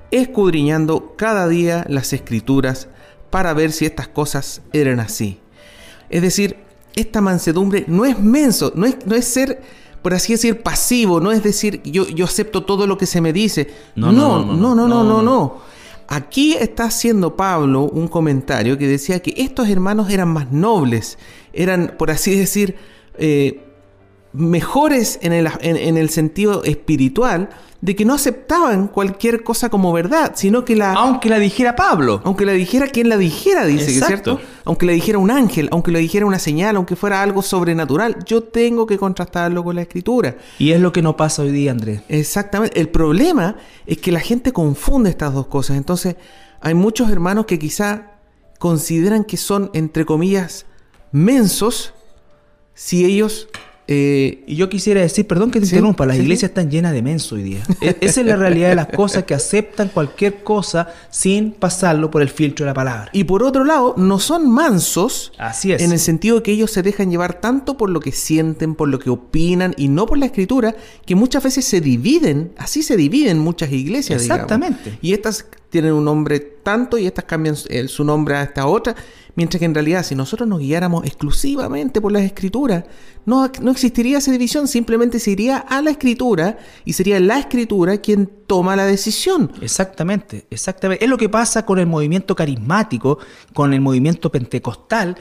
escudriñando 0.10 1.14
cada 1.18 1.50
día 1.50 1.86
las 1.90 2.14
escrituras 2.14 2.88
para 3.30 3.54
ver 3.54 3.74
si 3.74 3.86
estas 3.86 4.08
cosas 4.08 4.62
eran 4.72 5.02
así. 5.02 5.40
Es 6.10 6.22
decir, 6.22 6.56
esta 6.96 7.20
mansedumbre 7.20 7.84
no 7.88 8.06
es 8.06 8.18
menso, 8.18 8.72
no 8.76 8.86
es, 8.86 9.06
no 9.06 9.16
es 9.16 9.26
ser, 9.26 9.62
por 10.02 10.14
así 10.14 10.34
decir, 10.34 10.62
pasivo, 10.62 11.20
no 11.20 11.34
es 11.34 11.44
decir, 11.44 11.82
yo, 11.84 12.08
yo 12.08 12.24
acepto 12.24 12.64
todo 12.64 12.88
lo 12.88 12.98
que 12.98 13.08
se 13.08 13.20
me 13.20 13.34
dice. 13.34 13.74
No, 13.98 14.14
no, 14.14 14.46
no, 14.46 14.56
no, 14.56 14.74
no, 14.74 14.88
no, 14.88 15.04
no. 15.04 15.22
no, 15.22 15.62
Aquí 16.12 16.56
está 16.56 16.86
haciendo 16.86 17.36
Pablo 17.38 17.84
un 17.84 18.08
comentario 18.08 18.80
que 18.80 18.88
decía 18.88 19.20
que 19.20 19.36
estos 19.38 19.70
hermanos 19.70 20.10
eran 20.10 20.30
más 20.30 20.52
nobles, 20.52 21.20
eran, 21.54 21.94
por 22.00 22.10
así 22.10 22.36
decir, 22.36 22.78
eh, 23.20 23.69
mejores 24.34 25.20
en 25.22 25.34
el, 25.34 25.50
en, 25.62 25.98
el, 25.98 26.10
sentido 26.10 26.64
espiritual 26.64 27.50
de 27.82 27.96
que 27.96 28.06
no 28.06 28.14
aceptaban 28.14 28.88
cualquier 28.88 29.44
cosa 29.44 29.70
como 29.70 29.92
verdad, 29.94 30.34
sino 30.36 30.66
que 30.66 30.76
la... 30.76 30.94
Aunque 30.94 31.30
la 31.30 31.40
dijera 31.40 31.76
Pablo. 31.76 32.22
Aunque 32.26 32.46
la 32.46 32.52
dijera 32.52 32.88
quien 32.88 33.10
la 33.10 33.18
dijera, 33.18 33.66
dice 33.66 33.98
es 33.98 34.06
cierto. 34.06 34.40
Aunque 34.66 34.86
la 34.86 34.92
dijera 34.92 35.18
un 35.18 35.32
ángel, 35.32 35.70
aunque 35.72 35.92
la 35.92 36.00
dijera 36.00 36.26
una 36.26 36.40
señal, 36.40 36.76
aunque 36.76 36.96
fuera 36.96 37.24
algo 37.24 37.42
sobrenatural, 37.42 38.18
yo 38.26 38.44
tengo 38.44 38.86
que 38.86 38.98
contrastarlo 38.98 39.64
con 39.64 39.76
la 39.76 39.84
escritura. 39.84 40.38
Y 40.60 40.72
es 40.72 40.82
lo 40.82 40.92
que 40.92 41.02
no 41.02 41.16
pasa 41.16 41.42
hoy 41.42 41.52
día, 41.52 41.72
Andrés. 41.72 42.02
Exactamente. 42.10 42.80
El 42.80 42.90
problema 42.90 43.56
es 43.86 43.98
que 43.98 44.12
la 44.12 44.20
gente 44.20 44.52
confunde 44.52 45.10
estas 45.10 45.34
dos 45.34 45.48
cosas. 45.48 45.78
Entonces, 45.78 46.18
hay 46.60 46.74
muchos 46.74 47.10
hermanos 47.10 47.46
que 47.46 47.58
quizá 47.58 48.12
consideran 48.60 49.24
que 49.24 49.38
son, 49.38 49.72
entre 49.74 50.06
comillas, 50.06 50.66
mensos 51.12 51.94
si 52.74 53.06
ellos... 53.06 53.48
Eh, 53.92 54.44
y 54.46 54.56
yo 54.56 54.70
quisiera 54.70 55.02
decir, 55.02 55.26
perdón 55.26 55.50
que 55.50 55.60
te 55.60 55.66
interrumpa, 55.66 56.06
las 56.06 56.18
iglesias 56.18 56.50
están 56.50 56.70
llenas 56.70 56.94
de 56.94 57.02
mensos 57.02 57.32
hoy 57.32 57.42
día. 57.42 57.64
E-, 57.82 57.98
esa 58.02 58.22
es 58.22 58.28
la 58.28 58.36
realidad 58.36 58.70
de 58.70 58.76
las 58.76 58.86
cosas, 58.90 59.24
que 59.24 59.34
aceptan 59.34 59.90
cualquier 59.90 60.44
cosa 60.44 60.94
sin 61.10 61.54
pasarlo 61.54 62.12
por 62.12 62.22
el 62.22 62.30
filtro 62.30 62.66
de 62.66 62.70
la 62.70 62.76
palabra. 62.76 63.10
Y 63.14 63.24
por 63.24 63.42
otro 63.42 63.64
lado, 63.64 63.96
no 63.98 64.20
son 64.20 64.48
mansos 64.48 65.32
Así 65.40 65.72
es. 65.72 65.82
en 65.82 65.92
el 65.92 65.98
sentido 65.98 66.36
de 66.36 66.44
que 66.44 66.52
ellos 66.52 66.70
se 66.70 66.84
dejan 66.84 67.10
llevar 67.10 67.42
tanto 67.42 67.78
por 67.78 67.90
lo 67.90 68.00
que 68.00 68.12
sienten, 68.12 68.76
por 68.76 68.90
lo 68.90 69.00
que 69.00 69.10
opinan 69.10 69.74
y 69.76 69.88
no 69.88 70.06
por 70.06 70.20
la 70.20 70.28
escritura, 70.28 70.76
que 71.08 71.16
muchas 71.16 71.44
veces 71.44 71.66
se 71.66 71.82
dividen, 71.82 72.52
así 72.58 72.84
se 72.84 72.96
dividen 72.96 73.40
muchas 73.40 73.72
iglesias. 73.72 74.22
Exactamente. 74.22 75.00
Y 75.02 75.14
estas 75.14 75.48
tienen 75.72 75.94
un 75.94 76.06
nombre 76.06 76.40
tanto 76.40 77.00
y 77.00 77.08
estas 77.08 77.26
cambian 77.26 77.56
su 77.56 78.04
nombre 78.04 78.36
a 78.36 78.44
esta 78.44 78.68
otra, 78.68 78.96
mientras 79.40 79.60
que 79.60 79.66
en 79.66 79.74
realidad 79.74 80.04
si 80.04 80.16
nosotros 80.16 80.50
nos 80.50 80.60
guiáramos 80.60 81.06
exclusivamente 81.06 82.02
por 82.02 82.12
las 82.12 82.24
escrituras, 82.24 82.84
no, 83.26 83.50
no 83.62 83.72
existiría 83.72 84.18
esa 84.18 84.34
división, 84.34 84.68
simplemente 84.68 85.18
se 85.18 85.32
iría 85.32 85.60
a 85.60 85.82
la 85.82 85.92
escritura 85.92 86.58
y 86.84 86.92
sería 86.92 87.22
la 87.22 87.40
escritura 87.40 88.00
quien 88.00 88.30
toma 88.48 88.76
la 88.76 88.86
decisión. 88.86 89.50
Exactamente, 89.62 90.46
exactamente. 90.50 91.06
Es 91.06 91.10
lo 91.10 91.18
que 91.18 91.30
pasa 91.30 91.66
con 91.66 91.80
el 91.80 91.88
movimiento 91.88 92.36
carismático, 92.36 93.20
con 93.54 93.74
el 93.74 93.80
movimiento 93.80 94.30
pentecostal, 94.30 95.16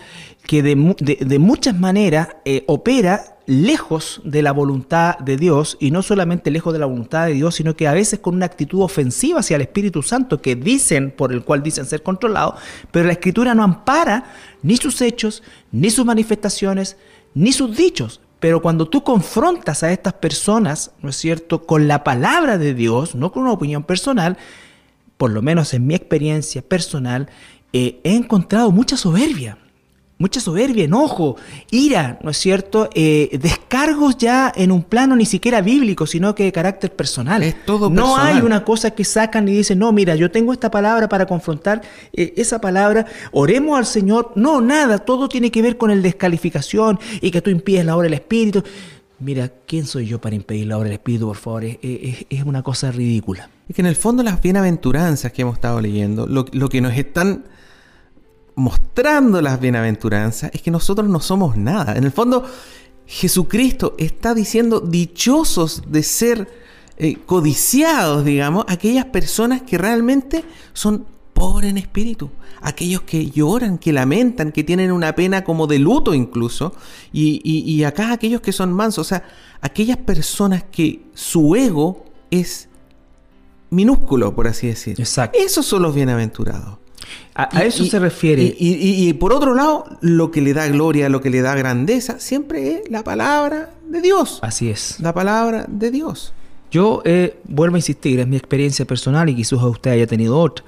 que 0.44 0.64
de, 0.64 0.74
muchas 0.74 1.78
maneras 1.78 2.30
eh, 2.44 2.64
opera 2.66 3.37
lejos 3.48 4.20
de 4.24 4.42
la 4.42 4.52
voluntad 4.52 5.18
de 5.20 5.38
Dios 5.38 5.78
y 5.80 5.90
no 5.90 6.02
solamente 6.02 6.50
lejos 6.50 6.74
de 6.74 6.78
la 6.78 6.84
voluntad 6.84 7.26
de 7.26 7.32
Dios, 7.32 7.54
sino 7.54 7.74
que 7.74 7.88
a 7.88 7.94
veces 7.94 8.18
con 8.18 8.34
una 8.34 8.44
actitud 8.44 8.82
ofensiva 8.82 9.40
hacia 9.40 9.56
el 9.56 9.62
Espíritu 9.62 10.02
Santo 10.02 10.42
que 10.42 10.54
dicen, 10.54 11.10
por 11.10 11.32
el 11.32 11.42
cual 11.42 11.62
dicen 11.62 11.86
ser 11.86 12.02
controlados, 12.02 12.60
pero 12.90 13.06
la 13.06 13.12
Escritura 13.12 13.54
no 13.54 13.62
ampara 13.62 14.24
ni 14.62 14.76
sus 14.76 15.00
hechos, 15.00 15.42
ni 15.72 15.88
sus 15.88 16.04
manifestaciones, 16.04 16.98
ni 17.32 17.52
sus 17.52 17.74
dichos. 17.74 18.20
Pero 18.38 18.60
cuando 18.60 18.86
tú 18.86 19.02
confrontas 19.02 19.82
a 19.82 19.92
estas 19.92 20.12
personas, 20.12 20.90
¿no 21.00 21.08
es 21.08 21.16
cierto?, 21.16 21.64
con 21.64 21.88
la 21.88 22.04
palabra 22.04 22.58
de 22.58 22.74
Dios, 22.74 23.14
no 23.14 23.32
con 23.32 23.44
una 23.44 23.52
opinión 23.52 23.82
personal, 23.82 24.36
por 25.16 25.30
lo 25.30 25.40
menos 25.40 25.72
en 25.72 25.86
mi 25.86 25.94
experiencia 25.94 26.60
personal, 26.60 27.30
eh, 27.72 27.98
he 28.04 28.14
encontrado 28.14 28.70
mucha 28.72 28.98
soberbia 28.98 29.56
mucha 30.18 30.40
soberbia, 30.40 30.84
enojo, 30.84 31.36
ira, 31.70 32.18
¿no 32.22 32.30
es 32.30 32.36
cierto? 32.36 32.90
Eh, 32.94 33.38
descargos 33.40 34.18
ya 34.18 34.52
en 34.54 34.72
un 34.72 34.82
plano 34.82 35.14
ni 35.14 35.24
siquiera 35.24 35.60
bíblico, 35.60 36.06
sino 36.06 36.34
que 36.34 36.44
de 36.44 36.52
carácter 36.52 36.92
personal. 36.92 37.42
Es 37.44 37.64
todo 37.64 37.88
No 37.88 38.16
hay 38.16 38.40
una 38.40 38.64
cosa 38.64 38.90
que 38.90 39.04
sacan 39.04 39.48
y 39.48 39.52
dicen, 39.52 39.78
no, 39.78 39.92
mira, 39.92 40.16
yo 40.16 40.30
tengo 40.30 40.52
esta 40.52 40.70
palabra 40.70 41.08
para 41.08 41.26
confrontar 41.26 41.82
eh, 42.12 42.34
esa 42.36 42.60
palabra, 42.60 43.06
oremos 43.30 43.78
al 43.78 43.86
Señor. 43.86 44.32
No, 44.34 44.60
nada, 44.60 44.98
todo 44.98 45.28
tiene 45.28 45.52
que 45.52 45.62
ver 45.62 45.76
con 45.76 45.90
el 45.90 46.02
descalificación 46.02 46.98
y 47.20 47.30
que 47.30 47.40
tú 47.40 47.50
impides 47.50 47.86
la 47.86 47.96
obra 47.96 48.04
del 48.04 48.14
Espíritu. 48.14 48.64
Mira, 49.20 49.52
¿quién 49.66 49.86
soy 49.86 50.06
yo 50.06 50.20
para 50.20 50.34
impedir 50.34 50.66
la 50.66 50.78
obra 50.78 50.86
del 50.86 50.94
Espíritu, 50.94 51.26
por 51.26 51.36
favor? 51.36 51.64
Es, 51.64 52.44
una 52.44 52.62
cosa 52.62 52.90
ridícula. 52.90 53.50
Es 53.68 53.76
que 53.76 53.82
en 53.82 53.86
el 53.86 53.96
fondo 53.96 54.22
las 54.22 54.40
bienaventuranzas 54.40 55.32
que 55.32 55.42
hemos 55.42 55.54
estado 55.54 55.80
leyendo, 55.80 56.26
lo, 56.26 56.46
lo 56.52 56.68
que 56.68 56.80
nos 56.80 56.96
están 56.96 57.44
mostrando 58.58 59.40
las 59.40 59.60
bienaventuranzas 59.60 60.50
es 60.52 60.62
que 60.62 60.70
nosotros 60.70 61.08
no 61.08 61.20
somos 61.20 61.56
nada. 61.56 61.96
En 61.96 62.02
el 62.02 62.10
fondo, 62.10 62.44
Jesucristo 63.06 63.94
está 63.98 64.34
diciendo 64.34 64.80
dichosos 64.80 65.84
de 65.86 66.02
ser 66.02 66.48
eh, 66.96 67.16
codiciados, 67.24 68.24
digamos, 68.24 68.64
aquellas 68.68 69.04
personas 69.06 69.62
que 69.62 69.78
realmente 69.78 70.44
son 70.72 71.06
pobres 71.32 71.70
en 71.70 71.78
espíritu, 71.78 72.30
aquellos 72.60 73.02
que 73.02 73.30
lloran, 73.30 73.78
que 73.78 73.92
lamentan, 73.92 74.50
que 74.50 74.64
tienen 74.64 74.90
una 74.90 75.14
pena 75.14 75.44
como 75.44 75.68
de 75.68 75.78
luto 75.78 76.12
incluso, 76.12 76.74
y, 77.12 77.40
y 77.44 77.84
acá 77.84 78.12
aquellos 78.12 78.40
que 78.40 78.52
son 78.52 78.72
mansos, 78.72 79.06
o 79.06 79.08
sea, 79.08 79.22
aquellas 79.60 79.98
personas 79.98 80.64
que 80.64 81.04
su 81.14 81.54
ego 81.54 82.04
es 82.32 82.68
minúsculo, 83.70 84.34
por 84.34 84.48
así 84.48 84.66
decir. 84.66 85.00
Exacto. 85.00 85.38
Esos 85.40 85.64
son 85.64 85.82
los 85.82 85.94
bienaventurados. 85.94 86.78
A, 87.34 87.44
eso 87.62 87.84
se 87.84 87.98
refiere. 87.98 88.54
Y, 88.58 89.12
por 89.14 89.32
otro 89.32 89.54
lado, 89.54 89.84
lo 90.00 90.30
que 90.30 90.40
le 90.40 90.54
da 90.54 90.66
gloria, 90.68 91.08
lo 91.08 91.20
que 91.20 91.30
le 91.30 91.40
da 91.40 91.54
grandeza, 91.54 92.18
siempre 92.18 92.72
es 92.72 92.90
la 92.90 93.04
palabra 93.04 93.70
de 93.86 94.00
Dios. 94.00 94.40
Así 94.42 94.68
es. 94.68 94.98
La 95.00 95.14
palabra 95.14 95.64
de 95.68 95.90
Dios. 95.90 96.32
Yo 96.70 97.00
eh, 97.04 97.38
vuelvo 97.44 97.76
a 97.76 97.78
insistir, 97.78 98.20
es 98.20 98.26
mi 98.26 98.36
experiencia 98.36 98.84
personal 98.84 99.28
y 99.28 99.34
quizás 99.34 99.62
usted 99.62 99.92
haya 99.92 100.06
tenido 100.06 100.38
otra. 100.38 100.64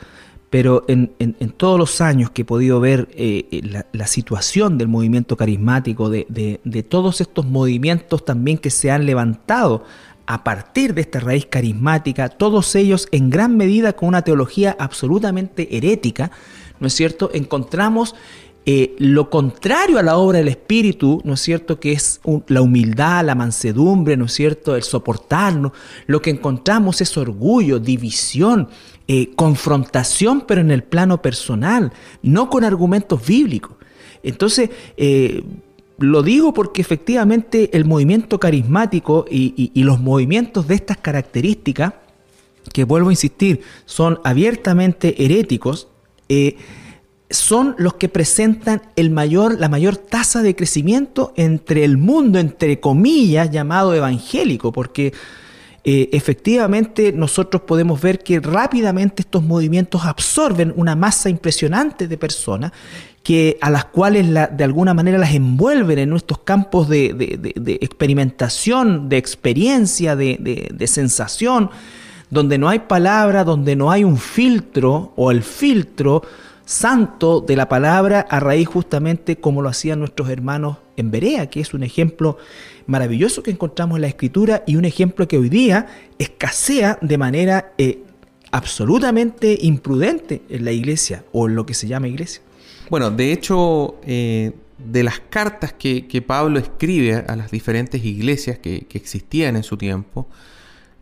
Pero 0.50 0.84
en, 0.88 1.08
todos 1.56 1.78
los 1.78 2.00
años 2.00 2.30
que 2.30 2.42
he 2.42 2.44
podido 2.44 2.80
ver 2.80 3.08
eh, 3.12 3.46
eh, 3.52 3.84
la, 3.92 4.06
situación 4.08 4.78
del 4.78 4.88
movimiento 4.88 5.36
carismático, 5.36 6.10
de, 6.10 6.26
de, 6.64 6.82
todos 6.82 7.20
estos 7.20 7.46
movimientos 7.46 8.24
también 8.24 8.58
que 8.58 8.70
se 8.70 8.90
han 8.90 9.06
levantado 9.06 9.84
a 10.26 10.42
partir 10.42 10.92
de 10.94 11.02
esta 11.02 11.20
raíz 11.20 11.46
carismática, 11.46 12.28
todos 12.28 12.74
ellos 12.74 13.08
en 13.12 13.30
gran 13.30 13.56
medida 13.56 13.92
con 13.92 14.08
una 14.08 14.22
teología 14.22 14.76
absolutamente 14.78 15.76
herética, 15.76 16.32
¿no 16.80 16.88
es 16.88 16.94
cierto? 16.94 17.30
Encontramos 17.32 18.16
eh, 18.66 18.94
lo 18.98 19.30
contrario 19.30 19.98
a 19.98 20.02
la 20.02 20.18
obra 20.18 20.38
del 20.38 20.48
Espíritu, 20.48 21.22
¿no 21.24 21.34
es 21.34 21.40
cierto? 21.40 21.80
Que 21.80 21.92
es 21.92 22.20
la 22.48 22.60
humildad, 22.60 23.24
la 23.24 23.34
mansedumbre, 23.34 24.16
¿no 24.16 24.26
es 24.26 24.32
cierto? 24.32 24.76
El 24.76 24.82
soportarnos. 24.82 25.72
Lo 26.06 26.20
que 26.20 26.30
encontramos 26.30 27.00
es 27.00 27.16
orgullo, 27.16 27.78
división, 27.78 28.68
eh, 29.12 29.32
confrontación, 29.34 30.44
pero 30.46 30.60
en 30.60 30.70
el 30.70 30.84
plano 30.84 31.20
personal, 31.20 31.92
no 32.22 32.48
con 32.48 32.62
argumentos 32.62 33.26
bíblicos. 33.26 33.72
Entonces, 34.22 34.70
eh, 34.96 35.42
lo 35.98 36.22
digo 36.22 36.54
porque 36.54 36.80
efectivamente 36.80 37.76
el 37.76 37.86
movimiento 37.86 38.38
carismático 38.38 39.24
y, 39.28 39.72
los 39.74 39.98
movimientos 39.98 40.68
de 40.68 40.76
estas 40.76 40.98
características, 40.98 41.94
que 42.72 42.84
vuelvo 42.84 43.08
a 43.08 43.12
insistir, 43.12 43.62
son 43.84 44.20
abiertamente 44.22 45.24
heréticos, 45.24 45.88
son 47.30 47.74
los 47.78 47.94
que 47.94 48.08
presentan 48.08 48.80
la 48.94 49.68
mayor 49.68 49.96
tasa 49.96 50.40
de 50.42 50.54
crecimiento 50.54 51.32
entre 51.34 51.82
el 51.82 51.98
mundo, 51.98 52.38
entre 52.38 52.78
comillas, 52.78 53.50
llamado 53.50 53.92
evangélico, 53.92 54.70
porque 54.70 55.12
eh, 55.82 56.10
efectivamente 56.12 57.10
nosotros 57.12 57.62
podemos 57.62 58.00
ver 58.00 58.18
que 58.18 58.38
rápidamente 58.38 59.22
estos 59.22 59.42
movimientos 59.42 60.04
absorben 60.04 60.74
una 60.76 60.94
masa 60.94 61.30
impresionante 61.30 62.06
de 62.06 62.18
personas 62.18 62.72
que 63.22 63.58
a 63.60 63.70
las 63.70 63.86
cuales 63.86 64.26
de 64.28 64.64
alguna 64.64 64.92
manera 64.92 65.16
las 65.18 65.34
envuelven 65.34 65.98
en 65.98 66.10
nuestros 66.10 66.40
campos 66.40 66.88
de, 66.88 67.14
de 67.14 67.78
experimentación, 67.80 69.08
de 69.08 69.18
experiencia, 69.18 70.16
de, 70.16 70.86
sensación, 70.86 71.70
donde 72.30 72.58
no 72.58 72.68
hay 72.68 72.80
palabra, 72.80 73.44
donde 73.44 73.76
no 73.76 73.90
hay 73.90 74.04
un 74.04 74.16
filtro 74.16 75.12
o 75.16 75.30
el 75.30 75.42
filtro 75.42 76.22
santo 76.64 77.40
de 77.40 77.56
la 77.56 77.68
palabra 77.68 78.26
a 78.30 78.38
raíz 78.40 78.68
justamente 78.68 79.36
como 79.36 79.60
lo 79.60 79.68
hacían 79.68 79.98
nuestros 79.98 80.30
hermanos 80.30 80.78
en 80.96 81.10
Berea, 81.10 81.48
que 81.48 81.60
es 81.60 81.74
un 81.74 81.82
ejemplo 81.82 82.38
maravilloso 82.90 83.42
que 83.44 83.52
encontramos 83.52 83.96
en 83.96 84.02
la 84.02 84.08
escritura 84.08 84.64
y 84.66 84.74
un 84.74 84.84
ejemplo 84.84 85.28
que 85.28 85.38
hoy 85.38 85.48
día 85.48 85.86
escasea 86.18 86.98
de 87.00 87.18
manera 87.18 87.72
eh, 87.78 88.02
absolutamente 88.50 89.56
imprudente 89.62 90.42
en 90.48 90.64
la 90.64 90.72
iglesia 90.72 91.24
o 91.32 91.46
en 91.46 91.54
lo 91.54 91.64
que 91.64 91.74
se 91.74 91.86
llama 91.86 92.08
iglesia. 92.08 92.42
Bueno, 92.90 93.12
de 93.12 93.32
hecho, 93.32 94.00
eh, 94.04 94.50
de 94.78 95.04
las 95.04 95.20
cartas 95.20 95.72
que, 95.72 96.24
Pablo 96.26 96.58
escribe 96.58 97.24
a 97.28 97.36
las 97.36 97.52
diferentes 97.52 98.04
iglesias 98.04 98.58
que, 98.58 98.86
que 98.88 98.98
existían 98.98 99.54
en 99.54 99.62
su 99.62 99.76
tiempo, 99.76 100.26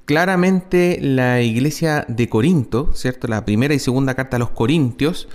claramente 0.05 0.99
la 1.01 1.41
iglesia 1.41 2.05
de 2.07 2.29
Corinto, 2.29 2.93
¿cierto? 2.93 3.29
La 3.29 3.47
primera 3.47 3.73
y 3.73 3.79
segunda 3.79 4.15
carta 4.15 4.37
a 4.37 4.39
los 4.39 4.51
Corintios, 4.51 5.27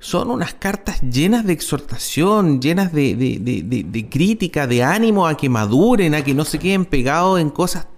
son 0.00 0.30
unas 0.30 0.54
cartas 0.54 1.00
llenas 1.00 1.44
de 1.44 1.52
exhortación, 1.52 2.60
llenas 2.60 2.92
de, 2.92 4.08
crítica, 4.10 4.66
de 4.66 4.82
ánimo 4.84 5.26
a 5.26 5.36
que 5.36 5.48
maduren, 5.48 6.14
a 6.14 6.22
que 6.22 6.34
no 6.34 6.44
se 6.44 6.58
queden 6.58 6.84
pegados 6.84 7.40
en 7.40 7.50
cosas 7.50 7.88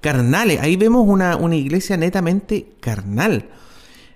carnales. 0.00 0.60
Ahí 0.60 0.76
vemos 0.76 1.06
una, 1.06 1.38
iglesia 1.54 1.96
netamente 1.96 2.66
carnal. 2.80 3.48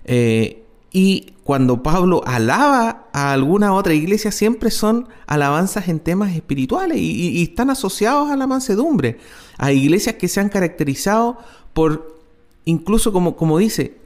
Eh, 0.03 0.63
y 0.91 1.33
cuando 1.43 1.81
Pablo 1.81 2.23
alaba 2.25 3.07
a 3.13 3.31
alguna 3.31 3.73
otra 3.73 3.93
iglesia, 3.93 4.31
siempre 4.31 4.69
son 4.69 5.07
alabanzas 5.25 5.87
en 5.87 5.99
temas 5.99 6.35
espirituales 6.35 6.97
y, 6.99 7.41
están 7.41 7.69
asociados 7.69 8.29
a 8.31 8.35
la 8.35 8.47
mansedumbre. 8.47 9.17
A 9.57 9.71
iglesias 9.71 10.15
que 10.15 10.27
se 10.27 10.41
han 10.41 10.49
caracterizado 10.49 11.37
por, 11.73 12.17
incluso 12.65 13.13
como, 13.13 13.37
como 13.37 13.57
dice, 13.59 13.97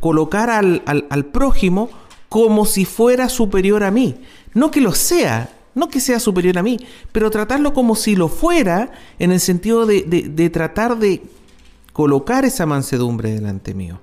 colocar 0.00 0.50
al, 0.50 0.82
al 0.84 1.24
prójimo 1.26 1.88
como 2.34 2.66
si 2.66 2.84
fuera 2.84 3.28
superior 3.28 3.84
a 3.84 3.92
mí. 3.92 4.16
No 4.54 4.72
que 4.72 4.80
lo 4.80 4.92
sea, 4.92 5.50
no 5.76 5.88
que 5.88 6.00
sea 6.00 6.18
superior 6.18 6.58
a 6.58 6.64
mí, 6.64 6.80
pero 7.12 7.30
tratarlo 7.30 7.72
como 7.72 7.94
si 7.94 8.16
lo 8.16 8.26
fuera 8.26 8.90
en 9.20 9.30
el 9.30 9.38
sentido 9.38 9.86
de, 9.86 10.50
tratar 10.52 10.98
de 10.98 11.22
colocar 11.92 12.44
esa 12.44 12.66
mansedumbre 12.66 13.30
delante 13.30 13.72
mío. 13.72 14.00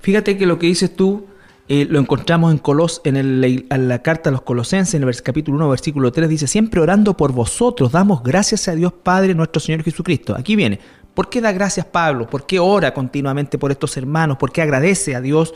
Fíjate 0.00 0.36
que 0.36 0.46
lo 0.46 0.58
que 0.58 0.66
dices 0.66 0.96
tú 0.96 1.26
eh, 1.68 1.86
lo 1.88 2.00
encontramos 2.00 2.50
en, 2.50 2.58
Colos, 2.58 3.02
en, 3.04 3.88
la 3.88 4.02
carta 4.02 4.30
a 4.30 4.32
los 4.32 4.42
Colosenses, 4.42 4.94
en 4.94 5.04
el 5.04 5.22
capítulo 5.22 5.58
1, 5.58 5.68
versículo 5.68 6.10
3, 6.10 6.28
dice, 6.28 6.48
siempre 6.48 6.80
orando 6.80 7.16
por 7.16 7.30
vosotros, 7.30 7.92
damos 7.92 8.24
gracias 8.24 8.66
a 8.66 8.74
Dios 8.74 8.92
Padre 8.92 9.32
nuestro 9.36 9.60
Señor 9.60 9.84
Jesucristo. 9.84 10.34
Aquí 10.36 10.56
viene, 10.56 10.80
¿por 11.14 11.30
qué 11.30 11.40
da 11.40 11.52
gracias 11.52 11.86
Pablo? 11.86 12.26
¿Por 12.26 12.46
qué 12.46 12.58
ora 12.58 12.92
continuamente 12.92 13.58
por 13.58 13.70
estos 13.70 13.96
hermanos? 13.96 14.38
¿Por 14.38 14.50
qué 14.50 14.60
agradece 14.60 15.14
a 15.14 15.20
Dios? 15.20 15.54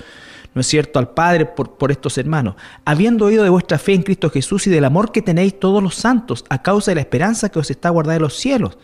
¿No 0.55 0.61
es 0.61 0.67
cierto?, 0.67 0.99
al 0.99 1.11
Padre 1.11 1.47
por, 1.47 1.77
por 1.77 1.91
estos 1.91 2.19
hermanos, 2.19 2.57
habiendo 2.85 3.27
oído 3.27 3.45
de 3.45 3.51
vuestra 3.51 3.79
fe 3.79 3.95
en 3.95 4.03
Cristo 4.03 4.31
Jesús 4.31 4.67
y 4.67 4.71
del 4.71 4.85
amor 4.85 5.13
que 5.13 5.23
tenéis 5.23 5.59
todos 5.59 5.83
los 5.83 5.95
santos 5.95 6.45
a 6.49 6.63
causa 6.63 6.91
de 6.91 6.97
la 6.97 7.01
esperanza 7.03 7.49
que 7.49 7.59
os 7.59 7.71
está 7.71 7.91
guardada 7.91 8.17
en 8.17 8.23
los 8.23 8.37
cielos, 8.37 8.79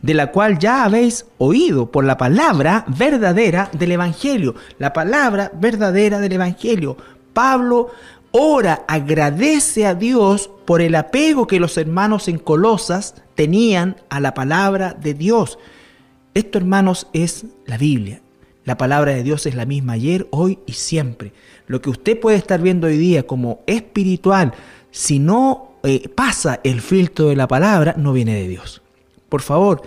de 0.00 0.14
la 0.14 0.30
cual 0.30 0.58
ya 0.58 0.84
habéis 0.84 1.26
oído 1.38 1.90
por 1.90 2.04
la 2.04 2.16
palabra 2.16 2.84
verdadera 2.86 3.68
del 3.72 3.92
Evangelio, 3.92 4.54
la 4.78 4.92
palabra 4.92 5.50
verdadera 5.54 6.20
del 6.20 6.32
Evangelio. 6.32 6.96
Pablo 7.32 7.90
ora, 8.30 8.84
agradece 8.86 9.86
a 9.86 9.94
Dios 9.94 10.50
por 10.64 10.80
el 10.80 10.94
apego 10.94 11.46
que 11.46 11.60
los 11.60 11.76
hermanos 11.76 12.28
en 12.28 12.38
Colosas 12.38 13.14
tenían 13.34 13.96
a 14.08 14.20
la 14.20 14.34
palabra 14.34 14.94
de 14.94 15.14
Dios. 15.14 15.58
Esto, 16.34 16.58
hermanos, 16.58 17.08
es 17.12 17.46
la 17.66 17.78
Biblia. 17.78 18.20
La 18.68 18.76
palabra 18.76 19.14
de 19.14 19.22
Dios 19.22 19.46
es 19.46 19.54
la 19.54 19.64
misma 19.64 19.94
ayer, 19.94 20.28
hoy 20.30 20.58
y 20.66 20.74
siempre. 20.74 21.32
Lo 21.68 21.80
que 21.80 21.88
usted 21.88 22.20
puede 22.20 22.36
estar 22.36 22.60
viendo 22.60 22.86
hoy 22.86 22.98
día 22.98 23.26
como 23.26 23.60
espiritual, 23.66 24.52
si 24.90 25.18
no 25.18 25.78
eh, 25.84 26.06
pasa 26.10 26.60
el 26.64 26.82
filtro 26.82 27.28
de 27.28 27.36
la 27.36 27.48
palabra, 27.48 27.94
no 27.96 28.12
viene 28.12 28.34
de 28.34 28.46
Dios. 28.46 28.82
Por 29.30 29.40
favor, 29.40 29.80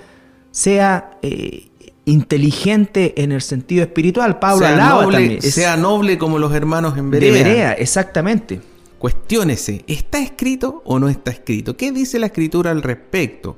sea 0.50 1.20
eh, 1.22 1.68
inteligente 2.06 3.22
en 3.22 3.32
el 3.32 3.44
sentido 3.44 3.84
espiritual. 3.84 4.40
Pablo 4.40 4.66
sea 4.66 4.90
noble, 4.90 5.42
sea 5.44 5.78
noble 5.78 6.18
como 6.18 6.40
los 6.40 6.52
hermanos 6.52 6.98
en 6.98 7.12
Berea. 7.12 7.32
De 7.32 7.44
Berea, 7.44 7.74
exactamente. 7.74 8.62
Cuestiónese, 8.98 9.86
¿está 9.86 10.18
escrito 10.24 10.82
o 10.86 10.98
no 10.98 11.08
está 11.08 11.30
escrito? 11.30 11.78
¿Qué 11.78 11.92
dice 11.92 12.18
la 12.18 12.26
escritura 12.26 12.72
al 12.72 12.82
respecto? 12.82 13.58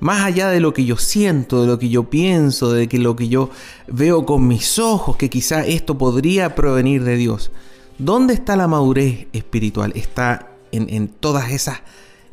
Más 0.00 0.22
allá 0.22 0.48
de 0.48 0.60
lo 0.60 0.72
que 0.72 0.84
yo 0.84 0.96
siento, 0.96 1.62
de 1.62 1.66
lo 1.66 1.78
que 1.78 1.88
yo 1.88 2.04
pienso, 2.04 2.72
de 2.72 2.88
que 2.88 2.98
lo 2.98 3.16
que 3.16 3.28
yo 3.28 3.50
veo 3.88 4.24
con 4.24 4.46
mis 4.46 4.78
ojos, 4.78 5.16
que 5.16 5.28
quizá 5.28 5.66
esto 5.66 5.98
podría 5.98 6.54
provenir 6.54 7.04
de 7.04 7.16
Dios. 7.16 7.50
¿Dónde 7.98 8.34
está 8.34 8.56
la 8.56 8.68
madurez 8.68 9.26
espiritual? 9.32 9.92
¿Está 9.96 10.52
en, 10.70 10.88
en 10.88 11.08
todos 11.08 11.48
esos 11.48 11.74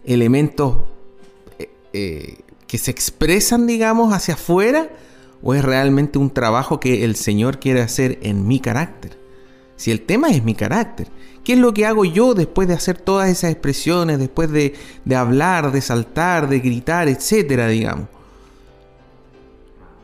elementos 0.03 0.78
eh, 1.57 1.70
eh, 1.93 2.38
que 2.68 2.78
se 2.78 2.91
expresan, 2.91 3.66
digamos, 3.66 4.13
hacia 4.13 4.36
afuera? 4.36 4.89
¿O 5.41 5.53
es 5.53 5.63
realmente 5.63 6.20
un 6.20 6.30
trabajo 6.30 6.80
que 6.80 7.03
el 7.03 7.16
Señor 7.16 7.59
quiere 7.59 7.82
hacer 7.82 8.20
en 8.22 8.47
mi 8.47 8.59
carácter? 8.59 9.18
Si 9.76 9.91
el 9.91 10.01
tema 10.01 10.30
es 10.30 10.43
mi 10.43 10.55
carácter, 10.55 11.07
¿Qué 11.46 11.54
es 11.54 11.60
lo 11.60 11.76
que 11.76 11.86
hago 11.86 12.06
yo 12.06 12.34
después 12.34 12.68
de 12.68 12.74
hacer 12.74 12.98
todas 12.98 13.30
esas 13.30 13.52
expresiones, 13.52 14.18
después 14.18 14.52
de, 14.52 14.74
hablar, 15.16 15.72
de 15.72 15.80
saltar, 15.80 16.50
de 16.50 16.60
gritar, 16.60 17.08
etcétera, 17.08 17.68
digamos? 17.68 18.08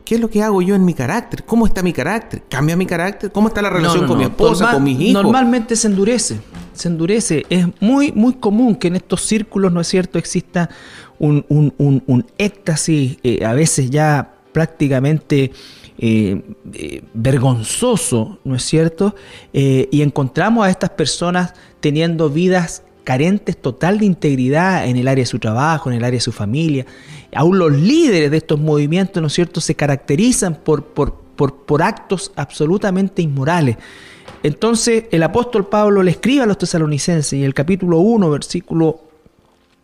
¿Qué 0.06 0.16
es 0.16 0.22
lo 0.22 0.30
que 0.30 0.44
hago 0.44 0.62
yo 0.62 0.76
en 0.76 0.86
mi 0.86 0.94
carácter? 0.94 1.44
¿Cómo 1.44 1.66
está 1.66 1.82
mi 1.82 1.94
carácter? 1.94 2.44
¿Cambia 2.48 2.76
mi 2.76 2.86
carácter? 2.86 3.32
¿Cómo 3.32 3.48
está 3.48 3.64
la 3.64 3.72
relación 3.72 4.06
con 4.06 4.20
mi 4.20 4.26
esposa, 4.26 4.72
con 4.72 4.84
mis 4.84 5.00
hijos? 5.00 5.24
Normalmente 5.24 5.76
se 5.76 5.88
endurece, 5.88 6.40
se 6.74 6.90
endurece. 6.90 7.44
Es 7.50 7.66
muy, 7.80 8.12
muy 8.12 8.36
común 8.36 8.76
que 8.76 8.90
en 8.90 8.98
estos 8.98 9.22
círculos, 9.22 9.74
¿no 9.74 9.82
es 9.82 9.88
cierto?, 9.88 10.20
exista 10.20 10.70
un, 11.18 11.44
un, 11.50 12.26
éxtasis, 12.38 13.18
eh, 13.24 13.44
a 13.44 13.54
veces 13.54 13.90
ya 13.90 14.36
prácticamente 14.52 15.54
eh, 16.04 16.42
eh, 16.74 17.04
vergonzoso, 17.14 18.40
¿no 18.44 18.56
es 18.56 18.64
cierto? 18.64 19.14
Eh, 19.54 19.88
y 19.92 20.02
encontramos 20.02 20.66
a 20.66 20.72
estas 20.72 20.90
personas 20.90 21.54
teniendo 21.80 22.28
vidas 22.28 22.82
carentes 23.04 23.56
total 23.56 24.00
de 24.00 24.08
integridad 24.08 24.88
en 24.88 24.98
el 24.98 25.08
área 25.08 25.22
de 25.22 25.28
su 25.28 25.38
trabajo, 25.38 25.92
en 25.92 25.98
el 25.98 26.04
área 26.04 26.18
de 26.18 26.22
su 26.22 26.32
familia. 26.32 26.88
Aún 27.36 27.60
los 27.60 27.72
líderes 27.74 28.32
de 28.32 28.38
estos 28.38 28.60
movimientos, 28.60 29.22
¿no 29.22 29.28
es 29.28 29.34
cierto?, 29.34 29.62
se 29.62 29.76
caracterizan 29.76 30.56
por, 30.56 30.86
por, 30.86 31.22
por, 31.36 31.84
actos 31.84 32.32
absolutamente 32.36 33.22
inmorales. 33.22 33.78
Entonces 34.42 35.04
el 35.12 35.22
apóstol 35.22 35.68
Pablo 35.68 36.02
le 36.02 36.10
escribe 36.10 36.42
a 36.42 36.48
los 36.48 36.58
tesalonicenses 36.58 37.34
y 37.34 37.44
el 37.44 37.54
capítulo 37.54 38.00
1, 38.00 38.28
versículo 38.28 39.11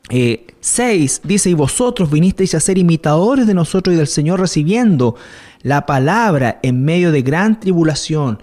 6 0.10 1.22
dice, 1.24 1.50
y 1.50 1.54
vosotros 1.54 2.10
vinisteis 2.10 2.56
a 2.56 2.60
ser 2.60 2.78
imitadores 2.78 3.48
de 3.48 3.54
nosotros 3.54 3.94
y 3.94 3.98
del 3.98 4.08
Señor 4.08 4.40
recibiendo 4.40 5.16
la 5.64 5.86
palabra 5.86 6.60
en 6.64 6.84
medio 6.86 7.12
de 7.12 7.22
gran 7.22 7.60
tribulación, 7.60 8.42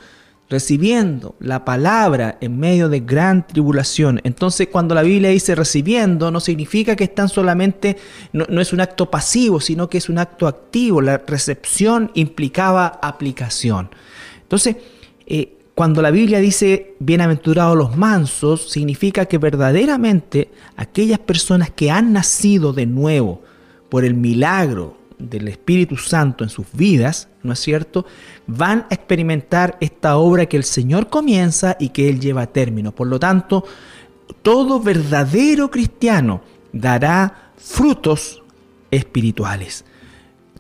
recibiendo 0.50 1.36
la 1.40 1.64
palabra 1.64 2.36
en 2.42 2.58
medio 2.58 2.88
de 2.90 3.00
gran 3.00 3.46
tribulación. 3.46 4.20
Entonces, 4.24 4.68
cuando 4.70 4.94
la 4.94 5.02
Biblia 5.02 5.30
dice 5.30 5.54
recibiendo, 5.54 6.30
no 6.30 6.40
significa 6.40 6.96
que 6.96 7.04
están 7.04 7.30
solamente, 7.30 7.96
no, 8.32 8.60
es 8.60 8.72
un 8.72 8.80
acto 8.80 9.10
pasivo, 9.10 9.58
sino 9.58 9.88
que 9.88 9.98
es 9.98 10.08
un 10.10 10.18
acto 10.18 10.46
activo. 10.46 11.00
La 11.00 11.18
recepción 11.18 12.10
implicaba 12.14 12.86
aplicación. 13.02 13.88
Entonces, 14.42 14.76
eh, 15.26 15.56
cuando 15.74 16.02
la 16.02 16.12
Biblia 16.12 16.38
dice 16.38 16.94
bienaventurados 17.00 17.76
los 17.76 17.96
mansos, 17.96 18.70
significa 18.70 19.26
que 19.26 19.38
verdaderamente 19.38 20.50
aquellas 20.76 21.18
personas 21.18 21.70
que 21.70 21.90
han 21.90 22.12
nacido 22.12 22.72
de 22.72 22.86
nuevo 22.86 23.42
por 23.88 24.04
el 24.04 24.14
milagro 24.14 24.96
del 25.18 25.48
Espíritu 25.48 25.96
Santo 25.96 26.44
en 26.44 26.50
sus 26.50 26.66
vidas, 26.72 27.28
¿no 27.42 27.52
es 27.52 27.58
cierto?, 27.58 28.06
van 28.46 28.86
a 28.90 28.94
experimentar 28.94 29.76
esta 29.80 30.16
obra 30.16 30.46
que 30.46 30.56
el 30.56 30.64
Señor 30.64 31.08
comienza 31.08 31.76
y 31.80 31.88
que 31.88 32.08
Él 32.08 32.20
lleva 32.20 32.42
a 32.42 32.52
término. 32.52 32.92
Por 32.92 33.08
lo 33.08 33.18
tanto, 33.18 33.64
todo 34.42 34.80
verdadero 34.80 35.70
cristiano 35.70 36.42
dará 36.72 37.52
frutos 37.56 38.42
espirituales. 38.92 39.84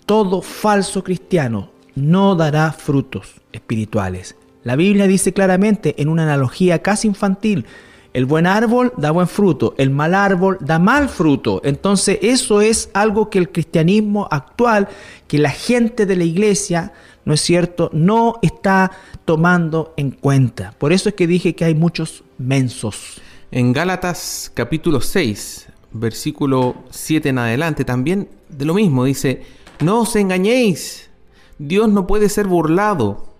Todo 0.06 0.42
falso 0.42 1.04
cristiano 1.04 1.70
no 1.94 2.34
dará 2.34 2.72
frutos 2.72 3.40
espirituales. 3.52 4.36
La 4.64 4.76
Biblia 4.76 5.06
dice 5.06 5.32
claramente 5.34 5.94
en 6.00 6.08
una 6.08 6.24
analogía 6.24 6.80
casi 6.80 7.06
infantil, 7.06 7.66
el 8.14 8.24
buen 8.24 8.46
árbol 8.46 8.92
da 8.96 9.10
buen 9.10 9.28
fruto, 9.28 9.74
el 9.76 9.90
mal 9.90 10.14
árbol 10.14 10.56
da 10.60 10.78
mal 10.78 11.08
fruto. 11.08 11.60
Entonces 11.64 12.18
eso 12.22 12.62
es 12.62 12.88
algo 12.94 13.28
que 13.28 13.38
el 13.38 13.50
cristianismo 13.50 14.26
actual, 14.30 14.88
que 15.26 15.38
la 15.38 15.50
gente 15.50 16.06
de 16.06 16.16
la 16.16 16.24
iglesia, 16.24 16.92
¿no 17.24 17.34
es 17.34 17.40
cierto?, 17.40 17.90
no 17.92 18.38
está 18.40 18.90
tomando 19.24 19.92
en 19.96 20.12
cuenta. 20.12 20.74
Por 20.78 20.92
eso 20.92 21.10
es 21.10 21.14
que 21.14 21.26
dije 21.26 21.54
que 21.54 21.66
hay 21.66 21.74
muchos 21.74 22.24
mensos. 22.38 23.20
En 23.50 23.72
Gálatas 23.72 24.50
capítulo 24.54 25.00
6, 25.00 25.66
versículo 25.92 26.84
7 26.90 27.28
en 27.28 27.38
adelante, 27.38 27.84
también 27.84 28.28
de 28.48 28.64
lo 28.64 28.74
mismo 28.74 29.04
dice, 29.04 29.42
no 29.80 30.02
os 30.02 30.16
engañéis, 30.16 31.10
Dios 31.58 31.88
no 31.88 32.06
puede 32.06 32.28
ser 32.28 32.46
burlado, 32.46 33.33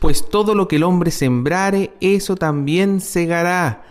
pues 0.00 0.28
todo 0.28 0.54
lo 0.54 0.66
que 0.66 0.76
el 0.76 0.82
hombre 0.82 1.10
sembrare, 1.10 1.92
eso 2.00 2.34
también 2.34 3.00
segará. 3.00 3.84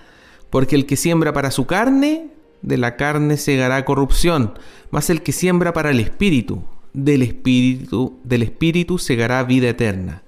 Porque 0.49 0.75
el 0.75 0.85
que 0.85 0.95
siembra 0.95 1.33
para 1.33 1.51
su 1.51 1.65
carne, 1.65 2.31
de 2.61 2.77
la 2.77 2.97
carne 2.97 3.37
segará 3.37 3.85
corrupción, 3.85 4.53
mas 4.91 5.09
el 5.09 5.21
que 5.21 5.31
siembra 5.31 5.71
para 5.71 5.91
el 5.91 5.99
espíritu, 5.99 6.63
del 6.93 7.21
espíritu, 7.21 8.19
del 8.23 8.43
espíritu 8.43 8.97
segará 8.97 9.43
vida 9.43 9.69
eterna. 9.69 10.23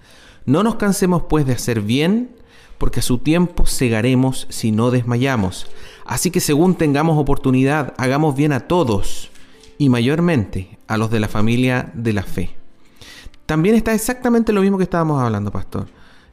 No 0.46 0.64
nos 0.64 0.76
cansemos 0.76 1.24
pues 1.30 1.46
de 1.46 1.54
hacer 1.54 1.82
bien, 1.82 2.30
porque 2.78 3.00
a 3.00 3.04
su 3.04 3.18
tiempo 3.18 3.66
segaremos 3.66 4.48
si 4.50 4.72
no 4.72 4.92
desmayamos. 4.92 5.68
Así 6.06 6.32
que 6.32 6.40
según 6.40 6.76
tengamos 6.76 7.18
oportunidad, 7.18 7.94
hagamos 7.98 8.36
bien 8.36 8.54
a 8.54 8.62
todos, 8.62 9.30
y 9.78 9.90
mayormente 9.90 10.78
a 10.88 10.98
los 10.98 11.10
de 11.10 11.20
la 11.20 11.28
familia 11.28 11.92
de 11.96 12.14
la 12.14 12.24
fe. 12.24 12.61
También 13.52 13.76
está 13.76 13.94
exactamente 13.94 14.54
lo 14.54 14.62
mismo 14.62 14.78
que 14.78 14.86
estábamos 14.86 15.22
hablando, 15.22 15.52
pastor. 15.52 15.86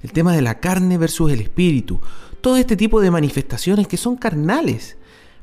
El 0.04 0.12
tema 0.12 0.32
de 0.32 0.40
la 0.40 0.60
carne 0.60 0.98
versus 0.98 1.32
el 1.32 1.40
espíritu 1.40 2.00
todo 2.40 2.56
este 2.56 2.76
tipo 2.76 3.00
de 3.00 3.10
manifestaciones 3.10 3.88
que 3.88 3.96
son 3.96 4.14
carnales, 4.14 4.96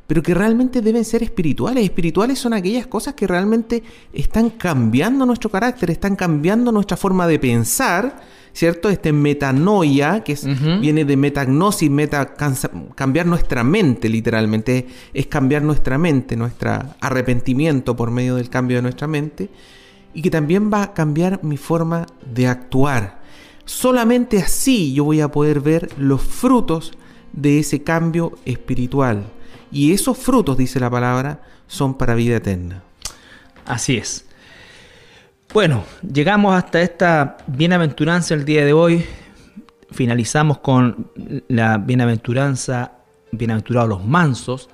pero 0.07 0.23
que 0.23 0.33
realmente 0.33 0.79
deben 0.79 1.03
ser 1.03 1.21
espirituales. 1.21 1.83
Espirituales 1.83 2.39
son 2.39 2.53
aquellas 2.53 2.87
cosas 2.87 3.13
que 3.15 3.27
realmente 3.27 3.83
están 4.13 4.51
cambiando 4.51 5.25
nuestro 5.25 5.51
carácter, 5.51 5.91
están 5.91 6.15
cambiando 6.15 6.71
nuestra 6.71 6.95
forma 6.95 7.27
de 7.27 7.39
pensar, 7.39 8.21
¿cierto? 8.53 8.87
Este 8.87 9.11
metanoia, 9.11 10.23
que 10.23 10.37
viene 10.79 11.03
de 11.03 11.17
metagnosis, 11.17 11.89
meta, 11.89 12.35
cambiar 12.95 13.25
nuestra 13.25 13.65
mente, 13.65 14.07
literalmente, 14.07 14.87
es 15.13 15.27
cambiar 15.27 15.61
nuestra 15.61 15.97
mente, 15.97 16.37
nuestro 16.37 16.71
arrepentimiento 17.01 17.97
por 17.97 18.11
medio 18.11 18.35
del 18.35 18.49
cambio 18.49 18.77
de 18.77 18.83
nuestra 18.83 19.07
mente, 19.07 19.49
y 20.15 20.21
que 20.21 20.31
también 20.31 20.71
va 20.73 20.81
a 20.81 20.93
cambiar 20.93 21.43
mi 21.43 21.57
forma 21.57 22.07
de 22.25 22.47
actuar. 22.47 23.19
Solamente 23.65 24.39
así 24.39 24.93
yo 24.93 25.03
voy 25.03 25.21
a 25.21 25.27
poder 25.27 25.59
ver 25.59 25.89
los 25.99 26.21
frutos 26.21 26.93
de 27.33 27.59
ese 27.59 27.83
cambio 27.83 28.33
espiritual. 28.45 29.25
Y 29.71 29.91
esos 29.91 30.17
frutos, 30.17 30.57
dice 30.57 30.79
la 30.79 30.89
palabra, 30.89 31.43
son 31.67 31.95
para 31.97 32.15
vida 32.15 32.37
eterna. 32.37 32.81
Así 33.65 33.97
es. 33.97 34.25
Bueno, 35.53 35.83
llegamos 36.01 36.55
hasta 36.55 36.81
esta 36.81 37.37
bienaventuranza 37.47 38.33
el 38.35 38.45
día 38.45 38.63
de 38.63 38.71
hoy. 38.71 39.05
Finalizamos 39.91 40.59
con 40.59 41.11
la 41.49 41.77
bienaventuranza, 41.77 42.93
bienaventurados 43.31 43.89
los 43.89 44.05
mansos. 44.05 44.69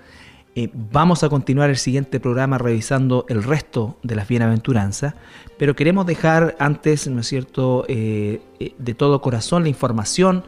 Eh, 0.53 0.69
vamos 0.73 1.23
a 1.23 1.29
continuar 1.29 1.69
el 1.69 1.77
siguiente 1.77 2.19
programa 2.19 2.57
revisando 2.57 3.25
el 3.29 3.41
resto 3.41 3.97
de 4.03 4.15
las 4.15 4.27
bienaventuranzas, 4.27 5.13
pero 5.57 5.77
queremos 5.77 6.05
dejar 6.05 6.57
antes, 6.59 7.07
¿no 7.07 7.21
es 7.21 7.27
cierto?, 7.27 7.85
eh, 7.87 8.41
eh, 8.59 8.75
de 8.77 8.93
todo 8.93 9.21
corazón 9.21 9.63
la 9.63 9.69
información 9.69 10.43